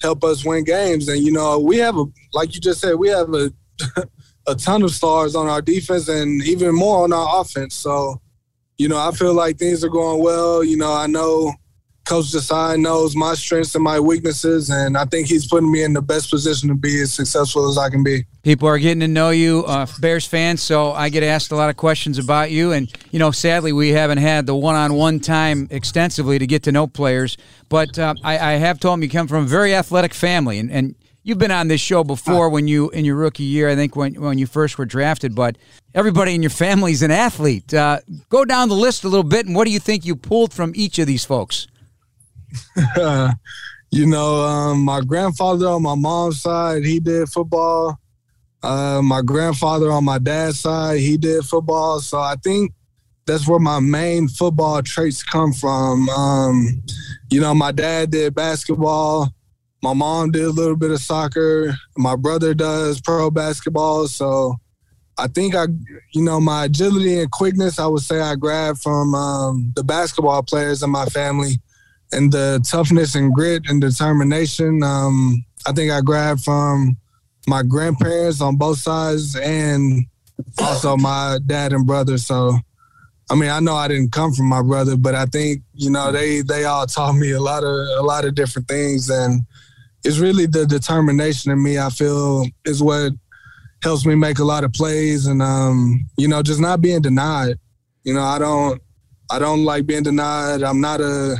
help 0.00 0.24
us 0.24 0.46
win 0.46 0.64
games 0.64 1.08
and 1.08 1.22
you 1.22 1.32
know, 1.32 1.58
we 1.58 1.76
have 1.76 1.98
a 1.98 2.04
like 2.32 2.54
you 2.54 2.60
just 2.60 2.80
said, 2.80 2.94
we 2.94 3.08
have 3.08 3.34
a 3.34 3.52
a 4.46 4.54
ton 4.54 4.82
of 4.82 4.92
stars 4.92 5.34
on 5.34 5.46
our 5.46 5.60
defense 5.60 6.08
and 6.08 6.42
even 6.44 6.74
more 6.74 7.04
on 7.04 7.12
our 7.12 7.40
offense. 7.42 7.74
So, 7.74 8.22
you 8.78 8.88
know, 8.88 8.96
I 8.96 9.10
feel 9.10 9.34
like 9.34 9.58
things 9.58 9.84
are 9.84 9.90
going 9.90 10.22
well. 10.22 10.64
You 10.64 10.78
know, 10.78 10.94
I 10.94 11.06
know 11.06 11.52
Coach 12.08 12.32
Desai 12.32 12.80
knows 12.80 13.14
my 13.14 13.34
strengths 13.34 13.74
and 13.74 13.84
my 13.84 14.00
weaknesses, 14.00 14.70
and 14.70 14.96
I 14.96 15.04
think 15.04 15.28
he's 15.28 15.46
putting 15.46 15.70
me 15.70 15.82
in 15.82 15.92
the 15.92 16.00
best 16.00 16.30
position 16.30 16.70
to 16.70 16.74
be 16.74 17.02
as 17.02 17.12
successful 17.12 17.68
as 17.68 17.76
I 17.76 17.90
can 17.90 18.02
be. 18.02 18.24
People 18.42 18.66
are 18.66 18.78
getting 18.78 19.00
to 19.00 19.08
know 19.08 19.28
you, 19.28 19.62
uh, 19.66 19.84
Bears 20.00 20.24
fans, 20.24 20.62
so 20.62 20.92
I 20.92 21.10
get 21.10 21.22
asked 21.22 21.52
a 21.52 21.54
lot 21.54 21.68
of 21.68 21.76
questions 21.76 22.16
about 22.16 22.50
you. 22.50 22.72
And, 22.72 22.90
you 23.10 23.18
know, 23.18 23.30
sadly, 23.30 23.74
we 23.74 23.90
haven't 23.90 24.16
had 24.16 24.46
the 24.46 24.54
one 24.54 24.74
on 24.74 24.94
one 24.94 25.20
time 25.20 25.68
extensively 25.70 26.38
to 26.38 26.46
get 26.46 26.62
to 26.62 26.72
know 26.72 26.86
players. 26.86 27.36
But 27.68 27.98
uh, 27.98 28.14
I, 28.24 28.38
I, 28.38 28.52
have 28.52 28.80
told 28.80 28.94
them 28.94 29.02
you 29.02 29.10
come 29.10 29.28
from 29.28 29.44
a 29.44 29.46
very 29.46 29.74
athletic 29.74 30.14
family, 30.14 30.58
and, 30.58 30.70
and 30.70 30.94
you've 31.24 31.36
been 31.36 31.50
on 31.50 31.68
this 31.68 31.82
show 31.82 32.04
before 32.04 32.48
when 32.48 32.66
you 32.68 32.88
in 32.88 33.04
your 33.04 33.16
rookie 33.16 33.42
year, 33.42 33.68
I 33.68 33.76
think 33.76 33.96
when 33.96 34.18
when 34.18 34.38
you 34.38 34.46
first 34.46 34.78
were 34.78 34.86
drafted. 34.86 35.34
But 35.34 35.58
everybody 35.94 36.34
in 36.34 36.42
your 36.42 36.48
family 36.48 36.92
is 36.92 37.02
an 37.02 37.10
athlete. 37.10 37.74
Uh, 37.74 38.00
go 38.30 38.46
down 38.46 38.70
the 38.70 38.74
list 38.76 39.04
a 39.04 39.08
little 39.08 39.28
bit, 39.28 39.44
and 39.44 39.54
what 39.54 39.66
do 39.66 39.72
you 39.72 39.78
think 39.78 40.06
you 40.06 40.16
pulled 40.16 40.54
from 40.54 40.72
each 40.74 40.98
of 40.98 41.06
these 41.06 41.26
folks? 41.26 41.66
you 43.90 44.06
know, 44.06 44.42
um, 44.42 44.84
my 44.84 45.00
grandfather 45.00 45.68
on 45.68 45.82
my 45.82 45.94
mom's 45.94 46.42
side, 46.42 46.84
he 46.84 47.00
did 47.00 47.28
football. 47.28 47.98
Uh, 48.62 49.00
my 49.02 49.22
grandfather 49.22 49.90
on 49.92 50.04
my 50.04 50.18
dad's 50.18 50.60
side, 50.60 51.00
he 51.00 51.16
did 51.16 51.44
football. 51.44 52.00
So 52.00 52.18
I 52.18 52.34
think 52.42 52.72
that's 53.26 53.46
where 53.46 53.60
my 53.60 53.78
main 53.78 54.26
football 54.28 54.82
traits 54.82 55.22
come 55.22 55.52
from. 55.52 56.08
Um, 56.08 56.82
you 57.30 57.40
know, 57.40 57.54
my 57.54 57.72
dad 57.72 58.10
did 58.10 58.34
basketball. 58.34 59.28
My 59.82 59.92
mom 59.92 60.32
did 60.32 60.44
a 60.44 60.50
little 60.50 60.76
bit 60.76 60.90
of 60.90 61.00
soccer. 61.00 61.74
My 61.96 62.16
brother 62.16 62.52
does 62.52 63.00
pro 63.00 63.30
basketball. 63.30 64.08
So 64.08 64.56
I 65.16 65.28
think 65.28 65.54
I, 65.54 65.66
you 66.14 66.24
know, 66.24 66.40
my 66.40 66.64
agility 66.64 67.20
and 67.20 67.30
quickness, 67.30 67.78
I 67.78 67.86
would 67.86 68.02
say 68.02 68.20
I 68.20 68.34
grabbed 68.34 68.80
from 68.80 69.14
um, 69.14 69.72
the 69.76 69.84
basketball 69.84 70.42
players 70.42 70.82
in 70.82 70.90
my 70.90 71.06
family 71.06 71.60
and 72.12 72.32
the 72.32 72.64
toughness 72.68 73.14
and 73.14 73.32
grit 73.32 73.68
and 73.68 73.80
determination. 73.80 74.82
Um, 74.82 75.44
I 75.66 75.72
think 75.72 75.92
I 75.92 76.00
grabbed 76.00 76.42
from 76.42 76.96
my 77.46 77.62
grandparents 77.62 78.40
on 78.40 78.56
both 78.56 78.78
sides 78.78 79.36
and 79.36 80.06
also 80.58 80.96
my 80.96 81.38
dad 81.46 81.72
and 81.72 81.86
brother. 81.86 82.18
So, 82.18 82.58
I 83.30 83.34
mean, 83.34 83.50
I 83.50 83.60
know 83.60 83.74
I 83.74 83.88
didn't 83.88 84.12
come 84.12 84.32
from 84.32 84.46
my 84.46 84.62
brother, 84.62 84.96
but 84.96 85.14
I 85.14 85.26
think 85.26 85.62
you 85.74 85.90
know 85.90 86.12
they 86.12 86.40
they 86.40 86.64
all 86.64 86.86
taught 86.86 87.14
me 87.14 87.32
a 87.32 87.40
lot 87.40 87.64
of 87.64 87.70
a 87.98 88.02
lot 88.02 88.24
of 88.24 88.34
different 88.34 88.68
things, 88.68 89.10
and 89.10 89.42
it's 90.04 90.18
really 90.18 90.46
the 90.46 90.66
determination 90.66 91.52
in 91.52 91.62
me. 91.62 91.78
I 91.78 91.90
feel 91.90 92.46
is 92.64 92.82
what 92.82 93.12
helps 93.82 94.04
me 94.06 94.14
make 94.14 94.38
a 94.38 94.44
lot 94.44 94.64
of 94.64 94.72
plays, 94.72 95.26
and 95.26 95.42
um, 95.42 96.08
you 96.16 96.28
know, 96.28 96.42
just 96.42 96.60
not 96.60 96.80
being 96.80 97.02
denied. 97.02 97.58
You 98.04 98.14
know, 98.14 98.22
I 98.22 98.38
don't 98.38 98.80
I 99.30 99.38
don't 99.38 99.64
like 99.64 99.86
being 99.86 100.04
denied. 100.04 100.62
I'm 100.62 100.80
not 100.80 101.00
a 101.00 101.36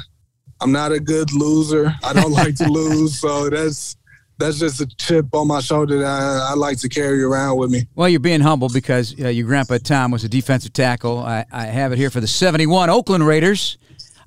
I'm 0.61 0.73
not 0.73 0.93
a 0.93 1.01
good 1.01 1.33
loser. 1.33 1.95
I 2.05 2.13
don't 2.13 2.33
like 2.33 2.57
to 2.57 2.69
lose, 2.69 3.21
so 3.21 3.49
that's 3.49 3.97
that's 4.39 4.59
just 4.59 4.81
a 4.81 4.87
chip 4.87 5.27
on 5.35 5.49
my 5.49 5.61
shoulder 5.61 5.99
that 5.99 6.07
I, 6.07 6.53
I, 6.53 6.55
like 6.55 6.79
to 6.79 6.89
carry 6.89 7.23
around 7.25 7.59
with 7.59 7.71
me. 7.71 7.89
Well, 7.97 8.09
you're 8.09 8.21
being 8.21 8.41
humble 8.41 8.69
because 8.69 9.15
uh, 9.21 9.29
your 9.29 9.47
grandpa 9.47 9.79
Tom 9.79 10.13
was 10.13 10.23
a 10.23 10.29
defensive 10.29 10.73
tackle. 10.73 11.19
I, 11.19 11.45
I, 11.51 11.67
have 11.67 11.93
it 11.93 11.99
here 11.99 12.09
for 12.09 12.21
the 12.21 12.29
71 12.29 12.89
Oakland 12.89 13.27
Raiders. 13.27 13.79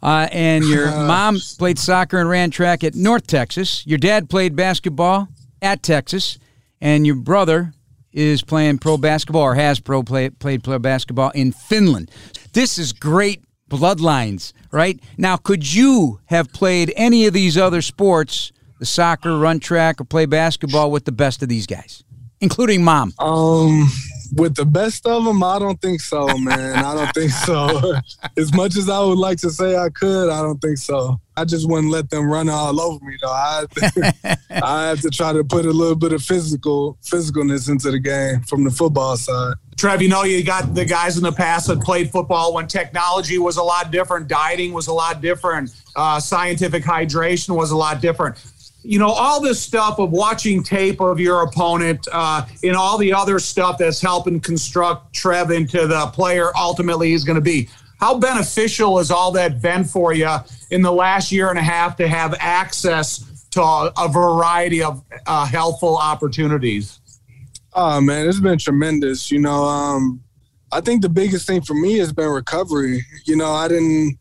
Uh, 0.04 0.28
and 0.32 0.66
your 0.66 0.88
mom 1.08 1.38
played 1.58 1.80
soccer 1.80 2.20
and 2.20 2.28
ran 2.28 2.52
track 2.52 2.84
at 2.84 2.94
North 2.94 3.26
Texas. 3.26 3.88
Your 3.88 4.00
dad 4.00 4.30
played 4.30 4.54
basketball 4.54 5.30
at 5.62 5.82
Texas. 5.82 6.38
And 6.82 7.06
your 7.06 7.16
brother 7.16 7.74
is 8.12 8.44
playing 8.44 8.80
pro 8.80 8.98
basketball 8.98 9.44
or 9.44 9.56
has 9.56 9.80
pro 9.80 10.04
play, 10.04 10.30
played 10.30 10.64
pro 10.64 10.80
basketball 10.80 11.30
in 11.32 11.52
Finland. 11.54 12.12
This 12.54 12.78
is 12.78 12.92
great 12.92 13.44
bloodlines, 13.72 14.54
right? 14.72 15.00
Now, 15.18 15.38
could 15.38 15.74
you 15.74 16.20
have 16.26 16.54
played 16.54 16.94
any 16.96 17.26
of 17.26 17.34
these 17.34 17.58
other 17.58 17.82
sports? 17.82 18.52
the 18.82 18.86
soccer, 18.88 19.38
run 19.38 19.60
track, 19.60 20.02
or 20.02 20.04
play 20.04 20.26
basketball 20.26 20.90
with 20.90 21.06
the 21.06 21.12
best 21.12 21.44
of 21.44 21.50
these 21.50 21.68
guys, 21.68 22.04
including 22.42 22.84
mom? 22.84 23.14
Um, 23.20 23.88
with 24.36 24.56
the 24.56 24.66
best 24.66 25.06
of 25.06 25.24
them, 25.24 25.44
I 25.44 25.60
don't 25.60 25.80
think 25.80 26.02
so, 26.02 26.28
man. 26.40 26.84
I 26.84 26.96
don't 26.96 27.14
think 27.14 27.30
so. 27.30 27.94
as 28.38 28.52
much 28.56 28.76
as 28.76 28.90
I 28.90 29.00
would 29.00 29.20
like 29.20 29.38
to 29.42 29.52
say 29.52 29.78
I 29.78 29.90
could, 29.90 30.32
I 30.32 30.42
don't 30.42 30.60
think 30.60 30.80
so. 30.80 31.22
I 31.42 31.46
just 31.46 31.68
wouldn't 31.68 31.92
let 31.92 32.08
them 32.12 32.30
run 32.30 32.50
all 32.50 32.80
over 32.80 33.04
me, 33.04 33.18
though. 33.20 33.32
I 33.32 33.66
I 34.52 34.88
have 34.90 35.02
to 35.02 35.10
try 35.10 35.34
to 35.34 35.44
put 35.44 35.66
a 35.66 35.72
little 35.72 35.96
bit 35.96 36.14
of 36.14 36.22
physical 36.22 37.00
physicalness 37.02 37.68
into 37.68 37.90
the 37.90 37.98
game 37.98 38.42
from 38.42 38.64
the 38.64 38.70
football 38.70 39.18
side. 39.18 39.56
Trev, 39.76 40.04
you 40.04 40.08
know, 40.10 40.24
you 40.24 40.44
got 40.44 40.76
the 40.76 40.86
guys 40.86 41.18
in 41.18 41.24
the 41.24 41.32
past 41.32 41.68
that 41.68 41.82
played 41.82 42.12
football 42.12 42.54
when 42.54 42.68
technology 42.68 43.40
was 43.40 43.58
a 43.58 43.64
lot 43.64 43.90
different, 43.90 44.28
dieting 44.28 44.72
was 44.72 44.86
a 44.86 44.94
lot 44.94 45.20
different, 45.20 45.72
uh, 45.96 46.20
scientific 46.20 46.84
hydration 46.84 47.56
was 47.56 47.72
a 47.72 47.78
lot 47.78 48.02
different 48.02 48.38
you 48.84 48.98
know, 48.98 49.10
all 49.10 49.40
this 49.40 49.62
stuff 49.62 50.00
of 50.00 50.12
watching 50.12 50.64
tape 50.64 51.02
of 51.02 51.20
your 51.20 51.44
opponent 51.44 52.08
uh, 52.12 52.46
and 52.64 52.76
all 52.76 52.98
the 52.98 53.14
other 53.14 53.38
stuff 53.38 53.78
that's 53.78 54.02
helping 54.02 54.40
construct 54.40 55.14
Trev 55.14 55.52
into 55.52 55.86
the 55.86 56.08
player 56.08 56.52
ultimately 56.58 57.12
he's 57.12 57.24
going 57.24 57.36
to 57.36 57.42
be. 57.42 57.70
How 58.02 58.18
beneficial 58.18 58.98
has 58.98 59.12
all 59.12 59.32
that 59.34 59.62
been 59.62 59.86
for 59.86 60.12
you 60.12 60.30
in 60.72 60.82
the 60.82 60.92
last 60.92 61.32
year 61.32 61.50
and 61.50 61.58
a 61.58 61.64
half 61.64 61.96
to 61.98 62.08
have 62.08 62.36
access 62.40 63.48
to 63.52 63.62
a, 63.62 64.10
variety 64.10 64.84
of 64.84 65.04
uh, 65.28 65.46
helpful 65.46 65.98
opportunities? 65.98 67.00
Oh 67.74 68.02
man, 68.02 68.28
it's 68.28 68.40
been 68.40 68.58
tremendous. 68.58 69.32
You 69.32 69.40
know, 69.40 69.64
um, 69.64 70.22
I 70.72 70.82
think 70.82 71.02
the 71.02 71.10
biggest 71.10 71.48
thing 71.48 71.62
for 71.62 71.76
me 71.76 71.98
has 72.00 72.12
been 72.12 72.28
recovery. 72.28 73.06
You 73.26 73.38
know, 73.38 73.54
I 73.54 73.68
didn't. 73.68 74.18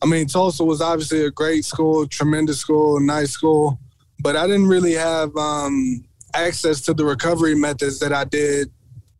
I 0.00 0.06
mean, 0.06 0.26
Tulsa 0.26 0.64
was 0.64 0.80
obviously 0.80 1.24
a 1.24 1.30
great 1.30 1.64
school, 1.64 2.06
tremendous 2.06 2.58
school, 2.58 3.00
nice 3.00 3.30
school 3.30 3.78
but 4.24 4.36
I 4.36 4.46
didn't 4.46 4.68
really 4.68 4.94
have 4.94 5.36
um, 5.36 6.02
access 6.32 6.80
to 6.82 6.94
the 6.94 7.04
recovery 7.04 7.54
methods 7.54 7.98
that 8.00 8.12
I 8.12 8.24
did 8.24 8.70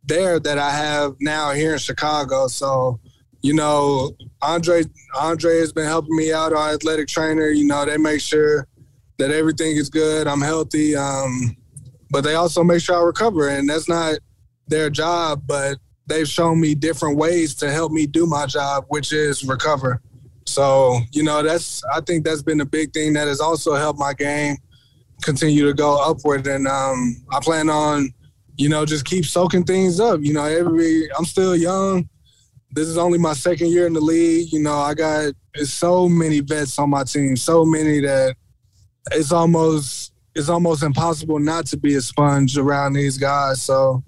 there 0.03 0.40
that 0.40 0.59
I 0.59 0.70
have 0.70 1.16
now 1.20 1.53
here 1.53 1.74
in 1.74 1.79
Chicago. 1.79 2.48
So, 2.48 3.00
you 3.45 3.53
know, 3.53 4.11
Andre 4.41 4.85
Andre 5.15 5.59
has 5.59 5.71
been 5.71 5.85
helping 5.85 6.17
me 6.17 6.33
out, 6.33 6.55
our 6.55 6.71
athletic 6.71 7.09
trainer. 7.09 7.51
You 7.51 7.67
know, 7.67 7.85
they 7.85 7.99
make 7.99 8.23
sure 8.23 8.67
that 9.19 9.31
everything 9.31 9.77
is 9.77 9.91
good. 9.91 10.27
I'm 10.27 10.41
healthy, 10.41 10.97
um, 10.97 11.55
but 12.11 12.23
they 12.23 12.37
also 12.37 12.65
make 12.65 12.81
sure 12.81 12.97
I 12.97 13.05
recover, 13.05 13.51
and 13.51 13.69
that's 13.69 13.87
not 13.87 14.19
their 14.67 14.89
job, 14.89 15.43
but 15.47 15.77
they've 16.07 16.27
shown 16.27 16.59
me 16.59 16.75
different 16.75 17.19
ways 17.19 17.55
to 17.57 17.71
help 17.71 17.93
me 17.93 18.07
do 18.07 18.25
my 18.25 18.47
job, 18.47 18.87
which 18.89 19.13
is 19.13 19.45
recover. 19.45 20.01
So, 20.47 21.01
you 21.13 21.23
know, 21.23 21.43
that's 21.43 21.85
I 21.93 22.01
think 22.01 22.25
that's 22.25 22.43
been 22.43 22.63
a 22.63 22.67
big 22.67 22.95
thing 22.95 23.13
that 23.13 23.29
has 23.29 23.41
also 23.41 23.75
helped 23.75 23.99
my 23.99 24.15
game 24.15 24.57
continue 25.21 25.67
to 25.67 25.75
go 25.75 26.03
upward. 26.03 26.47
And 26.47 26.67
um, 26.67 27.23
I 27.31 27.41
plan 27.41 27.69
on, 27.69 28.09
you 28.57 28.71
know, 28.71 28.87
just 28.87 29.05
keep 29.05 29.27
soaking 29.27 29.65
things 29.65 30.01
up. 30.01 30.21
You 30.23 30.33
know, 30.33 30.45
every 30.45 31.13
I'm 31.13 31.27
still 31.27 31.55
young. 31.55 32.09
This 32.75 32.89
is 32.89 32.99
only 32.99 33.19
my 33.19 33.35
second 33.35 33.69
year 33.69 33.87
in 33.87 33.93
the 33.93 34.01
league. 34.01 34.53
You 34.53 34.61
know, 34.61 34.77
I 34.77 34.95
got 34.95 35.33
so 35.63 36.09
many 36.09 36.41
vets 36.41 36.79
on 36.79 36.91
my 36.91 37.05
team, 37.05 37.37
so 37.37 37.65
many 37.65 38.01
that 38.01 38.35
it's 39.13 39.33
almost 39.33 40.13
it's 40.35 40.49
almost 40.49 40.83
impossible 40.83 41.39
not 41.39 41.67
to 41.67 41.77
be 41.77 41.95
a 41.95 42.01
sponge 42.01 42.59
around 42.59 42.95
these 42.95 43.17
guys. 43.17 43.63
So, 43.63 44.03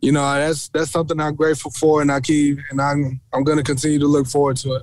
you 0.00 0.10
know, 0.10 0.34
that's 0.34 0.68
that's 0.70 0.90
something 0.90 1.20
I'm 1.20 1.36
grateful 1.36 1.70
for, 1.70 2.02
and 2.02 2.10
I 2.10 2.20
keep 2.20 2.58
and 2.70 2.80
I'm 2.80 3.20
I'm 3.32 3.44
going 3.44 3.58
to 3.58 3.64
continue 3.64 4.00
to 4.00 4.06
look 4.08 4.26
forward 4.26 4.56
to 4.58 4.74
it. 4.74 4.82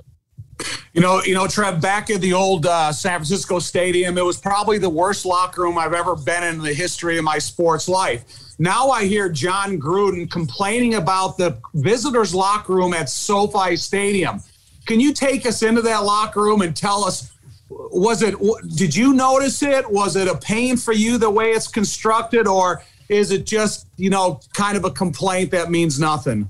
You 0.94 1.02
know, 1.02 1.22
you 1.22 1.34
know, 1.34 1.46
Trev, 1.46 1.82
back 1.82 2.08
at 2.08 2.22
the 2.22 2.32
old 2.32 2.64
uh, 2.64 2.90
San 2.90 3.18
Francisco 3.18 3.58
Stadium, 3.58 4.16
it 4.16 4.24
was 4.24 4.38
probably 4.38 4.78
the 4.78 4.88
worst 4.88 5.26
locker 5.26 5.62
room 5.62 5.76
I've 5.76 5.92
ever 5.92 6.16
been 6.16 6.42
in 6.42 6.62
the 6.62 6.72
history 6.72 7.18
of 7.18 7.24
my 7.24 7.36
sports 7.36 7.86
life. 7.86 8.24
Now 8.58 8.88
I 8.88 9.04
hear 9.04 9.28
Jon 9.28 9.78
Gruden 9.78 10.30
complaining 10.30 10.94
about 10.94 11.36
the 11.36 11.58
visitors' 11.74 12.34
locker 12.34 12.74
room 12.74 12.94
at 12.94 13.10
SoFi 13.10 13.76
Stadium. 13.76 14.42
Can 14.86 15.00
you 15.00 15.12
take 15.12 15.44
us 15.44 15.62
into 15.62 15.82
that 15.82 16.04
locker 16.04 16.40
room 16.40 16.62
and 16.62 16.74
tell 16.74 17.04
us? 17.04 17.32
Was 17.68 18.22
it? 18.22 18.36
Did 18.76 18.94
you 18.94 19.12
notice 19.12 19.62
it? 19.62 19.90
Was 19.90 20.16
it 20.16 20.28
a 20.28 20.36
pain 20.36 20.76
for 20.76 20.92
you 20.92 21.18
the 21.18 21.28
way 21.28 21.50
it's 21.50 21.66
constructed, 21.66 22.46
or 22.46 22.82
is 23.08 23.30
it 23.32 23.44
just 23.44 23.88
you 23.96 24.08
know 24.08 24.40
kind 24.54 24.76
of 24.76 24.84
a 24.84 24.90
complaint 24.90 25.50
that 25.50 25.70
means 25.70 25.98
nothing? 25.98 26.48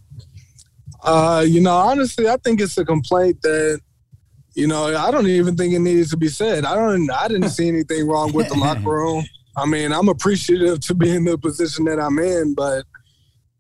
Uh, 1.03 1.45
you 1.47 1.61
know, 1.61 1.77
honestly, 1.77 2.29
I 2.29 2.37
think 2.37 2.61
it's 2.61 2.77
a 2.77 2.85
complaint 2.85 3.41
that 3.43 3.81
you 4.57 4.67
know, 4.67 4.97
I 4.97 5.11
don't 5.11 5.27
even 5.27 5.55
think 5.55 5.75
it 5.75 5.81
needs 5.81 6.11
to 6.11 6.17
be 6.17 6.29
said. 6.29 6.65
I 6.65 6.75
don't. 6.75 7.11
I 7.11 7.29
didn't 7.29 7.51
see 7.51 7.69
anything 7.69 8.09
wrong 8.09 8.33
with 8.33 8.49
the 8.49 8.55
locker 8.55 8.81
room. 8.91 9.25
I 9.57 9.65
mean, 9.65 9.93
I'm 9.93 10.09
appreciative 10.09 10.81
to 10.81 10.95
be 10.95 11.11
in 11.11 11.25
the 11.25 11.39
position 11.39 11.87
that 11.87 11.99
I'm 11.99 12.19
in, 12.19 12.55
but 12.55 12.85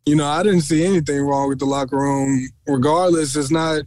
you 0.04 0.14
know, 0.14 0.26
I 0.26 0.42
didn't 0.42 0.60
see 0.60 0.84
anything 0.84 1.22
wrong 1.22 1.48
with 1.48 1.58
the 1.58 1.64
locker 1.64 1.96
room. 1.96 2.48
Regardless, 2.66 3.34
it's 3.34 3.50
not 3.50 3.82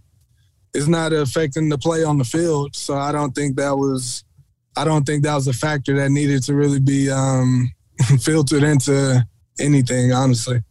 it's 0.74 0.88
not 0.88 1.14
affecting 1.14 1.70
the 1.70 1.78
play 1.78 2.04
on 2.04 2.18
the 2.18 2.24
field. 2.24 2.76
So 2.76 2.96
I 2.96 3.12
don't 3.12 3.34
think 3.34 3.56
that 3.58 3.78
was 3.78 4.24
I 4.76 4.86
don't 4.86 5.06
think 5.06 5.24
that 5.24 5.36
was 5.36 5.48
a 5.48 5.54
factor 5.54 5.96
that 5.98 6.10
needed 6.10 6.44
to 6.44 6.56
really 6.56 6.80
be 6.80 7.10
um, 7.10 7.72
filtered 8.20 8.64
into 8.64 9.26
anything, 9.60 10.12
honestly. 10.12 10.62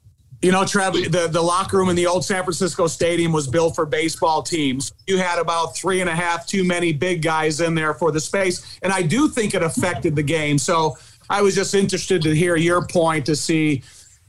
You 0.41 0.53
know, 0.53 0.65
Trev, 0.65 0.93
the, 0.93 1.29
the 1.29 1.43
locker 1.43 1.79
room 1.79 1.89
in 1.89 1.97
the 1.97 2.07
old 2.07 2.25
San 2.25 2.45
Francisco 2.45 2.87
Stadium 2.87 3.33
was 3.33 3.49
built 3.49 3.75
for 3.75 3.85
baseball 3.85 4.41
teams. 4.41 4.93
You 5.09 5.19
had 5.19 5.41
about 5.41 5.77
three 5.77 6.01
and 6.01 6.09
a 6.09 6.15
half 6.15 6.47
too 6.47 6.63
many 6.63 6.93
big 6.93 7.23
guys 7.23 7.61
in 7.61 7.75
there 7.75 7.93
for 7.93 8.13
the 8.13 8.21
space. 8.21 8.79
And 8.83 8.93
I 8.93 9.03
do 9.03 9.29
think 9.29 9.55
it 9.55 9.65
affected 9.65 10.15
the 10.15 10.23
game. 10.23 10.57
So 10.57 10.97
I 11.31 11.43
was 11.43 11.55
just 11.55 11.75
interested 11.75 12.23
to 12.23 12.35
hear 12.35 12.57
your 12.57 12.87
point 12.87 13.27
to 13.27 13.37
see, 13.37 13.83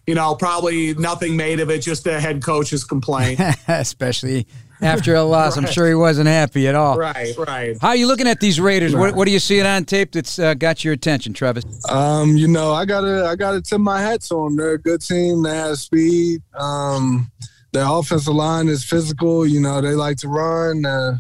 you 0.08 0.16
know, 0.16 0.36
probably 0.36 0.94
nothing 0.96 1.38
made 1.38 1.60
of 1.60 1.70
it, 1.70 1.82
just 1.82 2.04
the 2.04 2.20
head 2.20 2.44
coach's 2.44 2.84
complaint. 2.84 3.40
Especially 3.68 4.48
after 4.82 5.16
a 5.16 5.24
loss. 5.24 5.58
right. 5.58 5.66
I'm 5.66 5.72
sure 5.72 5.88
he 5.88 5.94
wasn't 5.94 6.28
happy 6.28 6.68
at 6.68 6.76
all. 6.76 6.98
Right, 6.98 7.36
right. 7.38 7.78
How 7.82 7.90
are 7.90 7.96
you 7.96 8.08
looking 8.08 8.28
at 8.28 8.40
these 8.40 8.60
Raiders? 8.60 8.94
Right. 8.94 9.02
What, 9.02 9.16
what, 9.16 9.28
are 9.28 9.32
you 9.32 9.40
seeing 9.40 9.66
on 9.66 9.86
tape 9.86 10.12
that's 10.12 10.40
uh, 10.40 10.54
got 10.54 10.84
your 10.84 10.94
attention, 10.94 11.34
Travis? 11.34 11.66
Um, 11.90 12.38
you 12.38 12.48
know, 12.48 12.74
I 12.74 12.86
gotta 12.86 13.26
I 13.26 13.36
gotta 13.36 13.62
tip 13.62 13.80
my 13.80 14.02
hat 14.02 14.22
to 14.24 14.36
them. 14.36 14.56
They're 14.56 14.74
a 14.74 14.82
good 14.82 15.02
team. 15.02 15.44
They 15.44 15.56
have 15.56 15.78
speed. 15.78 16.42
Um, 16.54 17.32
their 17.72 17.86
offensive 17.88 18.34
line 18.34 18.68
is 18.68 18.84
physical. 18.84 19.46
You 19.46 19.62
know, 19.62 19.82
they 19.82 19.94
like 19.94 20.18
to 20.18 20.28
run. 20.28 20.86
Uh, 20.86 21.18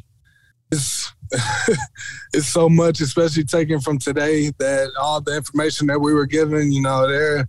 it's 0.71 1.11
it's 2.33 2.47
so 2.47 2.69
much, 2.69 3.01
especially 3.01 3.43
taken 3.43 3.79
from 3.79 3.99
today, 3.99 4.51
that 4.57 4.91
all 4.99 5.21
the 5.21 5.35
information 5.35 5.87
that 5.87 5.99
we 5.99 6.13
were 6.13 6.25
given. 6.25 6.71
You 6.71 6.81
know, 6.81 7.07
they're 7.07 7.47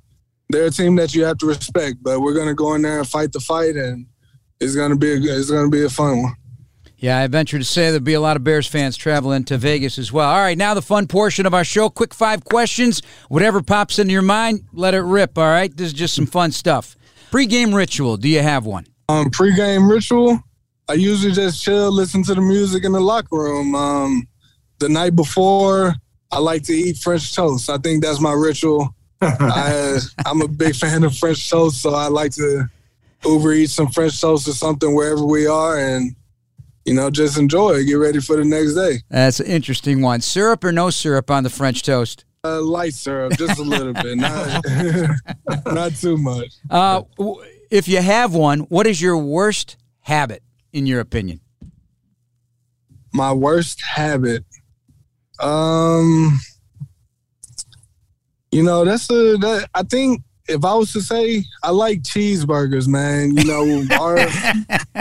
they're 0.51 0.67
a 0.67 0.71
team 0.71 0.97
that 0.97 1.15
you 1.15 1.25
have 1.25 1.39
to 1.39 1.47
respect. 1.47 1.99
But 2.03 2.21
we're 2.21 2.35
gonna 2.35 2.55
go 2.55 2.75
in 2.75 2.83
there 2.83 2.99
and 2.99 3.09
fight 3.09 3.33
the 3.33 3.41
fight 3.41 3.77
and 3.77 4.07
it's 4.61 4.77
gonna 4.77 4.97
be 4.97 5.13
a 5.13 5.17
it's 5.17 5.51
gonna 5.51 5.71
be 5.71 5.85
a 5.85 5.91
fun 5.91 6.23
one. 6.23 6.35
Yeah, 6.99 7.19
I 7.19 7.27
venture 7.29 7.59
to 7.59 7.65
say 7.65 7.85
there'll 7.85 8.01
be 8.01 8.13
a 8.13 8.21
lot 8.21 8.37
of 8.37 8.45
Bears 8.45 8.67
fans 8.67 8.95
traveling 8.95 9.45
to 9.45 9.57
Vegas 9.57 9.99
as 9.99 10.13
well. 10.13 10.29
All 10.29 10.37
right, 10.37 10.59
now 10.59 10.75
the 10.75 10.83
fun 10.83 11.07
portion 11.07 11.47
of 11.47 11.55
our 11.55 11.65
show. 11.65 11.89
Quick 11.89 12.13
five 12.13 12.45
questions. 12.45 13.01
Whatever 13.29 13.63
pops 13.63 13.99
into 13.99 14.13
your 14.13 14.21
mind, 14.21 14.65
let 14.75 14.93
it 14.93 15.01
rip. 15.01 15.39
All 15.39 15.45
right, 15.45 15.75
this 15.75 15.89
is 15.89 15.93
just 15.95 16.15
some 16.15 16.27
fun 16.27 16.53
stuff. 16.53 16.97
Pre-game 17.31 17.75
ritual. 17.75 18.19
Do 18.19 18.29
you 18.29 18.41
have 18.41 18.67
one? 18.67 18.87
Um, 19.09 19.31
pre-game 19.31 19.91
ritual. 19.91 20.41
I 20.91 20.95
usually 20.95 21.31
just 21.31 21.63
chill, 21.63 21.93
listen 21.93 22.25
to 22.25 22.35
the 22.35 22.41
music 22.41 22.85
in 22.85 22.91
the 22.91 23.01
locker 23.01 23.37
room. 23.37 23.77
Um, 23.77 24.27
the 24.81 24.89
night 24.89 25.15
before, 25.15 25.95
I 26.33 26.41
like 26.41 26.65
to 26.65 26.73
eat 26.73 26.97
French 26.97 27.33
toast. 27.33 27.71
I 27.71 27.79
think 27.79 28.03
that's 28.03 28.19
my 28.19 28.33
ritual. 28.33 28.93
I, 29.21 30.01
I'm 30.27 30.43
a 30.43 30.49
big 30.49 30.75
fan 30.75 31.05
of 31.05 31.17
French 31.17 31.49
toast, 31.49 31.81
so 31.81 31.95
I 31.95 32.09
like 32.09 32.33
to 32.33 32.65
Uber 33.25 33.53
eat 33.53 33.71
some 33.71 33.87
French 33.87 34.21
toast 34.21 34.49
or 34.49 34.53
something 34.53 34.93
wherever 34.93 35.25
we 35.25 35.47
are, 35.47 35.79
and 35.79 36.17
you 36.85 36.95
know, 36.95 37.09
just 37.09 37.39
enjoy. 37.39 37.85
Get 37.85 37.95
ready 37.95 38.21
for 38.21 38.35
the 38.35 38.45
next 38.45 38.75
day. 38.75 38.99
That's 39.11 39.39
an 39.39 39.47
interesting 39.47 40.03
one. 40.03 40.21
Syrup 40.21 40.65
or 40.65 40.73
no 40.73 40.91
syrup 40.91 41.31
on 41.31 41.45
the 41.45 41.51
French 41.51 41.85
toast? 41.85 42.25
Uh, 42.43 42.61
light 42.61 42.95
syrup, 42.95 43.35
just 43.39 43.61
a 43.61 43.63
little 43.63 43.93
bit, 43.93 44.19
not 44.19 44.65
not 45.67 45.95
too 45.95 46.17
much. 46.17 46.49
Uh, 46.69 47.03
if 47.71 47.87
you 47.87 47.99
have 47.99 48.35
one, 48.35 48.61
what 48.61 48.89
is 48.89 49.01
your 49.01 49.19
worst 49.19 49.77
habit, 50.01 50.43
in 50.73 50.87
your 50.87 51.01
opinion? 51.01 51.41
My 53.13 53.33
worst 53.33 53.83
habit, 53.83 54.45
um, 55.41 56.39
you 58.53 58.63
know, 58.63 58.85
that's 58.85 59.11
a 59.11 59.37
that 59.39 59.69
I 59.75 59.83
think 59.83 60.23
if 60.49 60.65
I 60.65 60.75
was 60.75 60.93
to 60.93 61.01
say, 61.01 61.45
I 61.63 61.71
like 61.71 62.03
cheeseburgers, 62.03 62.89
man. 62.89 63.37
You 63.37 63.45
know, 63.45 63.97
our 64.01 64.19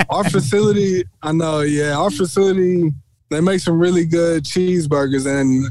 our 0.09 0.23
facility, 0.29 1.03
I 1.21 1.31
know, 1.31 1.61
yeah, 1.61 1.97
our 1.97 2.11
facility 2.11 2.91
they 3.29 3.41
make 3.41 3.59
some 3.59 3.79
really 3.79 4.05
good 4.05 4.43
cheeseburgers, 4.43 5.27
and 5.27 5.65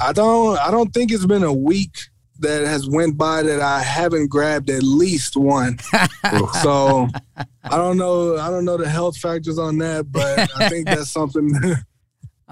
I 0.00 0.12
don't 0.12 0.58
I 0.58 0.70
don't 0.70 0.92
think 0.92 1.12
it's 1.12 1.26
been 1.26 1.42
a 1.42 1.52
week 1.52 1.96
that 2.42 2.64
has 2.66 2.88
went 2.88 3.16
by 3.16 3.42
that 3.42 3.60
I 3.60 3.80
haven't 3.80 4.28
grabbed 4.28 4.70
at 4.70 4.82
least 4.82 5.36
one. 5.36 5.78
so 6.62 7.08
I 7.64 7.76
don't 7.76 7.96
know 7.96 8.36
I 8.36 8.50
don't 8.50 8.64
know 8.64 8.76
the 8.76 8.88
health 8.88 9.16
factors 9.16 9.58
on 9.58 9.78
that, 9.78 10.10
but 10.12 10.50
I 10.56 10.68
think 10.68 10.86
that's 10.86 11.10
something 11.10 11.52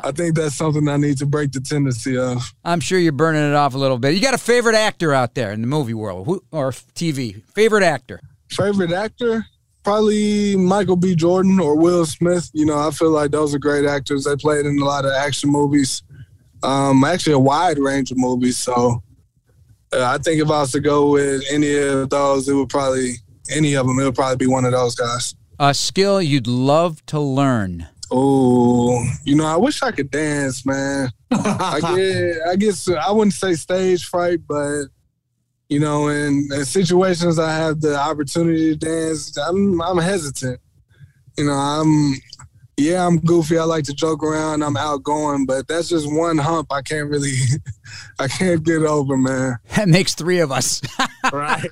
I 0.03 0.13
think 0.13 0.35
that's 0.35 0.55
something 0.55 0.89
I 0.89 0.97
need 0.97 1.19
to 1.19 1.27
break 1.27 1.53
the 1.53 1.61
tendency 1.61 2.17
of. 2.17 2.43
I'm 2.65 2.81
sure 2.81 2.99
you're 2.99 3.13
burning 3.13 3.49
it 3.49 3.55
off 3.55 3.75
a 3.75 3.79
little 3.79 3.99
bit. 3.99 4.15
You 4.15 4.21
got 4.21 4.35
a 4.35 4.39
favorite 4.39 4.75
actor 4.75 5.13
out 5.13 5.35
there 5.35 5.53
in 5.53 5.61
the 5.61 5.67
movie 5.67 5.95
world 5.95 6.27
Who, 6.27 6.43
or 6.51 6.71
TV? 6.71 7.43
Favorite 7.55 7.83
actor? 7.83 8.21
Favorite 8.49 8.93
actor? 8.93 9.45
Probably 9.83 10.57
Michael 10.57 10.97
B. 10.97 11.15
Jordan 11.15 11.59
or 11.59 11.77
Will 11.77 12.05
Smith. 12.05 12.51
You 12.53 12.67
know, 12.67 12.79
I 12.79 12.91
feel 12.91 13.11
like 13.11 13.31
those 13.31 13.55
are 13.55 13.59
great 13.59 13.87
actors. 13.87 14.25
They 14.25 14.37
played 14.37 14.67
in 14.67 14.79
a 14.79 14.85
lot 14.85 15.05
of 15.05 15.13
action 15.13 15.51
movies, 15.51 16.03
um, 16.63 17.05
actually 17.05 17.33
a 17.33 17.39
wide 17.39 17.79
range 17.79 18.11
of 18.11 18.19
movies. 18.19 18.59
So 18.59 19.03
uh, 19.93 20.05
I 20.05 20.19
think 20.19 20.41
if 20.41 20.49
I 20.49 20.61
was 20.61 20.73
to 20.73 20.81
go 20.81 21.11
with 21.11 21.43
any 21.51 21.77
of 21.77 22.11
those, 22.11 22.49
it 22.49 22.55
would 22.55 22.69
probably 22.69 23.15
any 23.51 23.75
of 23.75 23.87
them. 23.87 23.99
It 23.99 24.05
would 24.05 24.15
probably 24.15 24.37
be 24.37 24.47
one 24.47 24.65
of 24.65 24.73
those 24.73 24.95
guys. 24.95 25.35
A 25.59 25.75
skill 25.75 26.23
you'd 26.23 26.47
love 26.47 27.05
to 27.07 27.21
learn. 27.21 27.89
Oh, 28.11 29.05
you 29.25 29.37
know, 29.37 29.47
I 29.47 29.57
wish 29.57 29.83
I 29.83 29.93
could 29.93 30.11
dance, 30.11 30.67
man. 30.67 31.11
I 31.31 31.81
get, 31.97 32.37
I 32.49 32.57
guess 32.57 32.89
I 32.89 33.11
wouldn't 33.11 33.35
say 33.35 33.55
stage 33.55 34.05
fright, 34.05 34.41
but 34.49 34.87
you 35.69 35.79
know, 35.79 36.09
in, 36.09 36.49
in 36.53 36.65
situations 36.65 37.39
I 37.39 37.55
have 37.55 37.81
the 37.81 37.97
opportunity 37.97 38.71
to 38.71 38.77
dance, 38.77 39.37
I'm 39.37 39.81
I'm 39.81 39.99
hesitant. 39.99 40.61
You 41.39 41.47
know, 41.47 41.53
I'm 41.53 42.15
yeah, 42.81 43.07
I'm 43.07 43.19
goofy. 43.19 43.59
I 43.59 43.65
like 43.65 43.85
to 43.85 43.95
joke 43.95 44.23
around. 44.23 44.63
I'm 44.63 44.77
outgoing, 44.77 45.45
but 45.45 45.69
that's 45.69 45.89
just 45.89 46.11
one 46.11 46.39
hump 46.39 46.73
I 46.73 46.83
can't 46.83 47.09
really, 47.09 47.35
I 48.19 48.29
can't 48.29 48.63
get 48.63 48.83
over, 48.83 49.17
man. 49.17 49.59
That 49.77 49.89
makes 49.89 50.15
three 50.15 50.41
of 50.41 50.53
us. 50.53 50.83
right. 51.33 51.69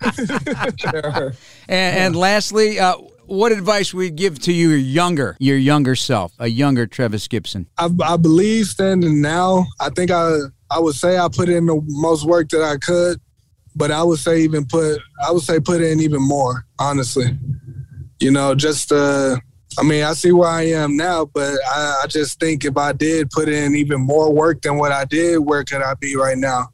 sure. 0.78 1.32
And, 1.68 1.96
and 1.98 2.16
lastly, 2.16 2.78
uh, 2.78 2.96
what 3.26 3.52
advice 3.52 3.92
would 3.92 4.04
you 4.04 4.10
give 4.10 4.38
to 4.40 4.52
your 4.52 4.76
younger, 4.76 5.36
your 5.38 5.58
younger 5.58 5.94
self, 5.94 6.32
a 6.38 6.48
younger 6.48 6.86
Trevis 6.86 7.28
Gipson? 7.28 7.66
I, 7.76 7.90
I 8.02 8.16
believe 8.16 8.66
standing 8.66 9.20
now, 9.20 9.66
I 9.80 9.90
think 9.90 10.10
I, 10.10 10.38
I 10.70 10.78
would 10.78 10.94
say 10.94 11.18
I 11.18 11.28
put 11.28 11.48
in 11.48 11.66
the 11.66 11.82
most 11.86 12.24
work 12.24 12.48
that 12.50 12.62
I 12.62 12.78
could, 12.78 13.20
but 13.76 13.90
I 13.90 14.02
would 14.02 14.18
say 14.18 14.40
even 14.40 14.64
put, 14.64 15.00
I 15.26 15.30
would 15.32 15.42
say 15.42 15.60
put 15.60 15.82
in 15.82 16.00
even 16.00 16.22
more, 16.22 16.64
honestly. 16.78 17.36
You 18.20 18.30
know, 18.30 18.54
just, 18.54 18.90
uh, 18.90 19.36
I 19.78 19.82
mean, 19.82 20.02
I 20.02 20.12
see 20.14 20.32
where 20.32 20.48
I 20.48 20.62
am 20.62 20.96
now, 20.96 21.26
but 21.26 21.54
I, 21.70 22.00
I 22.04 22.06
just 22.08 22.40
think 22.40 22.64
if 22.64 22.76
I 22.76 22.92
did 22.92 23.30
put 23.30 23.48
in 23.48 23.76
even 23.76 24.00
more 24.00 24.32
work 24.32 24.62
than 24.62 24.76
what 24.76 24.92
I 24.92 25.04
did, 25.04 25.38
where 25.38 25.64
could 25.64 25.82
I 25.82 25.94
be 25.94 26.16
right 26.16 26.38
now? 26.38 26.68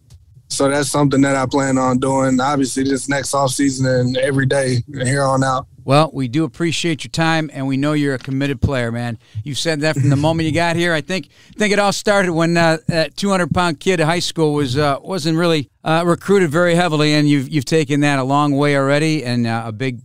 So 0.48 0.68
that's 0.68 0.88
something 0.88 1.20
that 1.22 1.34
I 1.34 1.46
plan 1.46 1.78
on 1.78 1.98
doing, 1.98 2.38
obviously, 2.40 2.84
this 2.84 3.08
next 3.08 3.34
off 3.34 3.50
season 3.50 3.86
and 3.86 4.16
every 4.16 4.46
day 4.46 4.82
here 5.02 5.22
on 5.22 5.42
out. 5.42 5.66
Well, 5.84 6.10
we 6.14 6.28
do 6.28 6.44
appreciate 6.44 7.04
your 7.04 7.10
time, 7.10 7.50
and 7.52 7.66
we 7.66 7.76
know 7.76 7.92
you're 7.92 8.14
a 8.14 8.18
committed 8.18 8.62
player, 8.62 8.90
man. 8.90 9.18
You've 9.42 9.58
said 9.58 9.80
that 9.82 9.96
from 9.96 10.08
the 10.08 10.16
moment 10.28 10.46
you 10.46 10.54
got 10.54 10.76
here. 10.76 10.94
I 10.94 11.02
think 11.02 11.28
think 11.56 11.74
it 11.74 11.78
all 11.78 11.92
started 11.92 12.32
when 12.32 12.56
uh, 12.56 12.78
that 12.88 13.16
200 13.16 13.52
pound 13.52 13.80
kid 13.80 14.00
at 14.00 14.06
high 14.06 14.20
school 14.20 14.54
was 14.54 14.78
uh, 14.78 14.98
wasn't 15.02 15.36
really 15.36 15.68
uh, 15.82 16.02
recruited 16.06 16.50
very 16.50 16.74
heavily, 16.74 17.12
and 17.12 17.28
you've 17.28 17.50
you've 17.50 17.66
taken 17.66 18.00
that 18.00 18.18
a 18.18 18.24
long 18.24 18.52
way 18.56 18.76
already, 18.76 19.24
and 19.24 19.46
uh, 19.46 19.64
a 19.66 19.72
big 19.72 20.00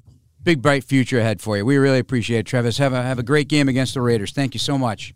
big 0.49 0.63
bright 0.63 0.83
future 0.83 1.19
ahead 1.19 1.39
for 1.41 1.57
you. 1.57 1.63
We 1.63 1.77
really 1.77 1.99
appreciate 1.99 2.39
it, 2.39 2.45
Travis. 2.47 2.79
Have 2.79 2.91
a 2.91 3.03
have 3.03 3.19
a 3.19 3.23
great 3.23 3.47
game 3.47 3.69
against 3.69 3.93
the 3.93 4.01
Raiders. 4.01 4.31
Thank 4.31 4.55
you 4.55 4.59
so 4.59 4.79
much. 4.79 5.13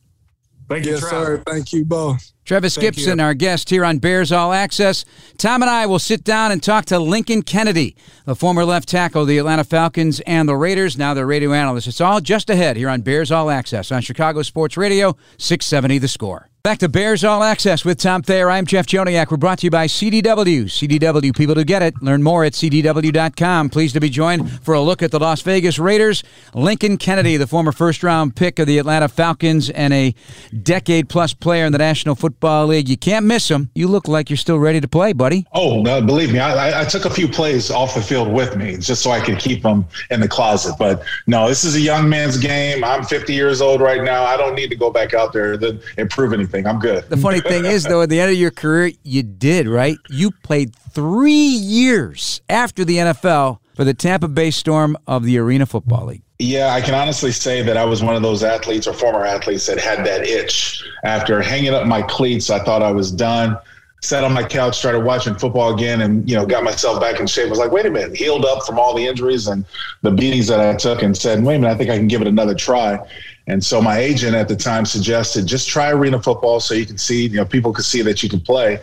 Thank 0.69 0.85
you, 0.85 0.91
yes, 0.91 1.01
sir. 1.01 1.41
Thank 1.47 1.73
you 1.73 1.83
both. 1.83 2.31
Travis 2.45 2.75
Thank 2.75 2.95
Gipson, 2.95 3.17
you. 3.17 3.23
our 3.23 3.33
guest 3.33 3.71
here 3.71 3.83
on 3.83 3.97
Bears 3.97 4.31
All 4.31 4.53
Access. 4.53 5.05
Tom 5.39 5.63
and 5.63 5.71
I 5.71 5.87
will 5.87 5.97
sit 5.97 6.23
down 6.23 6.51
and 6.51 6.61
talk 6.61 6.85
to 6.85 6.99
Lincoln 6.99 7.41
Kennedy, 7.41 7.95
the 8.25 8.35
former 8.35 8.63
left 8.63 8.87
tackle 8.87 9.23
of 9.23 9.27
the 9.27 9.39
Atlanta 9.39 9.63
Falcons 9.63 10.19
and 10.21 10.47
the 10.47 10.55
Raiders, 10.55 10.97
now 10.99 11.15
the 11.15 11.25
radio 11.25 11.51
analyst. 11.51 11.87
It's 11.87 11.99
all 11.99 12.21
just 12.21 12.51
ahead 12.51 12.77
here 12.77 12.89
on 12.89 13.01
Bears 13.01 13.31
All 13.31 13.49
Access 13.49 13.91
on 13.91 14.03
Chicago 14.03 14.43
Sports 14.43 14.77
Radio, 14.77 15.17
670 15.39 15.97
The 15.97 16.07
Score. 16.07 16.49
Back 16.63 16.77
to 16.77 16.87
Bears 16.87 17.25
All 17.25 17.43
Access 17.43 17.83
with 17.83 17.97
Tom 17.97 18.21
Thayer. 18.21 18.49
I'm 18.49 18.65
Jeff 18.65 18.85
Joniak. 18.85 19.29
We're 19.29 19.35
brought 19.35 19.59
to 19.59 19.65
you 19.65 19.69
by 19.69 19.85
CDW. 19.85 20.63
CDW, 20.63 21.35
people 21.35 21.55
to 21.55 21.65
get 21.65 21.81
it. 21.81 22.01
Learn 22.01 22.23
more 22.23 22.45
at 22.45 22.53
CDW.com. 22.53 23.69
Pleased 23.69 23.95
to 23.95 23.99
be 23.99 24.09
joined 24.09 24.49
for 24.63 24.73
a 24.73 24.79
look 24.79 25.03
at 25.03 25.11
the 25.11 25.19
Las 25.19 25.41
Vegas 25.41 25.77
Raiders. 25.77 26.23
Lincoln 26.53 26.95
Kennedy, 26.95 27.35
the 27.35 27.47
former 27.47 27.73
first 27.73 28.01
round 28.01 28.37
pick 28.37 28.59
of 28.59 28.67
the 28.67 28.77
Atlanta 28.77 29.09
Falcons 29.09 29.69
and 29.71 29.93
a 29.93 30.15
decade 30.61 31.09
plus 31.09 31.33
player 31.33 31.65
in 31.65 31.73
the 31.73 31.79
National 31.79 32.15
Football 32.15 32.67
League. 32.67 32.87
You 32.87 32.95
can't 32.95 33.25
miss 33.25 33.51
him. 33.51 33.69
You 33.75 33.89
look 33.89 34.07
like 34.07 34.29
you're 34.29 34.37
still 34.37 34.57
ready 34.57 34.79
to 34.79 34.87
play, 34.87 35.11
buddy. 35.11 35.45
Oh, 35.51 35.81
no, 35.81 36.01
believe 36.01 36.31
me, 36.31 36.39
I, 36.39 36.83
I 36.83 36.85
took 36.85 37.03
a 37.03 37.09
few 37.09 37.27
plays 37.27 37.71
off 37.71 37.93
the 37.93 38.01
field 38.01 38.31
with 38.31 38.55
me 38.55 38.77
just 38.77 39.01
so 39.01 39.11
I 39.11 39.19
could 39.19 39.37
keep 39.37 39.63
them 39.63 39.83
in 40.11 40.21
the 40.21 40.29
closet. 40.29 40.75
But 40.79 41.03
no, 41.27 41.49
this 41.49 41.65
is 41.65 41.75
a 41.75 41.81
young 41.81 42.07
man's 42.07 42.37
game. 42.37 42.85
I'm 42.85 43.03
50 43.03 43.33
years 43.33 43.59
old 43.59 43.81
right 43.81 44.01
now. 44.01 44.23
I 44.23 44.37
don't 44.37 44.55
need 44.55 44.69
to 44.69 44.77
go 44.77 44.89
back 44.89 45.13
out 45.13 45.33
there 45.33 45.57
to 45.57 45.77
improve 45.97 46.31
anything 46.31 46.52
anything. 46.53 46.69
I'm 46.69 46.79
good. 46.79 47.09
The 47.09 47.17
funny 47.17 47.41
thing 47.41 47.65
is, 47.65 47.83
though, 47.83 48.01
at 48.01 48.09
the 48.09 48.19
end 48.19 48.31
of 48.31 48.37
your 48.37 48.51
career, 48.51 48.91
you 49.03 49.23
did, 49.23 49.67
right? 49.67 49.97
You 50.09 50.31
played 50.31 50.75
three 50.75 51.31
years 51.31 52.41
after 52.49 52.85
the 52.85 52.97
NFL 52.97 53.59
for 53.75 53.83
the 53.83 53.93
Tampa 53.93 54.27
Bay 54.27 54.51
Storm 54.51 54.97
of 55.07 55.23
the 55.23 55.37
Arena 55.37 55.65
Football 55.65 56.07
League. 56.07 56.23
Yeah, 56.39 56.73
I 56.73 56.81
can 56.81 56.93
honestly 56.93 57.31
say 57.31 57.61
that 57.63 57.77
I 57.77 57.85
was 57.85 58.03
one 58.03 58.15
of 58.15 58.21
those 58.21 58.43
athletes 58.43 58.87
or 58.87 58.93
former 58.93 59.25
athletes 59.25 59.65
that 59.67 59.79
had 59.79 60.05
that 60.05 60.27
itch. 60.27 60.83
After 61.03 61.41
hanging 61.41 61.73
up 61.73 61.87
my 61.87 62.01
cleats, 62.01 62.49
I 62.49 62.63
thought 62.63 62.81
I 62.81 62.91
was 62.91 63.11
done. 63.11 63.57
Sat 64.01 64.25
on 64.25 64.33
my 64.33 64.43
couch, 64.43 64.77
started 64.77 65.05
watching 65.05 65.33
football 65.35 65.73
again, 65.73 66.01
and 66.01 66.29
you 66.29 66.35
know, 66.35 66.45
got 66.45 66.65
myself 66.65 66.99
back 66.99 67.21
in 67.21 67.27
shape. 67.27 67.47
I 67.47 67.49
was 67.49 67.59
like, 67.59 67.71
wait 67.71 67.85
a 67.85 67.89
minute, 67.89 68.17
healed 68.17 68.43
up 68.43 68.65
from 68.65 68.77
all 68.77 68.93
the 68.93 69.07
injuries 69.07 69.47
and 69.47 69.63
the 70.01 70.11
beatings 70.11 70.47
that 70.47 70.59
I 70.59 70.75
took, 70.75 71.01
and 71.03 71.15
said, 71.15 71.41
wait 71.41 71.55
a 71.55 71.59
minute, 71.59 71.73
I 71.73 71.77
think 71.77 71.89
I 71.89 71.97
can 71.97 72.09
give 72.09 72.19
it 72.19 72.27
another 72.27 72.53
try. 72.53 72.99
And 73.47 73.63
so 73.63 73.81
my 73.81 73.97
agent 73.97 74.35
at 74.35 74.47
the 74.47 74.55
time 74.55 74.85
suggested 74.85 75.45
just 75.45 75.67
try 75.67 75.91
arena 75.91 76.21
football 76.21 76.59
so 76.59 76.73
you 76.73 76.85
can 76.85 76.97
see, 76.97 77.27
you 77.27 77.37
know, 77.37 77.45
people 77.45 77.73
can 77.73 77.83
see 77.83 78.01
that 78.01 78.23
you 78.23 78.29
can 78.29 78.39
play. 78.39 78.79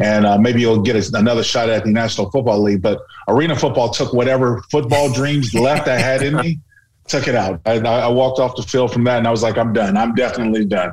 And 0.00 0.26
uh, 0.26 0.38
maybe 0.38 0.60
you'll 0.60 0.80
get 0.80 0.96
another 1.14 1.44
shot 1.44 1.68
at 1.68 1.84
the 1.84 1.90
National 1.90 2.30
Football 2.30 2.60
League. 2.60 2.82
But 2.82 3.02
arena 3.28 3.54
football 3.54 3.90
took 3.90 4.12
whatever 4.12 4.62
football 4.70 5.12
dreams 5.12 5.54
left 5.54 5.88
I 5.88 5.98
had 5.98 6.22
in 6.22 6.36
me, 6.36 6.58
took 7.06 7.28
it 7.28 7.34
out. 7.34 7.60
I, 7.66 7.78
I 7.78 8.08
walked 8.08 8.40
off 8.40 8.56
the 8.56 8.62
field 8.62 8.92
from 8.92 9.04
that 9.04 9.18
and 9.18 9.28
I 9.28 9.30
was 9.30 9.42
like, 9.42 9.58
I'm 9.58 9.72
done. 9.72 9.96
I'm 9.96 10.14
definitely 10.14 10.64
done. 10.64 10.92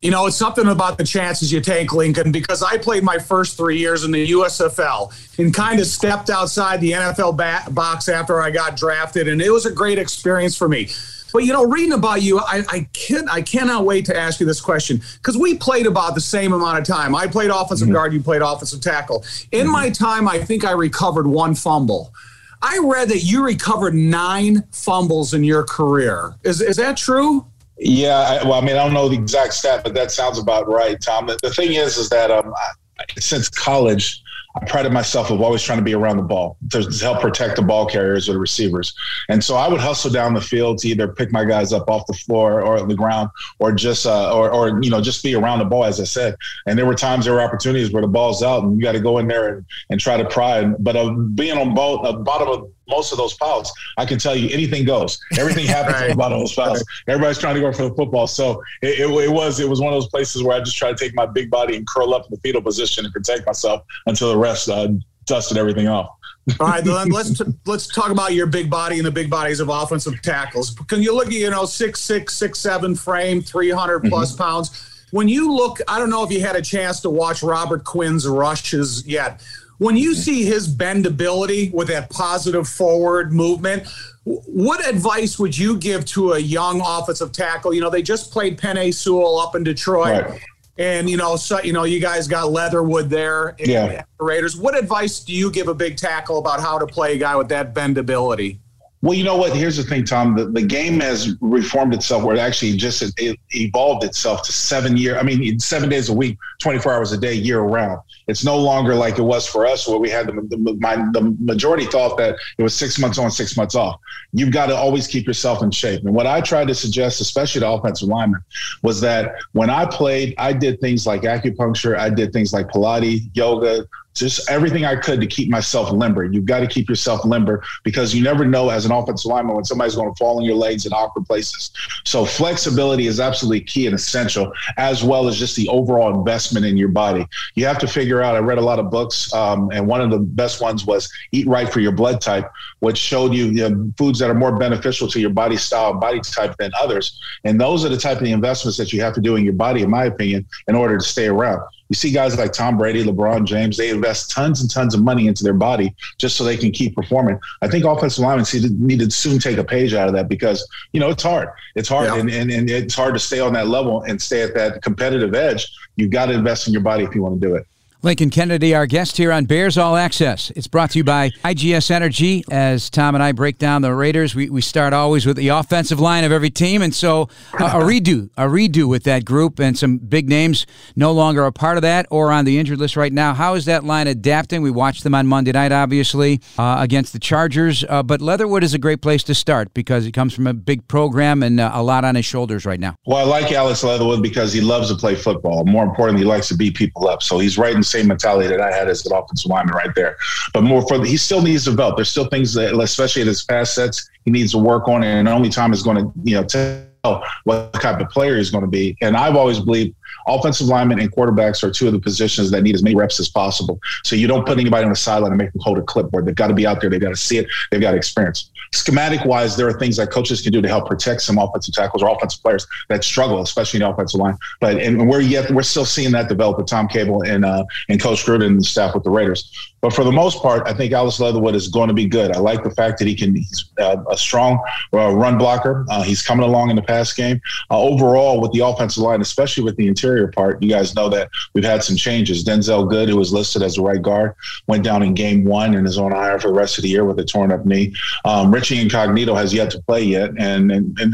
You 0.00 0.10
know, 0.10 0.26
it's 0.26 0.36
something 0.36 0.66
about 0.66 0.98
the 0.98 1.04
chances 1.04 1.50
you 1.50 1.62
take, 1.62 1.94
Lincoln, 1.94 2.30
because 2.30 2.62
I 2.62 2.76
played 2.76 3.02
my 3.02 3.18
first 3.18 3.56
three 3.56 3.78
years 3.78 4.04
in 4.04 4.10
the 4.10 4.32
USFL 4.32 5.38
and 5.38 5.52
kind 5.52 5.80
of 5.80 5.86
stepped 5.86 6.28
outside 6.28 6.82
the 6.82 6.92
NFL 6.92 7.74
box 7.74 8.10
after 8.10 8.40
I 8.40 8.50
got 8.50 8.76
drafted. 8.76 9.28
And 9.28 9.40
it 9.40 9.50
was 9.50 9.64
a 9.64 9.72
great 9.72 9.98
experience 9.98 10.58
for 10.58 10.68
me. 10.68 10.90
But 11.34 11.42
you 11.42 11.52
know, 11.52 11.66
reading 11.66 11.94
about 11.94 12.22
you, 12.22 12.38
I, 12.38 12.62
I 12.68 12.88
can 12.92 13.28
I 13.28 13.42
cannot 13.42 13.84
wait 13.84 14.04
to 14.06 14.16
ask 14.16 14.38
you 14.38 14.46
this 14.46 14.60
question 14.60 15.02
because 15.16 15.36
we 15.36 15.58
played 15.58 15.84
about 15.84 16.14
the 16.14 16.20
same 16.20 16.52
amount 16.52 16.78
of 16.78 16.84
time. 16.84 17.12
I 17.12 17.26
played 17.26 17.50
offensive 17.50 17.86
mm-hmm. 17.86 17.94
guard, 17.94 18.12
you 18.12 18.22
played 18.22 18.40
offensive 18.40 18.80
tackle. 18.80 19.24
In 19.50 19.64
mm-hmm. 19.64 19.72
my 19.72 19.90
time, 19.90 20.28
I 20.28 20.38
think 20.38 20.64
I 20.64 20.70
recovered 20.70 21.26
one 21.26 21.56
fumble. 21.56 22.14
I 22.62 22.78
read 22.84 23.08
that 23.08 23.24
you 23.24 23.44
recovered 23.44 23.96
nine 23.96 24.62
fumbles 24.70 25.34
in 25.34 25.42
your 25.42 25.64
career. 25.64 26.36
Is 26.44 26.60
is 26.60 26.76
that 26.76 26.96
true? 26.96 27.44
Yeah, 27.78 28.18
I, 28.18 28.44
well, 28.44 28.54
I 28.54 28.60
mean, 28.60 28.76
I 28.76 28.84
don't 28.84 28.94
know 28.94 29.08
the 29.08 29.16
exact 29.16 29.54
stat, 29.54 29.82
but 29.82 29.92
that 29.94 30.12
sounds 30.12 30.38
about 30.38 30.68
right, 30.68 31.00
Tom. 31.00 31.26
The, 31.26 31.36
the 31.42 31.50
thing 31.50 31.72
is, 31.72 31.96
is 31.96 32.08
that 32.10 32.30
um, 32.30 32.54
I, 32.56 33.04
since 33.18 33.48
college, 33.48 34.22
I 34.56 34.64
prided 34.66 34.92
myself 34.92 35.30
of 35.30 35.40
always 35.40 35.62
trying 35.62 35.78
to 35.78 35.84
be 35.84 35.94
around 35.94 36.16
the 36.16 36.22
ball 36.22 36.56
to, 36.70 36.82
to 36.84 37.04
help 37.04 37.20
protect 37.20 37.56
the 37.56 37.62
ball 37.62 37.86
carriers 37.86 38.28
or 38.28 38.34
the 38.34 38.38
receivers. 38.38 38.94
And 39.28 39.42
so 39.42 39.56
I 39.56 39.66
would 39.66 39.80
hustle 39.80 40.12
down 40.12 40.32
the 40.32 40.40
field 40.40 40.78
to 40.78 40.88
either 40.88 41.08
pick 41.08 41.32
my 41.32 41.44
guys 41.44 41.72
up 41.72 41.90
off 41.90 42.06
the 42.06 42.12
floor 42.12 42.62
or 42.62 42.78
on 42.78 42.86
the 42.86 42.94
ground 42.94 43.30
or 43.58 43.72
just, 43.72 44.06
uh, 44.06 44.32
or, 44.32 44.52
or, 44.52 44.80
you 44.82 44.90
know, 44.90 45.00
just 45.00 45.24
be 45.24 45.34
around 45.34 45.58
the 45.58 45.64
ball, 45.64 45.84
as 45.84 46.00
I 46.00 46.04
said. 46.04 46.36
And 46.66 46.78
there 46.78 46.86
were 46.86 46.94
times, 46.94 47.24
there 47.24 47.34
were 47.34 47.42
opportunities 47.42 47.92
where 47.92 48.02
the 48.02 48.08
ball's 48.08 48.44
out 48.44 48.62
and 48.62 48.76
you 48.76 48.82
got 48.82 48.92
to 48.92 49.00
go 49.00 49.18
in 49.18 49.26
there 49.26 49.56
and, 49.56 49.66
and 49.90 49.98
try 49.98 50.16
to 50.16 50.24
pry. 50.24 50.64
But 50.64 50.94
uh, 50.94 51.10
being 51.10 51.58
on 51.58 51.74
both, 51.74 52.04
uh, 52.04 52.12
bottom 52.12 52.48
of 52.48 52.73
most 52.88 53.12
of 53.12 53.18
those 53.18 53.34
piles, 53.34 53.72
I 53.96 54.04
can 54.06 54.18
tell 54.18 54.36
you 54.36 54.48
anything 54.50 54.84
goes. 54.84 55.18
Everything 55.38 55.66
happens 55.78 55.94
right. 55.94 56.10
about 56.10 56.30
those 56.30 56.52
piles. 56.52 56.84
Everybody's 57.08 57.38
trying 57.38 57.54
to 57.54 57.60
go 57.60 57.72
for 57.72 57.88
the 57.88 57.94
football. 57.94 58.26
So 58.26 58.62
it, 58.82 59.00
it, 59.00 59.10
it, 59.10 59.30
was 59.30 59.60
it 59.60 59.68
was 59.68 59.80
one 59.80 59.92
of 59.92 59.96
those 60.00 60.08
places 60.08 60.42
where 60.42 60.56
I 60.56 60.60
just 60.60 60.76
try 60.76 60.90
to 60.90 60.96
take 60.96 61.14
my 61.14 61.26
big 61.26 61.50
body 61.50 61.76
and 61.76 61.86
curl 61.86 62.14
up 62.14 62.26
in 62.26 62.30
the 62.30 62.40
fetal 62.40 62.62
position 62.62 63.04
and 63.04 63.12
protect 63.12 63.46
myself 63.46 63.82
until 64.06 64.30
the 64.30 64.38
rest 64.38 64.68
uh, 64.68 64.88
dusted 65.26 65.56
everything 65.56 65.88
off. 65.88 66.10
All 66.60 66.68
right, 66.68 66.84
then 66.84 67.08
let's 67.08 67.38
t- 67.38 67.44
let's 67.66 67.88
talk 67.88 68.10
about 68.10 68.34
your 68.34 68.46
big 68.46 68.68
body 68.68 68.98
and 68.98 69.06
the 69.06 69.10
big 69.10 69.30
bodies 69.30 69.60
of 69.60 69.70
offensive 69.70 70.20
tackles. 70.20 70.74
Can 70.88 71.02
you 71.02 71.14
look 71.14 71.28
at 71.28 71.32
you 71.32 71.48
know 71.50 71.64
six 71.64 72.00
six 72.00 72.34
six 72.34 72.58
seven 72.58 72.94
frame, 72.94 73.40
three 73.40 73.70
hundred 73.70 74.04
plus 74.04 74.32
mm-hmm. 74.32 74.42
pounds? 74.42 74.90
When 75.10 75.28
you 75.28 75.52
look, 75.52 75.78
I 75.86 75.98
don't 75.98 76.10
know 76.10 76.24
if 76.24 76.30
you 76.32 76.40
had 76.40 76.56
a 76.56 76.62
chance 76.62 77.00
to 77.02 77.10
watch 77.10 77.42
Robert 77.42 77.84
Quinn's 77.84 78.26
rushes 78.26 79.06
yet 79.06 79.42
when 79.84 79.98
you 79.98 80.14
see 80.14 80.44
his 80.44 80.74
bendability 80.74 81.70
with 81.72 81.88
that 81.88 82.08
positive 82.08 82.66
forward 82.66 83.34
movement, 83.34 83.86
what 84.24 84.86
advice 84.88 85.38
would 85.38 85.56
you 85.56 85.76
give 85.76 86.06
to 86.06 86.32
a 86.32 86.38
young 86.38 86.80
offensive 86.80 87.32
tackle? 87.32 87.74
You 87.74 87.82
know, 87.82 87.90
they 87.90 88.00
just 88.00 88.32
played 88.32 88.58
Penei 88.58 88.94
Sewell 88.94 89.38
up 89.38 89.54
in 89.54 89.62
Detroit. 89.62 90.24
Right. 90.24 90.40
And 90.78 91.08
you 91.08 91.18
know, 91.18 91.36
so 91.36 91.60
you 91.60 91.74
know, 91.74 91.84
you 91.84 92.00
guys 92.00 92.26
got 92.26 92.50
Leatherwood 92.50 93.10
there. 93.10 93.54
Yeah. 93.58 94.04
Raiders. 94.18 94.56
What 94.56 94.76
advice 94.76 95.20
do 95.20 95.34
you 95.34 95.50
give 95.50 95.68
a 95.68 95.74
big 95.74 95.98
tackle 95.98 96.38
about 96.38 96.60
how 96.60 96.78
to 96.78 96.86
play 96.86 97.14
a 97.14 97.18
guy 97.18 97.36
with 97.36 97.50
that 97.50 97.74
bendability? 97.74 98.58
Well, 99.04 99.12
you 99.12 99.22
know 99.22 99.36
what? 99.36 99.54
Here's 99.54 99.76
the 99.76 99.82
thing, 99.82 100.04
Tom. 100.04 100.34
The, 100.34 100.46
the 100.46 100.62
game 100.62 100.98
has 101.00 101.36
reformed 101.42 101.92
itself 101.92 102.24
where 102.24 102.34
it 102.34 102.38
actually 102.38 102.74
just 102.78 103.02
it 103.18 103.38
evolved 103.50 104.02
itself 104.02 104.44
to 104.44 104.52
seven 104.52 104.96
year. 104.96 105.18
I 105.18 105.22
mean, 105.22 105.60
seven 105.60 105.90
days 105.90 106.08
a 106.08 106.14
week, 106.14 106.38
24 106.60 106.94
hours 106.94 107.12
a 107.12 107.18
day, 107.18 107.34
year 107.34 107.60
round. 107.60 108.00
It's 108.28 108.46
no 108.46 108.56
longer 108.56 108.94
like 108.94 109.18
it 109.18 109.22
was 109.22 109.46
for 109.46 109.66
us 109.66 109.86
where 109.86 109.98
we 109.98 110.08
had 110.08 110.28
the, 110.28 110.32
the, 110.32 110.78
my, 110.80 110.96
the 111.12 111.36
majority 111.38 111.84
thought 111.84 112.16
that 112.16 112.36
it 112.56 112.62
was 112.62 112.74
six 112.74 112.98
months 112.98 113.18
on, 113.18 113.30
six 113.30 113.58
months 113.58 113.74
off. 113.74 114.00
You've 114.32 114.52
got 114.52 114.68
to 114.68 114.74
always 114.74 115.06
keep 115.06 115.26
yourself 115.26 115.62
in 115.62 115.70
shape. 115.70 116.02
And 116.04 116.14
what 116.14 116.26
I 116.26 116.40
tried 116.40 116.68
to 116.68 116.74
suggest, 116.74 117.20
especially 117.20 117.60
to 117.60 117.68
offensive 117.68 118.08
linemen, 118.08 118.40
was 118.80 119.02
that 119.02 119.34
when 119.52 119.68
I 119.68 119.84
played, 119.84 120.34
I 120.38 120.54
did 120.54 120.80
things 120.80 121.06
like 121.06 121.24
acupuncture, 121.24 121.98
I 121.98 122.08
did 122.08 122.32
things 122.32 122.54
like 122.54 122.68
Pilates, 122.68 123.20
yoga, 123.34 123.86
just 124.14 124.48
everything 124.50 124.84
I 124.84 124.96
could 124.96 125.20
to 125.20 125.26
keep 125.26 125.50
myself 125.50 125.90
limber. 125.90 126.24
You've 126.24 126.46
got 126.46 126.60
to 126.60 126.66
keep 126.66 126.88
yourself 126.88 127.24
limber 127.24 127.62
because 127.82 128.14
you 128.14 128.22
never 128.22 128.44
know 128.44 128.70
as 128.70 128.86
an 128.86 128.92
offensive 128.92 129.30
lineman 129.30 129.56
when 129.56 129.64
somebody's 129.64 129.96
going 129.96 130.12
to 130.12 130.16
fall 130.16 130.38
on 130.38 130.44
your 130.44 130.54
legs 130.54 130.86
in 130.86 130.92
awkward 130.92 131.26
places. 131.26 131.72
So 132.04 132.24
flexibility 132.24 133.06
is 133.06 133.20
absolutely 133.20 133.62
key 133.62 133.86
and 133.86 133.94
essential, 133.94 134.52
as 134.76 135.02
well 135.02 135.28
as 135.28 135.38
just 135.38 135.56
the 135.56 135.68
overall 135.68 136.16
investment 136.16 136.64
in 136.64 136.76
your 136.76 136.88
body. 136.88 137.26
You 137.54 137.66
have 137.66 137.78
to 137.78 137.86
figure 137.86 138.22
out. 138.22 138.36
I 138.36 138.38
read 138.38 138.58
a 138.58 138.62
lot 138.62 138.78
of 138.78 138.90
books, 138.90 139.32
um, 139.34 139.70
and 139.72 139.86
one 139.86 140.00
of 140.00 140.10
the 140.10 140.18
best 140.18 140.60
ones 140.60 140.84
was 140.84 141.10
"Eat 141.32 141.46
Right 141.46 141.68
for 141.68 141.80
Your 141.80 141.92
Blood 141.92 142.20
Type," 142.20 142.50
which 142.80 142.98
showed 142.98 143.34
you, 143.34 143.52
know, 143.52 143.92
foods 143.98 144.18
that 144.20 144.30
are 144.30 144.34
more 144.34 144.56
beneficial 144.56 145.08
to 145.08 145.20
your 145.20 145.30
body 145.30 145.56
style, 145.56 145.90
and 145.90 146.00
body 146.00 146.20
type 146.20 146.56
than 146.58 146.70
others. 146.80 147.20
And 147.44 147.60
those 147.60 147.84
are 147.84 147.88
the 147.88 147.96
type 147.96 148.18
of 148.18 148.24
the 148.24 148.32
investments 148.32 148.78
that 148.78 148.92
you 148.92 149.00
have 149.02 149.14
to 149.14 149.20
do 149.20 149.36
in 149.36 149.44
your 149.44 149.54
body, 149.54 149.82
in 149.82 149.90
my 149.90 150.04
opinion, 150.04 150.46
in 150.68 150.74
order 150.74 150.98
to 150.98 151.04
stay 151.04 151.26
around. 151.26 151.62
You 151.94 151.96
see 151.96 152.10
guys 152.10 152.36
like 152.36 152.52
Tom 152.52 152.76
Brady, 152.76 153.04
LeBron 153.04 153.44
James, 153.44 153.76
they 153.76 153.90
invest 153.90 154.28
tons 154.28 154.60
and 154.60 154.68
tons 154.68 154.96
of 154.96 155.04
money 155.04 155.28
into 155.28 155.44
their 155.44 155.54
body 155.54 155.94
just 156.18 156.36
so 156.36 156.42
they 156.42 156.56
can 156.56 156.72
keep 156.72 156.96
performing. 156.96 157.38
I 157.62 157.68
think 157.68 157.84
offensive 157.84 158.24
linemen 158.24 158.44
need 158.84 158.98
to 158.98 159.08
soon 159.12 159.38
take 159.38 159.58
a 159.58 159.62
page 159.62 159.94
out 159.94 160.08
of 160.08 160.14
that 160.14 160.28
because, 160.28 160.68
you 160.90 160.98
know, 160.98 161.10
it's 161.10 161.22
hard. 161.22 161.50
It's 161.76 161.88
hard 161.88 162.06
yeah. 162.06 162.16
and, 162.16 162.28
and, 162.28 162.50
and 162.50 162.68
it's 162.68 162.96
hard 162.96 163.14
to 163.14 163.20
stay 163.20 163.38
on 163.38 163.52
that 163.52 163.68
level 163.68 164.02
and 164.02 164.20
stay 164.20 164.42
at 164.42 164.54
that 164.54 164.82
competitive 164.82 165.36
edge. 165.36 165.72
You've 165.94 166.10
got 166.10 166.26
to 166.26 166.32
invest 166.32 166.66
in 166.66 166.72
your 166.72 166.82
body 166.82 167.04
if 167.04 167.14
you 167.14 167.22
want 167.22 167.40
to 167.40 167.46
do 167.46 167.54
it. 167.54 167.64
Lincoln 168.04 168.28
Kennedy, 168.28 168.74
our 168.74 168.86
guest 168.86 169.16
here 169.16 169.32
on 169.32 169.46
Bears 169.46 169.78
All 169.78 169.96
Access. 169.96 170.50
It's 170.54 170.66
brought 170.66 170.90
to 170.90 170.98
you 170.98 171.04
by 171.04 171.30
IGS 171.42 171.90
Energy. 171.90 172.44
As 172.50 172.90
Tom 172.90 173.14
and 173.14 173.24
I 173.24 173.32
break 173.32 173.56
down 173.56 173.80
the 173.80 173.94
Raiders, 173.94 174.34
we, 174.34 174.50
we 174.50 174.60
start 174.60 174.92
always 174.92 175.24
with 175.24 175.38
the 175.38 175.48
offensive 175.48 175.98
line 175.98 176.22
of 176.22 176.30
every 176.30 176.50
team. 176.50 176.82
And 176.82 176.94
so 176.94 177.30
uh, 177.58 177.64
a 177.64 177.80
redo, 177.80 178.28
a 178.36 178.42
redo 178.42 178.86
with 178.86 179.04
that 179.04 179.24
group 179.24 179.58
and 179.58 179.78
some 179.78 179.96
big 179.96 180.28
names 180.28 180.66
no 180.94 181.12
longer 181.12 181.46
a 181.46 181.52
part 181.52 181.78
of 181.78 181.82
that 181.82 182.06
or 182.10 182.30
on 182.30 182.44
the 182.44 182.58
injured 182.58 182.78
list 182.78 182.94
right 182.94 183.10
now. 183.10 183.32
How 183.32 183.54
is 183.54 183.64
that 183.64 183.84
line 183.84 184.06
adapting? 184.06 184.60
We 184.60 184.70
watched 184.70 185.02
them 185.02 185.14
on 185.14 185.26
Monday 185.26 185.52
night, 185.52 185.72
obviously, 185.72 186.42
uh, 186.58 186.76
against 186.80 187.14
the 187.14 187.18
Chargers. 187.18 187.86
Uh, 187.88 188.02
but 188.02 188.20
Leatherwood 188.20 188.62
is 188.62 188.74
a 188.74 188.78
great 188.78 189.00
place 189.00 189.22
to 189.24 189.34
start 189.34 189.72
because 189.72 190.04
he 190.04 190.12
comes 190.12 190.34
from 190.34 190.46
a 190.46 190.52
big 190.52 190.86
program 190.88 191.42
and 191.42 191.58
uh, 191.58 191.70
a 191.72 191.82
lot 191.82 192.04
on 192.04 192.16
his 192.16 192.26
shoulders 192.26 192.66
right 192.66 192.80
now. 192.80 192.96
Well, 193.06 193.16
I 193.16 193.22
like 193.22 193.50
Alex 193.50 193.82
Leatherwood 193.82 194.22
because 194.22 194.52
he 194.52 194.60
loves 194.60 194.90
to 194.90 194.94
play 194.94 195.14
football. 195.14 195.64
More 195.64 195.84
importantly, 195.84 196.20
he 196.20 196.28
likes 196.28 196.48
to 196.48 196.54
beat 196.54 196.76
people 196.76 197.08
up. 197.08 197.22
So 197.22 197.38
he's 197.38 197.56
right 197.56 197.74
in 197.74 197.82
same 197.94 198.08
mentality 198.08 198.48
that 198.48 198.60
I 198.60 198.72
had 198.72 198.88
as 198.88 199.06
an 199.06 199.12
offensive 199.12 199.50
lineman 199.50 199.74
right 199.74 199.94
there. 199.94 200.16
But 200.52 200.62
more 200.62 200.86
for 200.86 201.04
he 201.04 201.16
still 201.16 201.42
needs 201.42 201.64
to 201.64 201.70
develop. 201.70 201.96
There's 201.96 202.10
still 202.10 202.26
things 202.26 202.54
that, 202.54 202.74
especially 202.74 203.22
at 203.22 203.28
his 203.28 203.44
pass 203.44 203.70
sets, 203.70 204.08
he 204.24 204.30
needs 204.30 204.52
to 204.52 204.58
work 204.58 204.88
on, 204.88 205.02
and 205.02 205.28
only 205.28 205.50
time 205.50 205.72
is 205.72 205.82
going 205.82 205.98
to 205.98 206.12
you 206.24 206.36
know 206.36 206.44
tell 206.44 207.22
what 207.44 207.72
type 207.74 208.00
of 208.00 208.08
player 208.08 208.36
he's 208.36 208.50
going 208.50 208.64
to 208.64 208.70
be. 208.70 208.96
And 209.02 209.16
I've 209.16 209.36
always 209.36 209.60
believed 209.60 209.94
offensive 210.26 210.68
linemen 210.68 211.00
and 211.00 211.12
quarterbacks 211.12 211.62
are 211.62 211.70
two 211.70 211.86
of 211.86 211.92
the 211.92 211.98
positions 211.98 212.50
that 212.50 212.62
need 212.62 212.74
as 212.74 212.82
many 212.82 212.96
reps 212.96 213.20
as 213.20 213.28
possible. 213.28 213.78
So 214.04 214.16
you 214.16 214.26
don't 214.26 214.46
put 214.46 214.58
anybody 214.58 214.84
on 214.84 214.90
the 214.90 214.96
sideline 214.96 215.32
and 215.32 215.38
make 215.38 215.52
them 215.52 215.60
hold 215.62 215.78
a 215.78 215.82
clipboard. 215.82 216.24
They've 216.24 216.34
got 216.34 216.48
to 216.48 216.54
be 216.54 216.66
out 216.66 216.80
there. 216.80 216.88
They've 216.88 217.00
got 217.00 217.10
to 217.10 217.16
see 217.16 217.38
it. 217.38 217.46
They've 217.70 217.80
got 217.80 217.90
to 217.90 217.96
experience 217.98 218.50
schematic 218.74 219.24
wise, 219.24 219.56
there 219.56 219.68
are 219.68 219.78
things 219.78 219.96
that 219.96 220.10
coaches 220.10 220.42
can 220.42 220.52
do 220.52 220.60
to 220.60 220.68
help 220.68 220.88
protect 220.88 221.22
some 221.22 221.38
offensive 221.38 221.74
tackles 221.74 222.02
or 222.02 222.10
offensive 222.10 222.42
players 222.42 222.66
that 222.88 223.04
struggle, 223.04 223.40
especially 223.40 223.78
in 223.78 223.84
the 223.84 223.90
offensive 223.90 224.20
line. 224.20 224.36
But 224.60 224.78
and 224.78 225.08
we're 225.08 225.20
yet 225.20 225.50
we're 225.50 225.62
still 225.62 225.84
seeing 225.84 226.12
that 226.12 226.28
develop 226.28 226.58
with 226.58 226.66
Tom 226.66 226.88
Cable 226.88 227.22
and 227.22 227.44
uh, 227.44 227.64
and 227.88 228.00
Coach 228.00 228.24
Gruden 228.24 228.46
and 228.46 228.60
the 228.60 228.64
staff 228.64 228.94
with 228.94 229.04
the 229.04 229.10
Raiders. 229.10 229.72
But 229.84 229.92
for 229.92 230.02
the 230.02 230.12
most 230.12 230.40
part, 230.40 230.66
I 230.66 230.72
think 230.72 230.94
Alex 230.94 231.20
Leatherwood 231.20 231.54
is 231.54 231.68
going 231.68 231.88
to 231.88 231.94
be 231.94 232.06
good. 232.06 232.34
I 232.34 232.38
like 232.38 232.64
the 232.64 232.70
fact 232.70 232.98
that 233.00 233.06
he 233.06 233.14
can. 233.14 233.34
He's 233.34 233.66
uh, 233.78 234.02
a 234.10 234.16
strong 234.16 234.58
uh, 234.94 235.10
run 235.10 235.36
blocker. 235.36 235.84
Uh, 235.90 236.02
he's 236.02 236.22
coming 236.22 236.42
along 236.42 236.70
in 236.70 236.76
the 236.76 236.80
pass 236.80 237.12
game. 237.12 237.38
Uh, 237.70 237.78
overall, 237.78 238.40
with 238.40 238.50
the 238.52 238.60
offensive 238.60 239.02
line, 239.02 239.20
especially 239.20 239.62
with 239.62 239.76
the 239.76 239.86
interior 239.86 240.28
part, 240.28 240.62
you 240.62 240.70
guys 240.70 240.94
know 240.94 241.10
that 241.10 241.28
we've 241.52 241.66
had 241.66 241.84
some 241.84 241.96
changes. 241.96 242.42
Denzelle 242.42 242.88
Good, 242.88 243.10
who 243.10 243.18
was 243.18 243.30
listed 243.30 243.60
as 243.60 243.76
a 243.76 243.82
right 243.82 244.00
guard, 244.00 244.34
went 244.68 244.84
down 244.84 245.02
in 245.02 245.12
game 245.12 245.44
one 245.44 245.74
and 245.74 245.86
is 245.86 245.98
on 245.98 246.12
IR 246.12 246.40
for 246.40 246.48
the 246.48 246.54
rest 246.54 246.78
of 246.78 246.82
the 246.82 246.88
year 246.88 247.04
with 247.04 247.18
a 247.18 247.24
torn 247.24 247.52
up 247.52 247.66
knee. 247.66 247.94
Um, 248.24 248.54
Richie 248.54 248.80
Incognito 248.80 249.34
has 249.34 249.52
yet 249.52 249.70
to 249.72 249.82
play 249.82 250.02
yet, 250.02 250.30
and 250.38 250.72
and, 250.72 250.98
and 250.98 251.12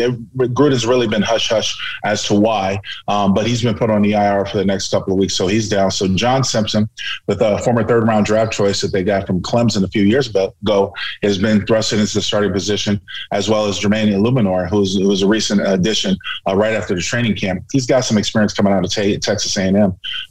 Gruden's 0.55 0.87
really 0.87 1.09
been 1.09 1.23
hush 1.23 1.49
hush 1.49 1.77
as 2.05 2.23
to 2.27 2.35
why. 2.35 2.81
Um, 3.09 3.35
but 3.35 3.49
he's 3.49 3.65
been 3.65 3.77
put 3.77 3.91
on 3.91 4.03
the 4.03 4.13
IR 4.13 4.47
for 4.47 4.59
the 4.59 4.65
next 4.65 4.93
couple 4.93 5.13
of 5.13 5.19
weeks, 5.19 5.35
so 5.35 5.49
he's 5.49 5.69
down. 5.69 5.91
So 5.91 6.07
John 6.15 6.45
Simpson, 6.45 6.89
with 7.27 7.43
a 7.43 7.59
former 7.59 7.83
third 7.83 8.07
round 8.07 8.27
draft 8.27 8.60
choice 8.61 8.81
that 8.83 8.93
they 8.93 9.03
got 9.03 9.27
from 9.27 9.41
Clemson 9.41 9.83
a 9.85 9.89
few 9.89 10.03
years 10.03 10.29
ago, 10.29 10.93
has 11.23 11.39
been 11.39 11.61
thrusted 11.61 12.01
into 12.01 12.15
the 12.15 12.23
starting 12.23 12.53
position, 12.53 13.01
as 13.33 13.49
well 13.49 13.67
as 13.67 13.81
Jermaine 13.81 14.13
Eluemunor, 14.13 14.69
who's 14.69 14.97
who's 14.97 15.23
a 15.23 15.27
recent 15.27 15.61
addition 15.67 16.17
uh, 16.47 16.55
right 16.57 16.75
after 16.75 16.95
the 16.95 17.01
training 17.01 17.37
camp. 17.37 17.65
He's 17.73 17.87
got 17.87 18.05
some 18.05 18.19
experience 18.19 18.53
coming 18.53 18.73
out 18.73 18.85
of 18.85 18.91
Texas 18.91 19.57
A&M. 19.57 19.77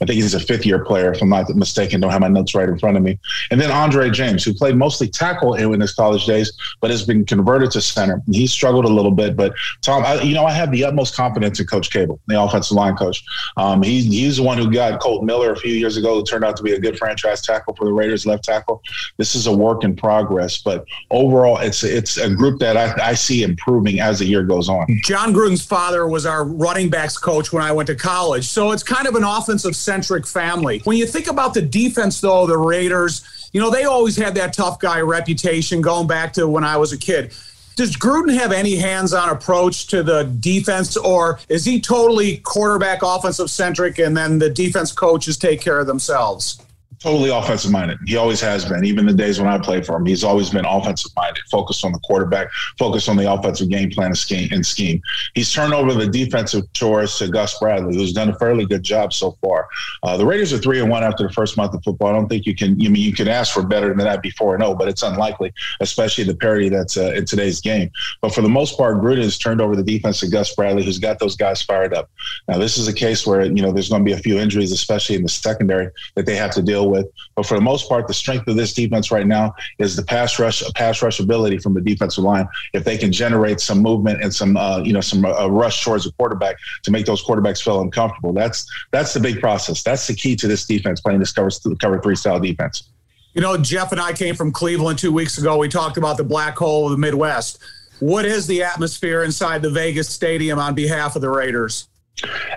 I 0.02 0.06
think 0.06 0.12
he's 0.12 0.34
a 0.34 0.40
fifth 0.40 0.66
year 0.66 0.84
player, 0.86 1.12
if 1.12 1.22
I'm 1.22 1.30
not 1.30 1.50
mistaken. 1.56 2.02
Don't 2.02 2.12
have 2.12 2.22
my 2.22 2.28
notes 2.28 2.54
right 2.54 2.70
in 2.70 2.78
front 2.78 2.98
of 2.98 3.04
me. 3.04 3.18
And 3.52 3.60
then 3.60 3.72
Andre 3.72 4.10
James, 4.10 4.44
who 4.44 4.54
played 4.54 4.76
mostly 4.76 5.08
tackle 5.08 5.56
in 5.56 5.82
his 5.82 5.94
college 5.94 6.26
days, 6.26 6.54
but 6.82 6.92
has 6.92 7.06
been 7.06 7.26
converted 7.26 7.72
to 7.72 7.82
center. 7.82 8.22
He 8.32 8.48
struggled 8.48 8.86
a 8.86 8.90
little 8.90 9.12
bit, 9.12 9.36
but 9.36 9.54
Tom, 9.82 10.04
I, 10.06 10.22
you 10.22 10.34
know, 10.36 10.46
I 10.46 10.52
have 10.52 10.72
the 10.72 10.84
utmost 10.84 11.16
confidence 11.16 11.60
in 11.60 11.66
Coach 11.66 11.90
Cable, 11.90 12.20
the 12.28 12.42
offensive 12.42 12.76
line 12.76 12.96
coach. 12.96 13.24
Um, 13.58 13.82
he, 13.82 14.02
he's 14.02 14.38
the 14.38 14.44
one 14.44 14.58
who 14.58 14.72
got 14.72 15.00
Colt 15.00 15.24
Miller 15.24 15.52
a 15.52 15.56
few 15.56 15.74
years 15.74 15.98
ago, 15.98 16.16
who 16.16 16.24
turned 16.24 16.46
out 16.46 16.56
to 16.58 16.64
be 16.64 16.74
a 16.74 16.80
good 16.80 16.98
franchise 16.98 17.42
tackle 17.42 17.76
for 17.76 17.86
the 17.86 17.94
Raiders, 17.94 18.19
left 18.26 18.44
tackle. 18.44 18.82
This 19.18 19.36
is 19.36 19.48
a 19.48 19.52
work 19.56 19.84
in 19.84 19.96
progress, 19.96 20.58
but 20.58 20.86
overall, 21.12 21.58
it's 21.58 21.84
it's 21.84 22.18
a 22.18 22.30
group 22.30 22.60
that 22.60 22.78
I, 22.78 23.10
I 23.10 23.14
see 23.14 23.44
improving 23.44 24.00
as 24.00 24.20
the 24.20 24.26
year 24.26 24.44
goes 24.44 24.70
on. 24.70 24.86
Jon 25.04 25.34
Gruden's 25.34 25.66
father 25.66 26.08
was 26.08 26.26
our 26.26 26.44
running 26.44 26.90
backs 26.90 27.18
coach 27.18 27.52
when 27.52 27.64
I 27.64 27.72
went 27.72 27.88
to 27.88 27.96
college, 27.96 28.48
so 28.48 28.72
it's 28.72 28.84
kind 28.84 29.08
of 29.08 29.16
an 29.16 29.24
offensive 29.24 29.76
centric 29.76 30.26
family. 30.26 30.80
When 30.84 30.98
you 30.98 31.06
think 31.06 31.28
about 31.28 31.54
the 31.54 31.62
defense, 31.62 32.22
though, 32.22 32.46
the 32.46 32.58
Raiders, 32.58 33.50
you 33.54 33.62
know, 33.62 33.70
they 33.70 33.84
always 33.84 34.16
had 34.16 34.36
that 34.36 34.54
tough 34.54 34.80
guy 34.80 35.02
reputation 35.02 35.82
going 35.82 36.08
back 36.08 36.34
to 36.34 36.48
when 36.48 36.64
I 36.64 36.78
was 36.78 36.94
a 36.94 36.98
kid. 36.98 37.34
Does 37.80 37.96
Gruden 37.96 38.38
have 38.38 38.52
any 38.52 38.76
hands 38.76 39.14
on 39.14 39.30
approach 39.30 39.88
to 39.88 40.04
the 40.04 40.24
defense, 40.24 40.98
or 40.98 41.40
is 41.48 41.64
he 41.64 41.80
totally 41.80 42.40
quarterback 42.40 43.00
offensive 43.04 43.50
centric 43.50 44.00
and 44.00 44.18
then 44.18 44.38
the 44.38 44.50
defense 44.50 44.92
coaches 44.92 45.38
take 45.38 45.62
care 45.62 45.80
of 45.80 45.88
themselves? 45.88 46.62
Totally 47.00 47.30
offensive 47.30 47.72
minded. 47.72 47.98
He 48.06 48.18
always 48.18 48.42
has 48.42 48.66
been. 48.66 48.86
Even 48.86 49.06
the 49.06 49.14
days 49.14 49.40
when 49.40 49.50
I 49.50 49.58
played 49.58 49.86
for 49.86 49.96
him, 49.96 50.06
he's 50.06 50.24
always 50.24 50.50
been 50.50 50.66
offensive 50.66 51.12
minded, 51.16 51.44
focused 51.50 51.86
on 51.86 51.92
the 51.92 52.00
quarterback, 52.00 52.50
focused 52.78 53.10
on 53.10 53.18
the 53.18 53.32
offensive 53.32 53.70
game 53.70 53.90
plan 53.90 54.08
and 54.08 54.18
scheme. 54.18 54.50
And 54.52 54.66
scheme. 54.66 55.02
He's 55.34 55.52
turned 55.52 55.74
over 55.74 55.94
the 55.94 56.08
defensive 56.08 56.72
chores 56.74 57.18
to 57.18 57.28
Gus 57.28 57.58
Bradley, 57.60 57.96
who's 57.96 58.14
done 58.14 58.30
a 58.30 58.36
fairly 58.36 58.66
good 58.66 58.84
job 58.84 59.14
so 59.14 59.38
far. 59.42 59.68
Uh, 60.04 60.18
the 60.18 60.26
Raiders 60.26 60.54
are 60.54 60.58
three 60.58 60.80
and 60.80 60.90
one 60.90 61.04
after 61.04 61.28
the 61.28 61.34
first 61.34 61.58
month 61.58 61.74
of 61.74 61.84
football. 61.84 62.10
I 62.10 62.14
don't 62.14 62.28
think 62.28 62.46
you 62.46 62.56
can. 62.56 62.72
I 62.74 62.90
mean, 62.90 62.96
you 62.96 63.14
can 63.14 63.28
ask 63.28 63.54
for 63.54 63.64
better 63.64 63.90
than 63.90 63.98
that 64.00 64.22
before 64.22 64.56
and 64.56 64.64
oh, 64.64 64.76
but 64.76 64.88
it's 64.88 65.04
unlikely, 65.04 65.54
especially 65.80 66.24
the 66.24 66.36
parity 66.36 66.70
that's 66.70 66.98
uh, 66.98 67.14
in 67.14 67.26
today's 67.26 67.62
game. 67.62 67.90
But 68.22 68.34
for 68.34 68.42
the 68.42 68.50
most 68.50 68.78
part, 68.78 68.98
Gruden 68.98 69.24
has 69.24 69.38
turned 69.38 69.62
over 69.62 69.76
the 69.76 69.84
defense 69.84 70.20
to 70.20 70.30
Gus 70.30 70.54
Bradley, 70.56 70.84
who's 70.84 71.00
got 71.00 71.20
those 71.20 71.36
guys 71.36 71.62
fired 71.62 71.94
up. 71.94 72.10
Now, 72.48 72.58
this 72.58 72.78
is 72.78 72.88
a 72.88 72.94
case 72.94 73.26
where 73.26 73.44
you 73.44 73.62
know 73.62 73.72
there's 73.72 73.90
going 73.90 74.04
to 74.04 74.06
be 74.06 74.14
a 74.14 74.18
few 74.18 74.38
injuries, 74.38 74.72
especially 74.72 75.16
in 75.16 75.24
the 75.24 75.30
secondary, 75.30 75.90
that 76.16 76.26
they 76.26 76.36
have 76.36 76.52
to 76.52 76.62
deal 76.62 76.89
with. 76.90 77.08
But 77.36 77.46
for 77.46 77.56
the 77.56 77.62
most 77.62 77.88
part, 77.88 78.08
the 78.08 78.14
strength 78.14 78.48
of 78.48 78.56
this 78.56 78.74
defense 78.74 79.12
right 79.12 79.28
now 79.28 79.54
is 79.78 79.96
the 79.96 80.04
pass 80.04 80.40
rush, 80.40 80.64
pass 80.74 81.02
rush 81.02 81.20
ability 81.20 81.60
from 81.60 81.74
the 81.74 81.82
defensive 81.82 82.24
line. 82.24 82.48
If 82.74 82.84
they 82.84 82.98
can 82.98 83.12
generate 83.12 83.60
some 83.60 83.80
movement 83.80 84.22
and 84.22 84.34
some, 84.34 84.58
uh, 84.58 84.80
you 84.80 84.94
know, 84.94 85.02
some 85.02 85.24
uh, 85.26 85.48
rush 85.48 85.84
towards 85.84 86.06
the 86.06 86.12
quarterback 86.14 86.56
to 86.84 86.92
make 86.92 87.06
those 87.06 87.24
quarterbacks 87.24 87.64
feel 87.64 87.82
uncomfortable, 87.82 88.34
that's 88.34 88.70
that's 88.92 89.14
the 89.14 89.20
big 89.20 89.40
process. 89.40 89.84
That's 89.84 90.08
the 90.08 90.16
key 90.16 90.36
to 90.38 90.48
this 90.48 90.66
defense 90.66 91.02
playing 91.02 91.20
this 91.20 91.32
cover 91.32 91.50
cover 91.80 92.02
three 92.02 92.16
style 92.16 92.40
defense. 92.40 92.90
You 93.34 93.42
know, 93.42 93.58
Jeff 93.58 93.92
and 93.92 94.02
I 94.02 94.14
came 94.14 94.36
from 94.36 94.52
Cleveland 94.52 94.98
two 94.98 95.12
weeks 95.12 95.38
ago. 95.38 95.58
We 95.58 95.70
talked 95.70 95.98
about 95.98 96.18
the 96.18 96.24
black 96.24 96.58
hole 96.58 96.86
of 96.86 96.92
the 96.92 96.98
Midwest. 96.98 97.60
What 98.00 98.26
is 98.26 98.48
the 98.48 98.64
atmosphere 98.64 99.24
inside 99.24 99.62
the 99.62 99.70
Vegas 99.70 100.10
stadium 100.10 100.58
on 100.58 100.74
behalf 100.74 101.16
of 101.16 101.22
the 101.22 101.30
Raiders? 101.30 101.88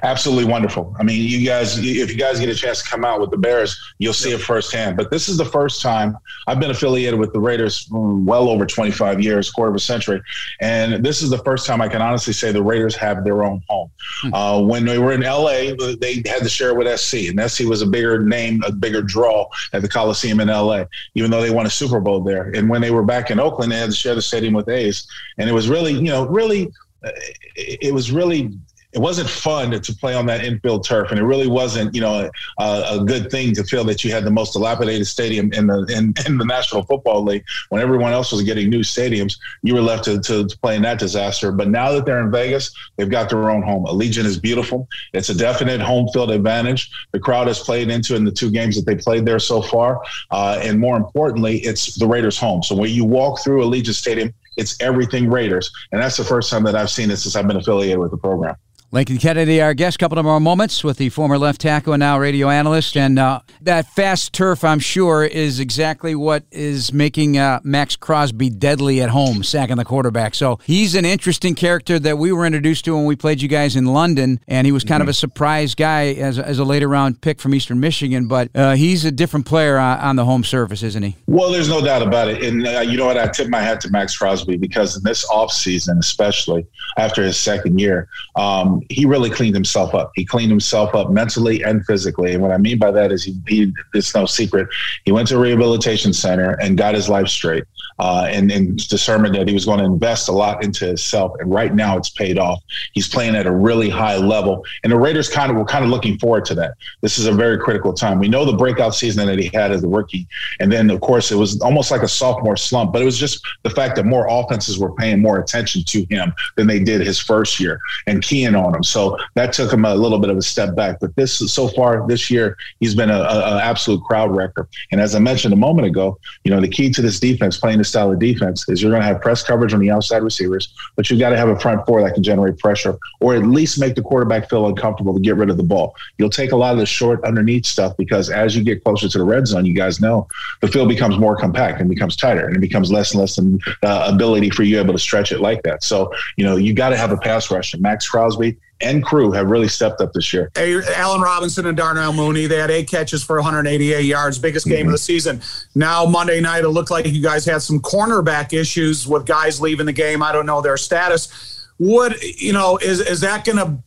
Absolutely 0.03 0.45
wonderful. 0.45 0.95
I 0.99 1.03
mean, 1.03 1.29
you 1.29 1.47
guys, 1.47 1.79
if 1.79 2.11
you 2.11 2.17
guys 2.17 2.41
get 2.41 2.49
a 2.49 2.55
chance 2.55 2.83
to 2.83 2.89
come 2.89 3.05
out 3.05 3.21
with 3.21 3.31
the 3.31 3.37
Bears, 3.37 3.79
you'll 3.99 4.13
see 4.13 4.33
it 4.33 4.41
firsthand. 4.41 4.97
But 4.97 5.11
this 5.11 5.29
is 5.29 5.37
the 5.37 5.45
first 5.45 5.81
time 5.81 6.17
I've 6.47 6.61
been 6.61 6.71
affiliated 6.71 7.19
with 7.19 7.33
the 7.33 7.41
Raiders 7.41 7.89
well 7.91 8.49
over 8.49 8.67
25 8.67 9.21
years, 9.21 9.51
quarter 9.51 9.71
of 9.71 9.77
a 9.77 9.81
century. 9.81 10.21
And 10.61 11.05
this 11.05 11.23
is 11.23 11.31
the 11.31 11.39
first 11.39 11.67
time 11.67 11.81
I 11.81 11.89
can 11.89 12.03
honestly 12.03 12.33
say 12.33 12.53
the 12.53 12.63
Raiders 12.63 12.97
have 12.97 13.25
their 13.25 13.45
own 13.45 13.63
home. 13.69 13.91
Hmm. 14.23 14.35
Uh, 14.35 14.61
when 14.61 14.85
they 14.85 14.99
were 14.99 15.13
in 15.13 15.23
LA, 15.23 15.75
they 16.01 16.23
had 16.27 16.43
to 16.43 16.49
share 16.49 16.75
with 16.75 16.89
SC, 16.99 17.29
and 17.29 17.51
SC 17.51 17.65
was 17.65 17.83
a 17.83 17.87
bigger 17.87 18.23
name, 18.23 18.63
a 18.67 18.73
bigger 18.73 19.03
draw 19.03 19.49
at 19.73 19.83
the 19.83 19.89
Coliseum 19.89 20.41
in 20.41 20.49
LA, 20.49 20.85
even 21.15 21.31
though 21.31 21.41
they 21.41 21.51
won 21.51 21.67
a 21.67 21.71
Super 21.71 22.01
Bowl 22.01 22.21
there. 22.21 22.51
And 22.55 22.69
when 22.69 22.81
they 22.81 22.91
were 22.91 23.05
back 23.05 23.31
in 23.31 23.39
Oakland, 23.39 23.73
they 23.73 23.79
had 23.79 23.91
to 23.91 23.97
share 23.97 24.15
the 24.15 24.23
stadium 24.23 24.55
with 24.55 24.69
A's. 24.69 25.07
And 25.39 25.49
it 25.49 25.53
was 25.53 25.69
really, 25.69 25.93
you 25.93 26.03
know, 26.03 26.27
really, 26.27 26.69
uh, 27.05 27.11
it 27.57 27.93
was 27.93 28.13
really 28.13 28.51
it 28.93 28.99
wasn't 28.99 29.29
fun 29.29 29.71
to, 29.71 29.93
play 29.97 30.15
on 30.15 30.27
that 30.27 30.45
infield 30.45 30.85
turf, 30.85 31.11
and 31.11 31.19
it 31.19 31.25
really 31.25 31.47
wasn't, 31.47 31.95
you 31.95 32.01
know, 32.01 32.31
a, 32.59 32.85
a, 32.91 33.05
good 33.05 33.31
thing 33.31 33.55
to 33.55 33.63
feel 33.65 33.85
that 33.85 34.03
you 34.03 34.11
had 34.11 34.25
the 34.25 34.31
most 34.31 34.53
dilapidated 34.53 35.07
stadium 35.07 35.53
in 35.53 35.67
the 35.67 35.85
in, 35.97 36.13
in, 36.27 36.39
the 36.39 36.45
National 36.45 36.83
Football 36.83 37.23
League 37.23 37.45
when 37.69 37.81
everyone 37.81 38.13
else 38.13 38.33
was 38.33 38.43
getting 38.43 38.69
new 38.69 38.81
stadiums. 38.81 39.39
You 39.63 39.75
were 39.75 39.81
left 39.81 40.05
to, 40.05 40.21
to, 40.21 40.47
to, 40.47 40.59
play 40.59 40.77
in 40.77 40.83
that 40.83 40.99
disaster. 40.99 41.53
But 41.53 41.69
now 41.69 41.93
that 41.93 42.05
they're 42.05 42.21
in 42.21 42.31
Vegas, 42.31 42.75
they've 42.97 43.09
got 43.09 43.29
their 43.31 43.51
own 43.51 43.63
home. 43.63 43.85
Allegiant 43.85 44.25
is 44.25 44.39
beautiful. 44.39 44.89
It's 45.13 45.29
a 45.29 45.35
definite 45.35 45.81
home 45.81 46.09
field 46.13 46.31
advantage. 46.31 46.91
The 47.13 47.21
crowd 47.21 47.47
has 47.47 47.61
played 47.61 47.91
into 47.91 48.17
in 48.17 48.25
the 48.25 48.33
two 48.33 48.51
games 48.51 48.77
that 48.77 48.87
they 48.87 48.97
played 48.97 49.25
there 49.25 49.39
so 49.39 49.63
far, 49.63 50.03
uh, 50.31 50.59
and 50.63 50.81
more 50.81 50.97
importantly, 50.97 51.59
it's 51.59 51.95
the 51.97 52.07
Raiders' 52.07 52.39
home. 52.39 52.63
So 52.63 52.75
when 52.75 52.91
you 52.91 53.05
walk 53.05 53.43
through 53.43 53.65
Allegiant 53.65 53.95
Stadium, 53.95 54.35
it's 54.57 54.81
everything 54.81 55.31
Raiders, 55.31 55.71
and 55.93 56.03
that's 56.03 56.17
the 56.17 56.25
first 56.25 56.51
time 56.51 56.65
that 56.65 56.75
I've 56.75 56.91
seen 56.91 57.11
it 57.11 57.17
since 57.17 57.37
I've 57.37 57.47
been 57.47 57.57
affiliated 57.57 57.99
with 57.99 58.11
the 58.11 58.19
program. 58.19 58.57
Lincoln 58.95 59.17
Kennedy, 59.17 59.63
our 59.63 59.73
guest, 59.73 59.95
a 59.95 59.99
couple 59.99 60.19
of 60.19 60.27
more 60.27 60.39
moments 60.39 60.85
with 60.85 60.99
the 60.99 61.09
former 61.09 61.39
left 61.39 61.63
tackle 61.63 61.95
and 61.95 62.01
now 62.01 62.19
radio 62.19 62.51
analyst. 62.51 62.95
And 62.95 63.19
uh, 63.19 63.41
that 63.63 63.87
fast 63.87 64.35
turf, 64.35 64.65
I'm 64.65 64.81
sure, 64.81 65.25
is 65.25 65.61
exactly 65.61 66.15
what 66.15 66.45
is 66.51 66.93
making 66.93 67.39
uh, 67.39 67.61
Maxx 67.65 67.97
Crosby 67.97 68.51
deadly 68.51 69.01
at 69.01 69.09
home, 69.09 69.45
sacking 69.45 69.77
the 69.77 69.87
quarterback. 69.87 70.35
So 70.35 70.59
he's 70.67 70.95
an 70.95 71.07
interesting 71.07 71.55
character 71.55 71.99
that 72.01 72.19
we 72.19 72.33
were 72.33 72.45
introduced 72.45 72.85
to 72.85 72.95
when 72.95 73.07
we 73.07 73.17
played 73.17 73.41
you 73.41 73.49
guys 73.49 73.77
in 73.77 73.87
London. 73.87 74.41
And 74.47 74.67
he 74.67 74.73
was 74.73 74.85
kind 74.85 75.01
mm-hmm. 75.01 75.09
of 75.09 75.09
a 75.09 75.15
surprise 75.15 75.75
guy 75.75 76.09
as, 76.13 76.39
as 76.39 76.59
a 76.59 76.65
later 76.65 76.87
round 76.87 77.23
pick 77.23 77.41
from 77.41 77.55
Eastern 77.55 77.81
Michigan. 77.81 78.29
But 78.29 78.51
uh, 78.55 78.75
he's 78.75 79.07
a 79.07 79.11
different 79.11 79.47
player 79.47 79.79
on, 79.79 80.01
on, 80.01 80.17
the 80.17 80.27
home 80.27 80.45
surface, 80.45 80.83
isn't 80.83 81.03
he? 81.03 81.17
Well, 81.27 81.51
there's 81.51 81.71
no 81.71 81.81
doubt 81.81 82.03
about 82.03 82.29
it. 82.29 82.45
And 82.45 82.67
uh, 82.67 82.81
you 82.81 82.99
know 82.99 83.07
what? 83.07 83.17
I 83.17 83.29
tip 83.29 83.49
my 83.49 83.63
hat 83.63 83.81
to 83.81 83.91
Maxx 83.91 84.19
Crosby 84.19 84.59
because 84.59 84.99
in 84.99 85.03
this 85.03 85.27
offseason, 85.31 85.99
especially 85.99 86.67
after 86.99 87.23
his 87.23 87.39
second 87.39 87.81
year, 87.81 88.11
um, 88.37 88.82
he 88.91 89.07
really 89.07 89.31
cleaned 89.31 89.55
himself 89.55 89.95
up. 89.95 90.13
He 90.15 90.25
cleaned 90.25 90.51
himself 90.51 90.95
up 90.95 91.11
mentally 91.11 91.63
and 91.63 91.85
physically. 91.85 92.33
And 92.33 92.43
what 92.43 92.51
I 92.51 92.59
mean 92.59 92.79
by 92.79 92.91
that 92.91 93.13
is 93.13 93.25
he, 93.25 93.41
he 93.47 93.73
it's 93.95 94.15
no 94.15 94.27
secret. 94.27 94.69
He 95.05 95.13
went 95.13 95.29
to 95.29 95.37
a 95.37 95.41
rehabilitation 95.41 96.13
center 96.13 96.53
and 96.61 96.77
got 96.77 96.95
his 96.95 97.09
life 97.09 97.29
straight 97.29 97.65
uh, 97.99 98.27
and, 98.29 98.51
and 98.51 98.77
determined 98.89 99.35
that 99.35 99.47
he 99.47 99.55
was 99.55 99.65
going 99.65 99.79
to 99.79 99.85
invest 99.85 100.29
a 100.29 100.33
lot 100.33 100.65
into 100.65 100.87
himself. 100.87 101.33
And 101.39 101.53
right 101.53 101.75
now 101.75 101.97
it's 101.97 102.11
paid 102.11 102.39
off. 102.39 102.61
He's 102.95 103.09
playing 103.09 103.37
at 103.37 103.47
a 103.47 103.53
really 103.53 103.89
high 103.89 104.17
level. 104.17 104.65
And 104.83 104.93
the 104.93 104.99
Raiders 104.99 105.29
kind 105.29 105.51
of 105.51 105.57
were 105.57 105.65
kind 105.65 105.85
of 105.85 105.91
looking 105.91 106.19
forward 106.19 106.45
to 106.47 106.55
that. 106.57 106.75
This 107.01 107.19
is 107.19 107.27
a 107.27 107.33
very 107.33 107.59
critical 107.59 107.93
time. 107.93 108.19
We 108.19 108.29
know 108.29 108.45
the 108.45 108.55
breakout 108.55 108.95
season 108.95 109.27
that 109.27 109.39
he 109.39 109.51
had 109.55 109.71
as 109.71 109.85
a 109.85 109.89
rookie. 109.89 110.27
And 110.61 110.73
then, 110.73 110.91
of 110.91 111.01
course, 111.01 111.31
it 111.31 111.37
was 111.37 111.61
almost 111.61 111.91
like 111.91 112.03
a 112.03 112.09
sophomore 112.09 112.57
slump, 112.57 112.93
but 112.93 113.03
it 113.03 113.05
was 113.05 113.19
just 113.19 113.45
the 113.63 113.71
fact 113.71 113.97
that 113.97 114.07
more 114.07 114.27
offenses 114.29 114.79
were 114.79 114.93
paying 114.95 115.21
more 115.21 115.39
attention 115.39 115.85
to 115.85 116.05
him 116.11 116.33
than 116.57 116.67
they 116.67 116.81
did 116.81 117.01
his 117.03 117.21
first 117.21 117.61
year 117.61 117.79
and 118.07 118.23
keying 118.23 118.55
on 118.55 118.72
him. 118.75 118.83
So 118.83 119.19
that 119.35 119.53
took 119.53 119.73
him 119.73 119.85
a 119.85 119.95
little 119.95 120.19
bit 120.19 120.31
of 120.31 120.37
a 120.37 120.43
step 120.43 120.75
back. 120.75 121.01
But 121.01 121.15
this 121.17 121.39
so 121.53 121.69
far 121.69 122.07
this 122.07 122.31
year, 122.31 122.57
he's 122.81 122.95
been 122.95 123.11
an 123.11 123.21
absolute 123.21 124.03
crowd 124.05 124.35
wrecker. 124.35 124.69
And 124.91 125.01
as 125.01 125.15
I 125.15 125.19
mentioned 125.19 125.55
a 125.55 125.57
moment 125.57 125.87
ago, 125.87 126.19
you 126.45 126.51
know, 126.51 126.61
the 126.61 126.69
key 126.69 126.91
to 126.91 127.03
this 127.03 127.21
defense, 127.21 127.59
playing 127.59 127.79
this 127.79 127.89
style 127.89 128.11
of 128.11 128.19
defense, 128.19 128.69
is 128.69 128.83
you're 128.83 128.91
going 128.91 129.03
to 129.03 129.07
have 129.07 129.21
press 129.21 129.43
coverage 129.43 129.75
on 129.75 129.81
the 129.81 129.91
outside 129.91 130.23
receivers, 130.23 130.75
but 130.97 131.09
you've 131.11 131.21
got 131.21 131.31
to 131.31 131.37
have 131.37 131.49
a 131.49 131.59
front 131.59 131.85
four 131.87 132.03
that 132.03 132.15
can 132.15 132.23
generate 132.23 132.59
pressure 132.59 132.99
or 133.21 133.35
at 133.35 133.47
least 133.47 133.81
make 133.81 133.95
the 133.95 134.03
quarterback 134.03 134.49
feel 134.49 134.67
uncomfortable 134.67 135.15
to 135.15 135.21
get 135.21 135.37
rid 135.37 135.51
of 135.51 135.57
the 135.57 135.63
ball. 135.63 135.95
You'll 136.19 136.31
take 136.31 136.53
a 136.53 136.57
lot 136.57 136.73
of 136.73 136.79
the 136.79 136.87
short 136.87 137.23
underneath 137.25 137.67
stuff 137.67 137.97
because 137.97 138.31
as 138.31 138.57
you 138.57 138.65
get 138.65 138.83
closer 138.85 139.09
to 139.09 139.19
the 139.19 139.25
red 139.25 139.47
zone, 139.47 139.65
you 139.65 139.75
guys 139.75 140.01
know 140.01 140.27
the 140.61 140.69
field 140.69 140.89
becomes 140.89 141.19
more 141.19 141.37
compact 141.37 141.81
and 141.81 141.89
becomes 141.89 142.17
tighter 142.17 142.47
and 142.47 142.57
it 142.57 142.61
becomes 142.61 142.91
less 142.91 143.13
and 143.13 143.21
less 143.21 143.39
an 143.39 143.61
ability 143.83 144.51
for 144.51 144.63
you 144.63 144.79
able 144.81 144.93
to 144.93 144.99
stretch 144.99 145.33
it 145.33 145.41
like 145.41 145.63
that. 145.63 145.83
So, 145.85 146.13
you 146.37 146.45
know, 146.45 146.57
you 146.57 146.75
got 146.75 146.91
to 146.91 146.97
have 146.97 147.13
a 147.13 147.17
pass 147.17 147.51
rush. 147.51 147.75
And 147.75 147.83
Maxx 147.83 148.09
Crosby, 148.09 148.57
and 148.83 149.05
crew 149.05 149.33
have 149.33 149.51
really 149.51 149.69
stepped 149.69 150.01
up 150.01 150.13
this 150.13 150.33
year. 150.33 150.51
Hey, 150.55 150.81
Allen 150.95 151.21
Robinson 151.21 151.67
and 151.67 151.77
Darnell 151.77 152.13
Mooney, 152.13 152.47
they 152.47 152.59
had 152.59 152.71
eight 152.71 152.89
catches 152.89 153.23
for 153.23 153.37
188 153.37 154.05
yards, 154.05 154.39
biggest 154.39 154.67
game 154.67 154.81
mm-hmm. 154.81 154.89
of 154.89 154.93
the 154.93 154.99
season. 154.99 155.41
Now, 155.75 156.05
Monday 156.05 156.41
night, 156.41 156.65
it 156.65 156.69
looked 156.69 156.91
like 156.91 157.07
you 157.07 157.23
guys 157.23 157.45
had 157.45 157.63
some 157.63 157.81
cornerback 157.81 158.53
issues 158.53 159.07
with 159.07 159.27
guys 159.27 159.61
leaving 159.61 159.87
the 159.87 159.93
game. 159.93 160.23
I 160.23 160.33
don't 160.33 160.47
know 160.47 160.61
their 160.61 160.77
status. 160.77 161.69
What, 161.79 162.23
you 162.23 162.53
know, 162.53 162.79
is, 162.79 163.01
is 163.01 163.21
that 163.21 163.45
going 163.45 163.59
to 163.59 163.83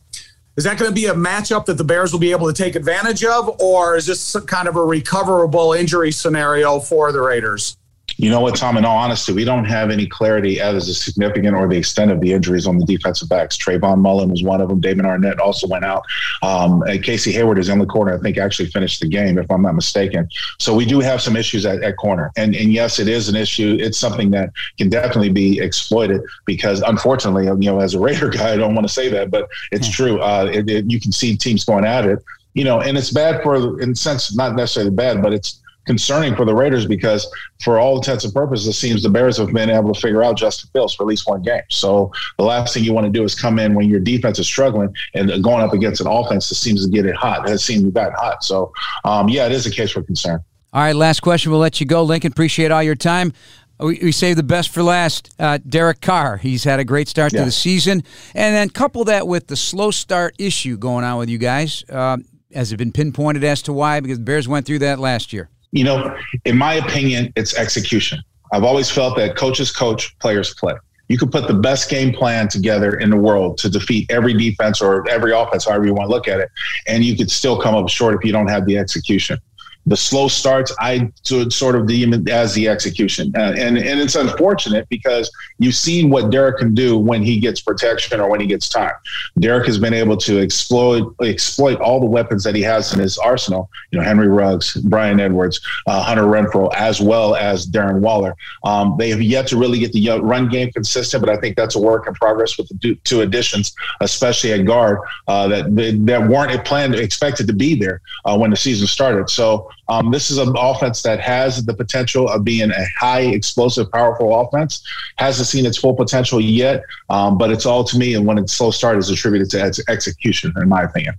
is 0.56 0.64
that 0.64 0.78
going 0.78 0.90
to 0.90 0.94
be 0.94 1.06
a 1.06 1.14
matchup 1.14 1.66
that 1.66 1.74
the 1.74 1.84
Bears 1.84 2.12
will 2.12 2.20
be 2.20 2.30
able 2.30 2.46
to 2.46 2.52
take 2.54 2.76
advantage 2.76 3.22
of, 3.22 3.60
or 3.60 3.94
is 3.94 4.06
this 4.06 4.34
kind 4.46 4.66
of 4.68 4.76
a 4.76 4.82
recoverable 4.82 5.74
injury 5.74 6.10
scenario 6.10 6.80
for 6.80 7.12
the 7.12 7.20
Raiders? 7.20 7.76
You 8.18 8.30
know 8.30 8.40
what, 8.40 8.56
Tom? 8.56 8.78
In 8.78 8.84
all 8.84 8.96
honesty, 8.96 9.32
we 9.32 9.44
don't 9.44 9.66
have 9.66 9.90
any 9.90 10.06
clarity 10.06 10.58
as 10.58 10.86
to 10.86 10.94
significant 10.94 11.54
or 11.54 11.68
the 11.68 11.76
extent 11.76 12.10
of 12.10 12.20
the 12.20 12.32
injuries 12.32 12.66
on 12.66 12.78
the 12.78 12.86
defensive 12.86 13.28
backs. 13.28 13.58
Trayvon 13.58 13.98
Mullen 13.98 14.30
was 14.30 14.42
one 14.42 14.62
of 14.62 14.70
them. 14.70 14.80
Damon 14.80 15.04
Arnette 15.04 15.38
also 15.38 15.66
went 15.68 15.84
out. 15.84 16.02
Um, 16.42 16.82
and 16.82 17.02
Casey 17.02 17.30
Hayward 17.32 17.58
is 17.58 17.68
in 17.68 17.78
the 17.78 17.86
corner. 17.86 18.14
I 18.14 18.18
think 18.18 18.38
actually 18.38 18.70
finished 18.70 19.00
the 19.00 19.08
game, 19.08 19.36
if 19.36 19.50
I'm 19.50 19.62
not 19.62 19.74
mistaken. 19.74 20.30
So 20.58 20.74
we 20.74 20.86
do 20.86 21.00
have 21.00 21.20
some 21.20 21.36
issues 21.36 21.66
at, 21.66 21.82
at 21.82 21.98
corner. 21.98 22.32
And 22.36 22.54
and 22.54 22.72
yes, 22.72 22.98
it 22.98 23.08
is 23.08 23.28
an 23.28 23.36
issue. 23.36 23.76
It's 23.78 23.98
something 23.98 24.30
that 24.30 24.50
can 24.78 24.88
definitely 24.88 25.30
be 25.30 25.60
exploited 25.60 26.22
because, 26.46 26.80
unfortunately, 26.80 27.44
you 27.44 27.70
know, 27.70 27.80
as 27.80 27.94
a 27.94 28.00
Raider 28.00 28.28
guy, 28.30 28.54
I 28.54 28.56
don't 28.56 28.74
want 28.74 28.86
to 28.86 28.92
say 28.92 29.10
that, 29.10 29.30
but 29.30 29.48
it's 29.72 29.88
hmm. 29.88 29.92
true. 29.92 30.20
Uh, 30.20 30.48
it, 30.50 30.70
it, 30.70 30.90
you 30.90 31.00
can 31.00 31.12
see 31.12 31.36
teams 31.36 31.64
going 31.64 31.84
at 31.84 32.06
it. 32.06 32.24
You 32.54 32.64
know, 32.64 32.80
and 32.80 32.96
it's 32.96 33.10
bad 33.10 33.42
for, 33.42 33.78
in 33.82 33.90
a 33.90 33.94
sense, 33.94 34.34
not 34.34 34.54
necessarily 34.54 34.90
bad, 34.90 35.20
but 35.20 35.34
it's 35.34 35.60
concerning 35.86 36.34
for 36.36 36.44
the 36.44 36.54
Raiders 36.54 36.86
because, 36.86 37.30
for 37.62 37.78
all 37.78 37.96
intents 37.96 38.24
and 38.24 38.34
purposes, 38.34 38.66
it 38.66 38.72
seems 38.74 39.02
the 39.02 39.08
Bears 39.08 39.38
have 39.38 39.52
been 39.52 39.70
able 39.70 39.94
to 39.94 40.00
figure 40.00 40.22
out 40.22 40.36
Justin 40.36 40.68
Fields 40.72 40.94
for 40.94 41.04
at 41.04 41.06
least 41.06 41.28
one 41.28 41.42
game. 41.42 41.62
So 41.70 42.12
the 42.38 42.44
last 42.44 42.74
thing 42.74 42.84
you 42.84 42.92
want 42.92 43.06
to 43.06 43.12
do 43.12 43.24
is 43.24 43.34
come 43.34 43.58
in 43.58 43.74
when 43.74 43.88
your 43.88 44.00
defense 44.00 44.38
is 44.38 44.46
struggling 44.46 44.94
and 45.14 45.42
going 45.42 45.62
up 45.62 45.72
against 45.72 46.00
an 46.00 46.06
offense 46.08 46.48
that 46.48 46.56
seems 46.56 46.84
to 46.84 46.90
get 46.90 47.06
it 47.06 47.14
hot. 47.14 47.46
It 47.46 47.50
has 47.50 47.64
seemed 47.64 47.84
to 47.84 47.90
gotten 47.90 48.14
hot. 48.14 48.44
So, 48.44 48.72
um, 49.04 49.28
yeah, 49.28 49.46
it 49.46 49.52
is 49.52 49.66
a 49.66 49.70
case 49.70 49.92
for 49.92 50.02
concern. 50.02 50.40
All 50.72 50.82
right, 50.82 50.94
last 50.94 51.20
question. 51.20 51.50
We'll 51.50 51.60
let 51.60 51.80
you 51.80 51.86
go, 51.86 52.02
Lincoln. 52.02 52.32
Appreciate 52.32 52.70
all 52.70 52.82
your 52.82 52.96
time. 52.96 53.32
We, 53.78 53.98
we 54.02 54.12
saved 54.12 54.38
the 54.38 54.42
best 54.42 54.70
for 54.70 54.82
last. 54.82 55.34
Uh, 55.38 55.58
Derek 55.66 56.00
Carr. 56.00 56.38
He's 56.38 56.64
had 56.64 56.80
a 56.80 56.84
great 56.84 57.08
start 57.08 57.32
yeah. 57.32 57.40
to 57.40 57.44
the 57.44 57.52
season. 57.52 58.02
And 58.34 58.54
then 58.54 58.70
couple 58.70 59.04
that 59.04 59.26
with 59.26 59.46
the 59.46 59.56
slow 59.56 59.90
start 59.90 60.34
issue 60.38 60.76
going 60.76 61.04
on 61.04 61.18
with 61.18 61.28
you 61.28 61.38
guys. 61.38 61.84
Uh, 61.88 62.18
has 62.54 62.72
it 62.72 62.78
been 62.78 62.92
pinpointed 62.92 63.44
as 63.44 63.62
to 63.62 63.72
why? 63.72 64.00
Because 64.00 64.18
the 64.18 64.24
Bears 64.24 64.48
went 64.48 64.66
through 64.66 64.78
that 64.80 64.98
last 64.98 65.32
year 65.32 65.50
you 65.76 65.84
know, 65.84 66.16
in 66.44 66.56
my 66.56 66.74
opinion, 66.74 67.32
it's 67.36 67.56
execution. 67.56 68.20
I've 68.52 68.64
always 68.64 68.90
felt 68.90 69.16
that 69.16 69.36
coaches 69.36 69.72
coach, 69.72 70.18
players 70.18 70.54
play. 70.54 70.74
You 71.08 71.18
could 71.18 71.30
put 71.30 71.46
the 71.46 71.54
best 71.54 71.88
game 71.88 72.12
plan 72.12 72.48
together 72.48 72.98
in 72.98 73.10
the 73.10 73.16
world 73.16 73.58
to 73.58 73.68
defeat 73.68 74.10
every 74.10 74.34
defense 74.34 74.80
or 74.80 75.08
every 75.08 75.32
offense, 75.32 75.66
however 75.66 75.86
you 75.86 75.94
want 75.94 76.08
to 76.08 76.12
look 76.12 76.26
at 76.26 76.40
it, 76.40 76.50
and 76.86 77.04
you 77.04 77.16
could 77.16 77.30
still 77.30 77.60
come 77.60 77.74
up 77.74 77.88
short 77.88 78.14
if 78.14 78.24
you 78.24 78.32
don't 78.32 78.48
have 78.48 78.66
the 78.66 78.76
execution. 78.76 79.38
The 79.86 79.96
slow 79.96 80.28
starts, 80.28 80.74
I 80.80 81.12
sort 81.22 81.76
of 81.76 81.86
deem 81.86 82.12
it 82.12 82.28
as 82.28 82.54
the 82.54 82.68
execution. 82.68 83.32
Uh, 83.36 83.54
and, 83.56 83.78
and 83.78 84.00
it's 84.00 84.16
unfortunate 84.16 84.88
because 84.88 85.30
you've 85.58 85.74
seen 85.74 86.10
what 86.10 86.30
Derek 86.30 86.58
can 86.58 86.74
do 86.74 86.98
when 86.98 87.22
he 87.22 87.38
gets 87.38 87.60
protection 87.60 88.20
or 88.20 88.28
when 88.28 88.40
he 88.40 88.46
gets 88.46 88.68
time. 88.68 88.92
Derek 89.38 89.66
has 89.66 89.78
been 89.78 89.94
able 89.94 90.16
to 90.18 90.40
exploit 90.40 91.14
exploit 91.22 91.80
all 91.80 92.00
the 92.00 92.06
weapons 92.06 92.42
that 92.44 92.54
he 92.54 92.62
has 92.62 92.92
in 92.92 93.00
his 93.00 93.16
arsenal. 93.18 93.70
You 93.90 93.98
know, 93.98 94.04
Henry 94.04 94.28
Ruggs, 94.28 94.74
Bryan 94.74 95.20
Edwards, 95.20 95.60
uh, 95.86 96.02
Hunter 96.02 96.24
Renfrow, 96.24 96.74
as 96.74 97.00
well 97.00 97.34
as 97.36 97.66
Darren 97.66 98.00
Waller. 98.00 98.34
Um, 98.64 98.96
they 98.98 99.10
have 99.10 99.22
yet 99.22 99.46
to 99.48 99.56
really 99.56 99.78
get 99.78 99.92
the 99.92 100.10
uh, 100.10 100.18
run 100.18 100.48
game 100.48 100.72
consistent, 100.72 101.24
but 101.24 101.30
I 101.30 101.36
think 101.36 101.56
that's 101.56 101.76
a 101.76 101.80
work 101.80 102.06
in 102.06 102.14
progress 102.14 102.58
with 102.58 102.68
the 102.80 102.96
two 103.04 103.20
additions, 103.20 103.74
especially 104.00 104.52
at 104.52 104.64
guard, 104.64 104.98
uh, 105.28 105.48
that 105.48 105.74
that 106.06 106.28
weren't 106.28 106.64
planned 106.64 106.94
expected 106.94 107.46
to 107.46 107.52
be 107.52 107.78
there 107.78 108.00
uh, 108.24 108.36
when 108.36 108.50
the 108.50 108.56
season 108.56 108.86
started. 108.86 109.30
So 109.30 109.70
um, 109.88 110.10
this 110.10 110.30
is 110.30 110.38
an 110.38 110.54
offense 110.58 111.02
that 111.02 111.20
has 111.20 111.64
the 111.64 111.74
potential 111.74 112.28
of 112.28 112.44
being 112.44 112.70
a 112.70 112.86
high 112.98 113.20
explosive, 113.20 113.90
powerful 113.92 114.40
offense. 114.40 114.82
Hasn't 115.16 115.46
seen 115.46 115.64
its 115.64 115.78
full 115.78 115.94
potential 115.94 116.40
yet, 116.40 116.82
um, 117.08 117.38
but 117.38 117.50
it's 117.50 117.66
all 117.66 117.84
to 117.84 117.98
me. 117.98 118.14
And 118.14 118.26
when 118.26 118.38
it's 118.38 118.52
slow 118.52 118.70
start, 118.70 118.98
is 118.98 119.10
attributed 119.10 119.50
to 119.50 119.62
ex- 119.62 119.80
execution, 119.88 120.52
in 120.56 120.68
my 120.68 120.82
opinion. 120.82 121.14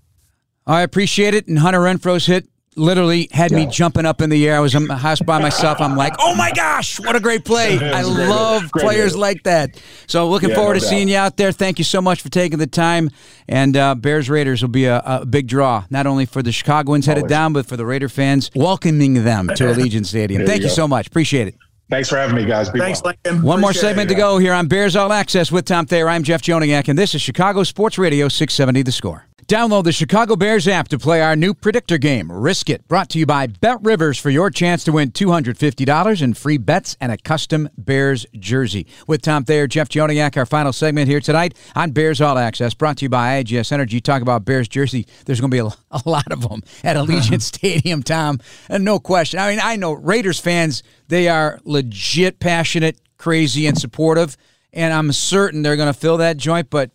I 0.65 0.81
appreciate 0.81 1.33
it. 1.33 1.47
And 1.47 1.59
Hunter 1.59 1.79
Renfrow's 1.79 2.25
hit 2.25 2.47
literally 2.77 3.27
had 3.31 3.51
yeah. 3.51 3.57
me 3.57 3.67
jumping 3.67 4.05
up 4.05 4.21
in 4.21 4.29
the 4.29 4.47
air. 4.47 4.55
I 4.55 4.59
was 4.59 4.75
in 4.75 4.87
the 4.87 4.95
house 4.95 5.21
by 5.21 5.39
myself. 5.39 5.81
I'm 5.81 5.95
like, 5.95 6.13
oh 6.19 6.35
my 6.35 6.51
gosh, 6.51 6.99
what 6.99 7.15
a 7.15 7.19
great 7.19 7.45
play. 7.45 7.77
I 7.93 8.01
love 8.01 8.71
great 8.71 8.83
players 8.83 9.15
like 9.15 9.43
that. 9.43 9.81
So 10.07 10.29
looking 10.29 10.49
yeah, 10.49 10.55
forward 10.55 10.73
no 10.75 10.79
to 10.79 10.85
doubt. 10.85 10.89
seeing 10.89 11.07
you 11.09 11.17
out 11.17 11.37
there. 11.37 11.51
Thank 11.51 11.79
you 11.79 11.85
so 11.85 12.01
much 12.01 12.21
for 12.21 12.29
taking 12.29 12.59
the 12.59 12.67
time. 12.67 13.09
And 13.47 13.75
uh, 13.75 13.95
Bears 13.95 14.29
Raiders 14.29 14.61
will 14.61 14.69
be 14.69 14.85
a, 14.85 15.01
a, 15.05 15.25
big 15.25 15.47
draw, 15.47 15.85
not 15.89 16.07
only 16.07 16.25
for 16.25 16.41
the 16.41 16.51
Chicagoans 16.51 17.05
headed 17.05 17.23
Always. 17.23 17.29
down, 17.29 17.53
but 17.53 17.65
for 17.65 17.77
the 17.77 17.85
Raider 17.85 18.09
fans 18.09 18.51
welcoming 18.55 19.23
them 19.23 19.47
to 19.47 19.53
Allegiant 19.63 20.05
Stadium. 20.05 20.45
Thank 20.45 20.61
you, 20.61 20.67
you 20.67 20.73
so 20.73 20.87
much. 20.87 21.07
Appreciate 21.07 21.47
it. 21.47 21.55
Thanks 21.89 22.09
for 22.09 22.17
having 22.17 22.35
me, 22.35 22.45
guys. 22.45 22.69
Be 22.69 22.79
Thanks, 22.79 23.01
well. 23.01 23.13
Lincoln. 23.25 23.43
One 23.43 23.59
Appreciate 23.59 23.61
more 23.61 23.73
segment 23.73 24.11
it, 24.11 24.15
to 24.15 24.19
go 24.19 24.37
here 24.37 24.53
on 24.53 24.67
Bears 24.67 24.95
All 24.95 25.13
Access 25.13 25.51
with 25.51 25.65
Tom 25.65 25.85
Thayer. 25.85 26.09
I'm 26.09 26.23
Jeff 26.23 26.41
Joniak, 26.41 26.89
and 26.89 26.99
this 26.99 27.15
is 27.15 27.21
Chicago 27.21 27.63
Sports 27.63 27.97
Radio 27.97 28.27
670 28.27 28.81
The 28.81 28.91
Score. 28.91 29.25
Download 29.47 29.85
the 29.85 29.93
Chicago 29.93 30.35
Bears 30.35 30.67
app 30.67 30.89
to 30.89 30.99
play 30.99 31.21
our 31.21 31.33
new 31.33 31.53
predictor 31.53 31.97
game, 31.97 32.29
Risk 32.29 32.69
It, 32.69 32.85
brought 32.89 33.07
to 33.11 33.17
you 33.17 33.25
by 33.25 33.47
BetRivers 33.47 34.19
for 34.19 34.29
your 34.29 34.49
chance 34.49 34.83
to 34.83 34.91
win 34.91 35.11
$250 35.11 36.21
in 36.21 36.33
free 36.33 36.57
bets 36.57 36.97
and 36.99 37.13
a 37.13 37.17
custom 37.17 37.69
Bears 37.77 38.25
jersey. 38.37 38.85
With 39.07 39.21
Tom 39.21 39.45
Thayer, 39.45 39.65
Jeff 39.65 39.87
Joniak, 39.87 40.35
our 40.35 40.45
final 40.45 40.73
segment 40.73 41.07
here 41.07 41.21
tonight 41.21 41.57
on 41.77 41.91
Bears 41.91 42.19
All 42.19 42.37
Access, 42.37 42.73
brought 42.73 42.97
to 42.97 43.05
you 43.05 43.09
by 43.09 43.41
IGS 43.41 43.71
Energy. 43.71 44.01
Talk 44.01 44.21
about 44.21 44.43
Bears 44.43 44.67
jersey. 44.67 45.07
There's 45.25 45.39
going 45.39 45.49
to 45.49 45.55
be 45.55 45.59
a, 45.59 45.71
a, 45.91 46.01
lot 46.05 46.29
of 46.29 46.41
them 46.41 46.61
at 46.83 46.97
Allegiant 46.97 47.41
Stadium, 47.41 48.03
Tom. 48.03 48.41
And 48.67 48.83
no 48.83 48.99
question. 48.99 49.39
I 49.39 49.49
mean, 49.49 49.61
I 49.63 49.77
know 49.77 49.93
Raiders 49.93 50.41
fans, 50.41 50.83
they 51.07 51.29
are 51.29 51.61
legit 51.63 52.41
passionate, 52.41 52.99
crazy, 53.17 53.65
and 53.65 53.77
supportive. 53.77 54.35
And 54.73 54.93
I'm 54.93 55.13
certain 55.13 55.61
they're 55.61 55.77
going 55.77 55.93
to 55.93 55.97
fill 55.97 56.17
that 56.17 56.35
joint. 56.35 56.69
But 56.69 56.91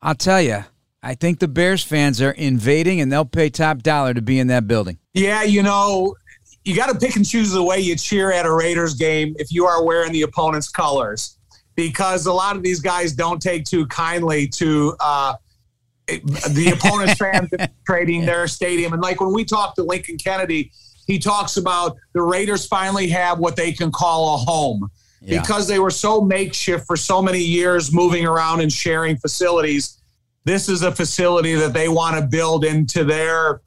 I'll 0.00 0.14
tell 0.14 0.40
you, 0.40 0.64
I 1.04 1.14
think 1.14 1.38
the 1.38 1.48
Bears 1.48 1.84
fans 1.84 2.22
are 2.22 2.30
invading 2.30 3.02
and 3.02 3.12
they'll 3.12 3.26
pay 3.26 3.50
top 3.50 3.82
dollar 3.82 4.14
to 4.14 4.22
be 4.22 4.38
in 4.38 4.46
that 4.46 4.66
building. 4.66 4.98
Yeah, 5.12 5.42
you 5.42 5.62
know, 5.62 6.16
you 6.64 6.74
got 6.74 6.90
to 6.90 6.98
pick 6.98 7.14
and 7.16 7.28
choose 7.28 7.52
the 7.52 7.62
way 7.62 7.78
you 7.78 7.94
cheer 7.94 8.32
at 8.32 8.46
a 8.46 8.52
Raiders 8.52 8.94
game 8.94 9.36
if 9.38 9.52
you 9.52 9.66
are 9.66 9.84
wearing 9.84 10.12
the 10.12 10.22
opponent's 10.22 10.70
colors, 10.70 11.36
because 11.76 12.24
a 12.24 12.32
lot 12.32 12.56
of 12.56 12.62
these 12.62 12.80
guys 12.80 13.12
don't 13.12 13.40
take 13.40 13.66
too 13.66 13.86
kindly 13.88 14.48
to 14.48 14.96
uh, 14.98 15.34
the 16.06 16.72
opponent's 16.74 17.14
fans 17.18 17.50
trading 17.84 18.24
their 18.24 18.48
stadium. 18.48 18.94
And 18.94 19.02
like 19.02 19.20
when 19.20 19.34
we 19.34 19.44
talked 19.44 19.76
to 19.76 19.82
Lincoln 19.82 20.16
Kennedy, 20.16 20.72
he 21.06 21.18
talks 21.18 21.58
about 21.58 21.98
the 22.14 22.22
Raiders 22.22 22.66
finally 22.66 23.08
have 23.08 23.38
what 23.38 23.56
they 23.56 23.72
can 23.72 23.92
call 23.92 24.36
a 24.36 24.38
home. 24.38 24.90
Yeah. 25.20 25.40
Because 25.40 25.68
they 25.68 25.78
were 25.78 25.90
so 25.90 26.22
makeshift 26.22 26.86
for 26.86 26.96
so 26.96 27.20
many 27.20 27.40
years, 27.40 27.92
moving 27.92 28.26
around 28.26 28.60
and 28.62 28.72
sharing 28.72 29.18
facilities 29.18 30.00
this 30.44 30.68
is 30.68 30.82
a 30.82 30.92
facility 30.92 31.54
that 31.54 31.72
they 31.72 31.88
want 31.88 32.16
to 32.16 32.22
build 32.26 32.64
into 32.64 33.04
their 33.04 33.60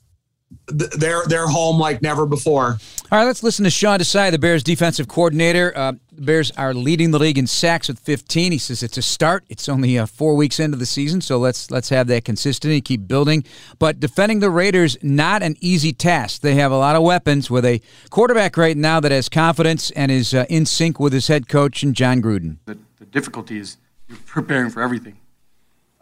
their 0.68 1.26
their 1.26 1.48
home 1.48 1.80
like 1.80 2.02
never 2.02 2.26
before. 2.26 2.78
All 3.10 3.20
right, 3.20 3.26
let's 3.26 3.44
listen 3.44 3.64
to 3.64 3.70
Sean 3.70 4.00
Desai, 4.00 4.32
the 4.32 4.40
Bears 4.40 4.64
defensive 4.64 5.08
coordinator. 5.08 5.72
Uh, 5.76 5.94
the 6.12 6.22
Bears 6.22 6.52
are 6.52 6.74
leading 6.74 7.12
the 7.12 7.20
league 7.20 7.38
in 7.38 7.48
sacks 7.48 7.88
with 7.88 8.00
15. 8.00 8.52
He 8.52 8.58
says 8.58 8.84
it's 8.84 8.98
a 8.98 9.02
start. 9.02 9.46
It's 9.50 9.70
only 9.70 9.98
uh, 9.98 10.06
four 10.06 10.36
weeks 10.36 10.60
into 10.60 10.78
the 10.78 10.86
season, 10.86 11.22
so 11.22 11.38
let's 11.38 11.72
let's 11.72 11.90
have 11.90 12.08
that 12.08 12.26
consistency, 12.26 12.82
keep 12.82 13.08
building. 13.08 13.44
But 13.80 14.00
defending 14.00 14.40
the 14.40 14.50
Raiders 14.50 14.98
not 15.02 15.42
an 15.44 15.56
easy 15.62 15.94
task. 15.94 16.42
They 16.42 16.56
have 16.56 16.72
a 16.72 16.78
lot 16.78 16.96
of 16.96 17.04
weapons 17.04 17.50
with 17.50 17.66
a 17.66 17.82
quarterback 18.10 18.58
right 18.58 18.76
now 18.76 19.00
that 19.00 19.12
has 19.12 19.30
confidence 19.30 19.92
and 19.92 20.12
is 20.12 20.34
uh, 20.34 20.46
in 20.50 20.66
sync 20.66 21.00
with 21.00 21.14
his 21.14 21.28
head 21.28 21.48
coach 21.48 21.84
and 21.84 21.96
Jon 21.96 22.22
Gruden. 22.22 22.58
The, 22.66 22.78
the 22.98 23.06
difficulty 23.06 23.58
is 23.58 23.78
you're 24.08 24.18
preparing 24.26 24.70
for 24.70 24.82
everything. 24.82 25.18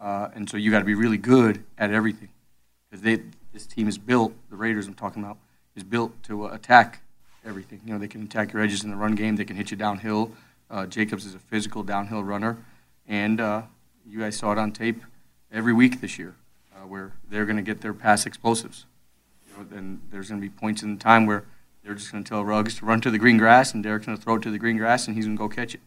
Uh, 0.00 0.28
and 0.34 0.48
so 0.48 0.56
you 0.56 0.70
got 0.70 0.80
to 0.80 0.84
be 0.84 0.94
really 0.94 1.18
good 1.18 1.64
at 1.78 1.90
everything 1.90 2.28
because 2.88 3.02
they 3.02 3.22
this 3.52 3.66
team 3.66 3.88
is 3.88 3.96
built. 3.96 4.34
The 4.50 4.56
Raiders 4.56 4.86
I'm 4.86 4.94
talking 4.94 5.22
about 5.22 5.38
is 5.74 5.82
built 5.82 6.22
to 6.24 6.46
uh, 6.46 6.54
attack 6.54 7.02
everything. 7.44 7.80
You 7.86 7.94
know 7.94 7.98
they 7.98 8.08
can 8.08 8.22
attack 8.22 8.52
your 8.52 8.62
edges 8.62 8.84
in 8.84 8.90
the 8.90 8.96
run 8.96 9.14
game. 9.14 9.36
They 9.36 9.44
can 9.44 9.56
hit 9.56 9.70
you 9.70 9.76
downhill. 9.76 10.32
Uh, 10.70 10.86
Jacobs 10.86 11.24
is 11.24 11.34
a 11.34 11.38
physical 11.38 11.82
downhill 11.82 12.22
runner, 12.22 12.58
and 13.06 13.40
uh, 13.40 13.62
you 14.06 14.20
guys 14.20 14.36
saw 14.36 14.52
it 14.52 14.58
on 14.58 14.72
tape 14.72 15.02
every 15.50 15.72
week 15.72 16.00
this 16.00 16.18
year 16.18 16.34
uh, 16.74 16.86
where 16.86 17.12
they're 17.30 17.46
going 17.46 17.56
to 17.56 17.62
get 17.62 17.80
their 17.80 17.94
pass 17.94 18.26
explosives. 18.26 18.84
You 19.46 19.64
know, 19.64 19.76
and 19.76 20.00
there's 20.10 20.28
going 20.28 20.40
to 20.40 20.46
be 20.46 20.50
points 20.50 20.82
in 20.82 20.98
time 20.98 21.24
where 21.24 21.44
they're 21.82 21.94
just 21.94 22.10
going 22.10 22.24
to 22.24 22.28
tell 22.28 22.44
Ruggs 22.44 22.76
to 22.76 22.84
run 22.84 23.00
to 23.00 23.10
the 23.10 23.18
green 23.18 23.38
grass, 23.38 23.72
and 23.72 23.82
Derek's 23.82 24.06
going 24.06 24.18
to 24.18 24.22
throw 24.22 24.34
it 24.34 24.42
to 24.42 24.50
the 24.50 24.58
green 24.58 24.76
grass, 24.76 25.06
and 25.06 25.16
he's 25.16 25.24
going 25.24 25.36
to 25.36 25.40
go 25.40 25.48
catch 25.48 25.74
it 25.74 25.80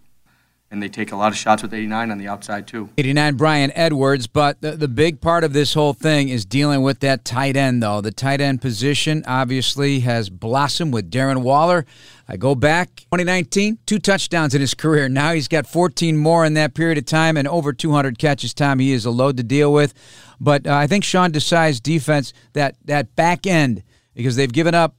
and 0.72 0.84
they 0.84 0.90
take 0.90 1.12
a 1.12 1.16
lot 1.16 1.32
of 1.32 1.38
shots 1.38 1.64
with 1.64 1.74
89 1.74 2.12
on 2.12 2.18
the 2.18 2.28
outside 2.28 2.68
too. 2.68 2.90
89 2.98 3.36
Bryan 3.36 3.72
Edwards, 3.74 4.28
but 4.28 4.62
the, 4.62 4.72
the 4.72 4.88
big 4.88 5.20
part 5.20 5.44
of 5.44 5.54
this 5.54 5.74
whole 5.74 5.94
thing 5.94 6.30
is 6.30 6.46
dealing 6.46 6.84
with 6.84 7.00
that 7.00 7.26
tight 7.26 7.56
end 7.56 7.82
though. 7.82 8.02
The 8.02 8.12
tight 8.12 8.40
end 8.40 8.62
position 8.62 9.24
obviously 9.26 10.02
has 10.02 10.30
blossomed 10.30 10.94
with 10.94 11.10
Darren 11.10 11.42
Waller. 11.42 11.86
I 12.28 12.38
go 12.38 12.54
back 12.54 12.98
2019, 13.12 13.80
two 13.88 13.98
touchdowns 13.98 14.54
in 14.54 14.62
his 14.62 14.76
career. 14.76 15.10
Now 15.10 15.34
he's 15.34 15.48
got 15.48 15.66
14 15.66 16.16
more 16.16 16.46
in 16.46 16.54
that 16.54 16.76
period 16.76 17.00
of 17.00 17.06
time 17.06 17.36
and 17.36 17.48
over 17.48 17.74
200 17.74 18.20
catches 18.20 18.54
time. 18.54 18.78
He 18.78 18.92
is 18.92 19.06
a 19.06 19.12
load 19.12 19.38
to 19.38 19.44
deal 19.44 19.74
with. 19.74 19.94
But 20.40 20.68
uh, 20.68 20.76
I 20.76 20.86
think 20.86 21.04
Sean 21.04 21.32
Desai's 21.32 21.80
defense 21.80 22.32
that 22.54 22.76
that 22.86 23.16
back 23.16 23.48
end 23.48 23.84
because 24.14 24.36
they've 24.36 24.52
given 24.52 24.76
up 24.76 24.96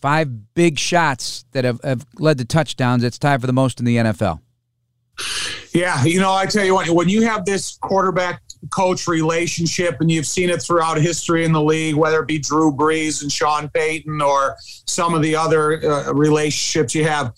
five 0.00 0.54
big 0.54 0.78
shots 0.78 1.44
that 1.52 1.64
have, 1.64 1.80
have 1.84 2.06
led 2.18 2.38
to 2.38 2.44
touchdowns. 2.44 3.04
It's 3.04 3.18
tied 3.18 3.40
for 3.40 3.46
the 3.46 3.52
most 3.52 3.78
in 3.78 3.84
the 3.84 3.96
NFL. 3.96 4.40
Yeah, 5.72 6.04
you 6.04 6.20
know, 6.20 6.32
I 6.32 6.46
tell 6.46 6.64
you 6.64 6.74
what, 6.74 6.88
when 6.90 7.08
you 7.08 7.22
have 7.22 7.44
this 7.44 7.76
quarterback 7.76 8.42
coach 8.70 9.08
relationship 9.08 10.00
and 10.00 10.10
you've 10.10 10.26
seen 10.26 10.50
it 10.50 10.62
throughout 10.62 10.98
history 10.98 11.44
in 11.44 11.52
the 11.52 11.62
league, 11.62 11.96
whether 11.96 12.20
it 12.20 12.26
be 12.26 12.38
Drew 12.38 12.72
Brees 12.72 13.22
and 13.22 13.32
Sean 13.32 13.68
Payton 13.70 14.20
or 14.20 14.56
some 14.60 15.14
of 15.14 15.22
the 15.22 15.34
other 15.34 15.82
uh, 15.84 16.12
relationships 16.12 16.94
you 16.94 17.04
have, 17.04 17.34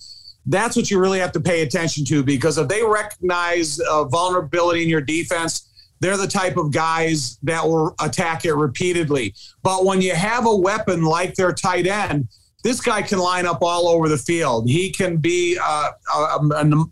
that's 0.46 0.76
what 0.76 0.90
you 0.90 1.00
really 1.00 1.18
have 1.20 1.32
to 1.32 1.40
pay 1.40 1.62
attention 1.62 2.04
to 2.06 2.22
because 2.22 2.58
if 2.58 2.68
they 2.68 2.82
recognize 2.82 3.80
uh, 3.80 4.04
vulnerability 4.04 4.82
in 4.82 4.88
your 4.88 5.00
defense, 5.00 5.70
they're 6.00 6.16
the 6.16 6.26
type 6.26 6.56
of 6.56 6.72
guys 6.72 7.38
that 7.44 7.64
will 7.64 7.94
attack 8.00 8.44
it 8.44 8.54
repeatedly. 8.54 9.34
But 9.62 9.84
when 9.84 10.02
you 10.02 10.14
have 10.14 10.46
a 10.46 10.54
weapon 10.54 11.02
like 11.02 11.34
their 11.34 11.52
tight 11.52 11.86
end, 11.86 12.28
this 12.62 12.80
guy 12.80 13.02
can 13.02 13.18
line 13.18 13.46
up 13.46 13.62
all 13.62 13.88
over 13.88 14.08
the 14.08 14.18
field. 14.18 14.68
He 14.68 14.90
can 14.90 15.18
be 15.18 15.58
uh, 15.62 15.90
a, 16.14 16.18
a, 16.18 16.84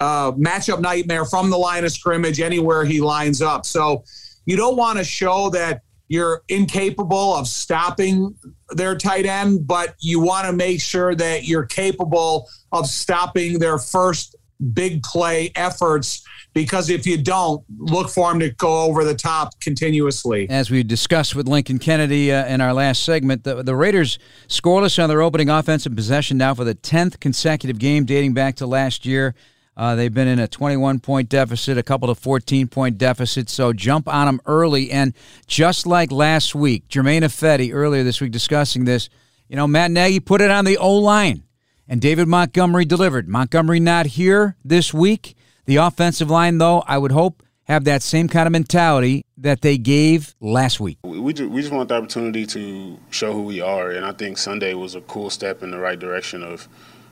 uh, 0.00 0.32
matchup 0.32 0.80
nightmare 0.80 1.24
from 1.24 1.50
the 1.50 1.56
line 1.56 1.84
of 1.84 1.92
scrimmage 1.92 2.40
anywhere 2.40 2.84
he 2.84 3.00
lines 3.00 3.42
up. 3.42 3.66
So 3.66 4.04
you 4.44 4.56
don't 4.56 4.76
want 4.76 4.98
to 4.98 5.04
show 5.04 5.50
that 5.50 5.82
you're 6.08 6.42
incapable 6.48 7.34
of 7.34 7.48
stopping 7.48 8.34
their 8.70 8.96
tight 8.96 9.26
end, 9.26 9.66
but 9.66 9.94
you 9.98 10.20
want 10.20 10.46
to 10.46 10.52
make 10.52 10.80
sure 10.80 11.14
that 11.14 11.44
you're 11.44 11.66
capable 11.66 12.48
of 12.72 12.86
stopping 12.86 13.58
their 13.58 13.78
first 13.78 14.36
big 14.72 15.02
play 15.02 15.50
efforts 15.54 16.24
because 16.54 16.88
if 16.88 17.06
you 17.06 17.18
don't, 17.18 17.62
look 17.76 18.08
for 18.08 18.32
him 18.32 18.40
to 18.40 18.48
go 18.50 18.84
over 18.84 19.04
the 19.04 19.14
top 19.14 19.60
continuously. 19.60 20.48
As 20.48 20.70
we 20.70 20.82
discussed 20.82 21.34
with 21.34 21.46
Lincoln 21.46 21.78
Kennedy 21.78 22.32
uh, 22.32 22.46
in 22.46 22.62
our 22.62 22.72
last 22.72 23.02
segment, 23.02 23.44
the, 23.44 23.62
the 23.62 23.76
Raiders 23.76 24.18
scoreless 24.48 25.02
on 25.02 25.10
their 25.10 25.20
opening 25.20 25.50
offensive 25.50 25.94
possession 25.94 26.38
now 26.38 26.54
for 26.54 26.64
the 26.64 26.74
10th 26.74 27.20
consecutive 27.20 27.78
game 27.78 28.06
dating 28.06 28.32
back 28.32 28.56
to 28.56 28.66
last 28.66 29.04
year. 29.04 29.34
Uh, 29.76 29.94
they've 29.94 30.14
been 30.14 30.28
in 30.28 30.38
a 30.38 30.48
21 30.48 31.00
point 31.00 31.28
deficit, 31.28 31.76
a 31.76 31.82
couple 31.82 32.08
of 32.08 32.18
14 32.18 32.68
point 32.68 32.96
deficits, 32.96 33.52
so 33.52 33.72
jump 33.72 34.08
on 34.08 34.26
them 34.26 34.40
early. 34.46 34.90
And 34.90 35.12
just 35.46 35.86
like 35.86 36.10
last 36.10 36.54
week, 36.54 36.88
Germain 36.88 37.22
Ifedi 37.22 37.74
earlier 37.74 38.02
this 38.02 38.20
week 38.20 38.32
discussing 38.32 38.84
this, 38.84 39.08
you 39.48 39.56
know, 39.56 39.66
Matt 39.66 39.90
Nagy 39.90 40.20
put 40.20 40.40
it 40.40 40.50
on 40.50 40.64
the 40.64 40.78
O 40.78 40.94
line, 40.94 41.42
and 41.86 42.00
David 42.00 42.26
Montgomery 42.26 42.84
delivered. 42.84 43.28
Montgomery 43.28 43.80
not 43.80 44.06
here 44.06 44.56
this 44.64 44.94
week. 44.94 45.36
The 45.66 45.76
offensive 45.76 46.30
line, 46.30 46.58
though, 46.58 46.82
I 46.86 46.96
would 46.96 47.12
hope 47.12 47.42
have 47.66 47.84
that 47.84 48.02
same 48.02 48.28
kind 48.28 48.46
of 48.46 48.52
mentality 48.52 49.24
that 49.36 49.60
they 49.60 49.76
gave 49.76 50.34
last 50.40 50.78
week? 50.78 50.98
We 51.02 51.32
just, 51.32 51.50
we 51.50 51.60
just 51.60 51.72
want 51.72 51.88
the 51.88 51.96
opportunity 51.96 52.46
to 52.46 52.96
show 53.10 53.32
who 53.32 53.42
we 53.42 53.60
are, 53.60 53.90
and 53.90 54.04
I 54.04 54.12
think 54.12 54.38
Sunday 54.38 54.74
was 54.74 54.94
a 54.94 55.00
cool 55.02 55.30
step 55.30 55.62
in 55.62 55.72
the 55.72 55.78
right 55.78 55.98
direction 55.98 56.42
of, 56.42 56.68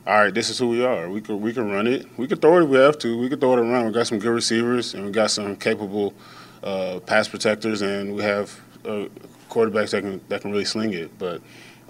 all 0.07 0.25
right, 0.25 0.35
this 0.35 0.51
is 0.51 0.59
who 0.59 0.69
we 0.69 0.85
are. 0.85 1.09
We 1.09 1.21
could 1.21 1.37
we 1.37 1.53
can 1.53 1.71
run 1.71 1.87
it. 1.87 2.07
We 2.19 2.27
could 2.27 2.43
throw 2.43 2.59
it 2.59 2.65
if 2.65 2.69
we 2.69 2.77
have 2.77 2.99
to. 2.99 3.19
We 3.19 3.29
could 3.29 3.41
throw 3.41 3.55
it 3.55 3.59
around. 3.59 3.87
We 3.87 3.93
got 3.93 4.07
some 4.07 4.19
good 4.19 4.33
receivers, 4.33 4.95
and 4.95 5.07
we 5.07 5.11
got 5.11 5.31
some 5.31 5.57
capable 5.57 6.15
uh, 6.63 7.01
pass 7.07 7.29
protectors, 7.29 7.81
and 7.81 8.15
we 8.15 8.23
have 8.23 8.61
uh, 8.85 9.07
quarterbacks 9.49 9.91
that 9.93 10.03
can 10.03 10.21
that 10.29 10.43
can 10.43 10.51
really 10.51 10.67
sling 10.67 10.93
it. 10.93 11.19
But 11.19 11.41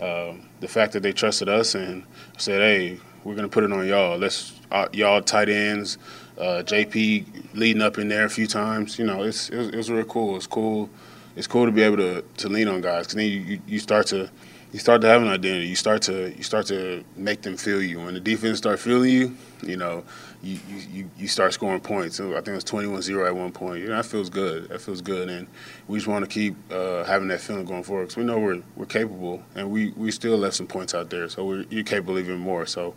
uh, 0.01 0.35
the 0.61 0.69
fact 0.69 0.93
that 0.93 1.03
they 1.03 1.13
trusted 1.13 1.49
us 1.49 1.75
and 1.75 2.05
said, 2.39 2.61
"Hey, 2.61 3.01
we're 3.25 3.35
to 3.35 3.49
put 3.49 3.65
it 3.65 3.73
on 3.73 3.87
y'all. 3.87 4.19
Let's 4.19 4.61
uh, 4.71 4.87
y'all 4.93 5.23
tight 5.23 5.49
ends, 5.49 5.99
uh, 6.39 6.63
JP 6.65 7.55
leading 7.55 7.83
up 7.83 7.99
in 7.99 8.09
there 8.09 8.25
a 8.25 8.31
few 8.31 8.47
times. 8.47 8.99
You 8.99 9.07
know, 9.07 9.23
it's 9.23 9.49
it 9.49 9.57
was, 9.57 9.69
it 9.69 9.77
was 9.77 9.91
real 9.91 10.05
cool. 10.05 10.37
It's 10.37 10.47
cool. 10.47 10.91
It's 11.37 11.47
cool 11.49 11.67
to 11.67 11.73
be 11.73 11.83
able 11.83 11.97
to, 11.97 12.23
to 12.23 12.49
lean 12.49 12.69
on 12.69 12.81
guys 12.81 13.07
because 13.07 13.17
then 13.17 13.27
you, 13.27 13.41
you, 13.41 13.61
you 13.67 13.79
start 13.81 14.07
to 14.09 14.31
you 14.75 14.81
start 14.81 15.03
to 15.03 15.07
have 15.07 15.23
an 15.23 15.29
identity. 15.29 15.69
You 15.69 15.77
start 15.77 16.03
to 16.03 16.35
you 16.37 16.43
start 16.43 16.67
to 16.67 17.05
make 17.15 17.43
them 17.43 17.57
feel 17.57 17.81
you. 17.81 18.01
When 18.01 18.15
the 18.15 18.19
defense 18.19 18.59
start 18.59 18.81
feeling 18.81 19.09
you, 19.09 19.37
you 19.63 19.77
know, 19.77 20.03
you 20.43 20.59
you, 20.91 21.09
you 21.17 21.29
start 21.29 21.53
scoring 21.53 21.79
points. 21.79 22.17
So 22.17 22.33
I 22.33 22.41
think 22.41 22.49
it 22.49 22.55
was 22.55 22.65
21-0 22.65 23.25
at 23.25 23.37
one 23.37 23.53
point. 23.53 23.83
You 23.83 23.91
know, 23.91 23.97
that 23.99 24.07
feels 24.07 24.29
good. 24.29 24.71
That 24.71 24.81
feels 24.81 25.01
good, 25.01 25.29
and 25.29 25.47
we 25.87 25.97
just 25.97 26.09
want 26.09 26.25
to 26.25 26.29
keep 26.29 26.57
uh, 26.73 27.05
having 27.05 27.29
that 27.29 27.41
feeling 27.41 27.65
going 27.67 27.85
forward 27.85 28.07
because 28.07 28.17
we 28.17 28.25
know 28.25 28.41
we're 28.41 28.63
we're 28.75 28.87
capable, 28.87 29.45
and 29.55 29.71
we, 29.71 29.93
we 29.93 30.11
still 30.11 30.37
left 30.37 30.57
some 30.57 30.67
points 30.67 30.93
out 30.93 31.09
there. 31.09 31.29
So 31.29 31.45
we're 31.45 31.65
you're 31.71 31.85
capable 31.85 32.19
even 32.19 32.41
more. 32.41 32.67
So 32.67 32.97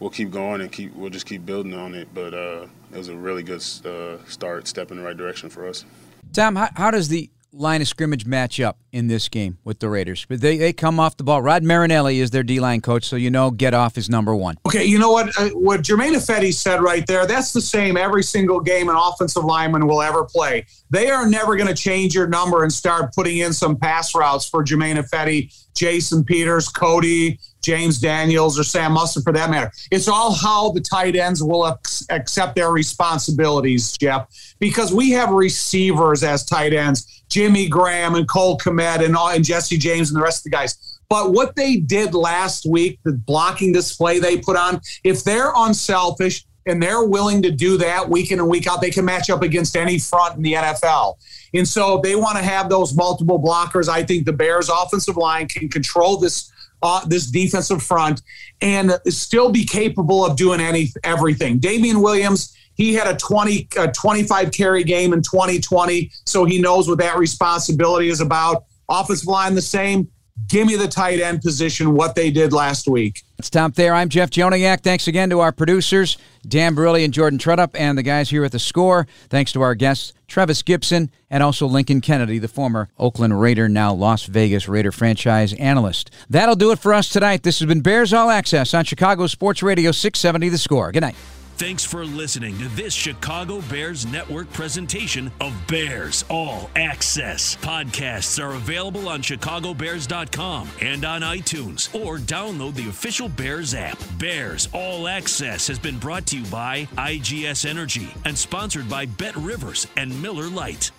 we'll 0.00 0.08
keep 0.08 0.30
going 0.30 0.62
and 0.62 0.72
keep 0.72 0.96
we'll 0.96 1.10
just 1.10 1.26
keep 1.26 1.44
building 1.44 1.74
on 1.74 1.94
it. 1.94 2.08
But 2.14 2.32
uh, 2.32 2.68
it 2.90 2.96
was 2.96 3.08
a 3.08 3.14
really 3.14 3.42
good 3.42 3.62
uh, 3.84 4.16
start, 4.24 4.66
step 4.66 4.90
in 4.90 4.96
the 4.96 5.02
right 5.02 5.16
direction 5.16 5.50
for 5.50 5.68
us. 5.68 5.84
Tom, 6.32 6.56
how, 6.56 6.70
how 6.74 6.90
does 6.90 7.08
the 7.08 7.28
line 7.52 7.80
of 7.80 7.88
scrimmage 7.88 8.26
match 8.26 8.60
up 8.60 8.78
in 8.92 9.08
this 9.08 9.28
game 9.28 9.58
with 9.64 9.80
the 9.80 9.88
Raiders? 9.88 10.26
But 10.28 10.40
they, 10.40 10.56
they 10.56 10.72
come 10.72 11.00
off 11.00 11.16
the 11.16 11.24
ball. 11.24 11.42
Rod 11.42 11.62
Marinelli 11.62 12.20
is 12.20 12.30
their 12.30 12.42
D 12.42 12.60
line 12.60 12.80
coach, 12.80 13.04
so 13.04 13.16
you 13.16 13.30
know 13.30 13.50
get 13.50 13.74
off 13.74 13.98
is 13.98 14.08
number 14.08 14.34
one. 14.34 14.56
Okay, 14.66 14.84
you 14.84 14.98
know 14.98 15.12
what 15.12 15.36
uh, 15.38 15.48
what 15.50 15.82
Germain 15.82 16.14
Ifedi 16.14 16.52
said 16.52 16.82
right 16.82 17.06
there. 17.06 17.26
That's 17.26 17.52
the 17.52 17.60
same 17.60 17.96
every 17.96 18.22
single 18.22 18.60
game 18.60 18.88
an 18.88 18.96
offensive 18.96 19.44
lineman 19.44 19.86
will 19.86 20.02
ever 20.02 20.24
play. 20.24 20.66
They 20.90 21.10
are 21.10 21.28
never 21.28 21.56
going 21.56 21.68
to 21.68 21.74
change 21.74 22.14
your 22.14 22.26
number 22.26 22.62
and 22.62 22.72
start 22.72 23.14
putting 23.14 23.38
in 23.38 23.52
some 23.52 23.76
pass 23.76 24.14
routes 24.14 24.48
for 24.48 24.62
Germain 24.62 24.96
Ifedi, 24.96 25.52
Jason 25.74 26.24
Peters, 26.24 26.68
Cody, 26.68 27.38
James 27.62 27.98
Daniels, 27.98 28.58
or 28.58 28.64
Sam 28.64 28.94
Mustipher 28.94 29.24
for 29.24 29.32
that 29.32 29.50
matter. 29.50 29.70
It's 29.90 30.08
all 30.08 30.32
how 30.32 30.70
the 30.70 30.80
tight 30.80 31.16
ends 31.16 31.42
will 31.42 31.78
accept 32.10 32.54
their 32.54 32.70
responsibilities, 32.70 33.96
Jeff, 33.96 34.28
because 34.58 34.92
we 34.92 35.10
have 35.10 35.30
receivers 35.30 36.22
as 36.22 36.44
tight 36.44 36.72
ends 36.72 37.18
Jimmy 37.28 37.68
Graham 37.68 38.14
and 38.14 38.28
Cole 38.28 38.58
Kmet 38.58 39.04
and, 39.04 39.16
all, 39.16 39.30
and 39.30 39.44
Jesse 39.44 39.76
James 39.76 40.10
and 40.10 40.16
the 40.16 40.22
rest 40.22 40.40
of 40.40 40.44
the 40.44 40.50
guys. 40.50 40.98
But 41.08 41.32
what 41.32 41.56
they 41.56 41.76
did 41.76 42.14
last 42.14 42.66
week, 42.66 42.98
the 43.04 43.12
blocking 43.12 43.72
display 43.72 44.18
they 44.18 44.38
put 44.38 44.56
on, 44.56 44.80
if 45.04 45.24
they're 45.24 45.52
unselfish 45.56 46.44
and 46.66 46.82
they're 46.82 47.04
willing 47.04 47.40
to 47.42 47.50
do 47.50 47.78
that 47.78 48.08
week 48.08 48.30
in 48.30 48.40
and 48.40 48.48
week 48.48 48.66
out, 48.66 48.82
they 48.82 48.90
can 48.90 49.04
match 49.04 49.30
up 49.30 49.42
against 49.42 49.74
any 49.74 49.98
front 49.98 50.36
in 50.36 50.42
the 50.42 50.52
NFL. 50.52 51.16
And 51.54 51.66
so 51.66 51.96
if 51.96 52.02
they 52.02 52.14
want 52.14 52.36
to 52.36 52.44
have 52.44 52.68
those 52.68 52.94
multiple 52.94 53.40
blockers. 53.40 53.88
I 53.88 54.02
think 54.02 54.26
the 54.26 54.34
Bears' 54.34 54.68
offensive 54.68 55.16
line 55.16 55.48
can 55.48 55.68
control 55.68 56.18
this 56.18 56.52
uh, 56.82 57.04
this 57.06 57.26
defensive 57.26 57.82
front 57.82 58.22
and 58.60 58.92
still 59.06 59.50
be 59.50 59.64
capable 59.64 60.24
of 60.24 60.36
doing 60.36 60.60
any 60.60 60.92
everything. 61.04 61.58
Damien 61.58 62.00
Williams 62.00 62.54
he 62.78 62.94
had 62.94 63.08
a 63.08 63.16
20, 63.16 63.68
a 63.76 63.90
25 63.90 64.52
carry 64.52 64.84
game 64.84 65.12
in 65.12 65.20
2020, 65.20 66.10
so 66.24 66.44
he 66.44 66.60
knows 66.60 66.88
what 66.88 66.98
that 66.98 67.18
responsibility 67.18 68.08
is 68.08 68.20
about. 68.20 68.64
Offensive 68.88 69.26
line 69.26 69.56
the 69.56 69.60
same. 69.60 70.08
Give 70.46 70.66
me 70.66 70.76
the 70.76 70.88
tight 70.88 71.20
end 71.20 71.42
position, 71.42 71.94
what 71.94 72.14
they 72.14 72.30
did 72.30 72.52
last 72.52 72.88
week. 72.88 73.22
It's 73.38 73.50
Tom 73.50 73.72
Thayer. 73.72 73.92
I'm 73.92 74.08
Jeff 74.08 74.30
Joniak. 74.30 74.80
Thanks 74.80 75.06
again 75.06 75.28
to 75.30 75.40
our 75.40 75.52
producers, 75.52 76.16
Dan 76.46 76.74
Barilli 76.74 77.04
and 77.04 77.12
Jordan 77.12 77.38
Trudup, 77.38 77.78
and 77.78 77.98
the 77.98 78.02
guys 78.02 78.30
here 78.30 78.44
at 78.44 78.52
the 78.52 78.58
score. 78.58 79.06
Thanks 79.28 79.52
to 79.52 79.60
our 79.60 79.74
guests, 79.74 80.14
Trevis 80.26 80.62
Gipson, 80.62 81.10
and 81.28 81.42
also 81.42 81.66
Lincoln 81.66 82.00
Kennedy, 82.00 82.38
the 82.38 82.48
former 82.48 82.88
Oakland 82.98 83.38
Raider, 83.40 83.68
now 83.68 83.92
Las 83.92 84.24
Vegas 84.24 84.68
Raider 84.68 84.90
franchise 84.92 85.52
analyst. 85.54 86.10
That'll 86.30 86.56
do 86.56 86.72
it 86.72 86.78
for 86.78 86.94
us 86.94 87.10
tonight. 87.10 87.42
This 87.42 87.58
has 87.58 87.68
been 87.68 87.80
Bears 87.82 88.12
All 88.14 88.30
Access 88.30 88.72
on 88.72 88.84
Chicago 88.84 89.26
Sports 89.26 89.62
Radio 89.62 89.92
670 89.92 90.48
The 90.48 90.58
Score. 90.58 90.92
Good 90.92 91.00
night. 91.02 91.16
Thanks 91.58 91.82
for 91.84 92.04
listening 92.04 92.56
to 92.58 92.68
this 92.68 92.94
Chicago 92.94 93.60
Bears 93.62 94.06
Network 94.06 94.48
presentation 94.52 95.28
of 95.40 95.52
Bears 95.66 96.24
All 96.30 96.70
Access. 96.76 97.56
Podcasts 97.56 98.40
are 98.40 98.54
available 98.54 99.08
on 99.08 99.22
chicagobears.com 99.22 100.68
and 100.80 101.04
on 101.04 101.22
iTunes 101.22 101.92
or 101.92 102.18
download 102.18 102.74
the 102.74 102.88
official 102.88 103.28
Bears 103.28 103.74
app. 103.74 103.98
Bears 104.20 104.68
All 104.72 105.08
Access 105.08 105.66
has 105.66 105.80
been 105.80 105.98
brought 105.98 106.26
to 106.26 106.38
you 106.38 106.44
by 106.44 106.84
IGS 106.96 107.68
Energy 107.68 108.14
and 108.24 108.38
sponsored 108.38 108.88
by 108.88 109.06
BetRivers 109.06 109.88
and 109.96 110.22
Miller 110.22 110.46
Lite. 110.46 110.92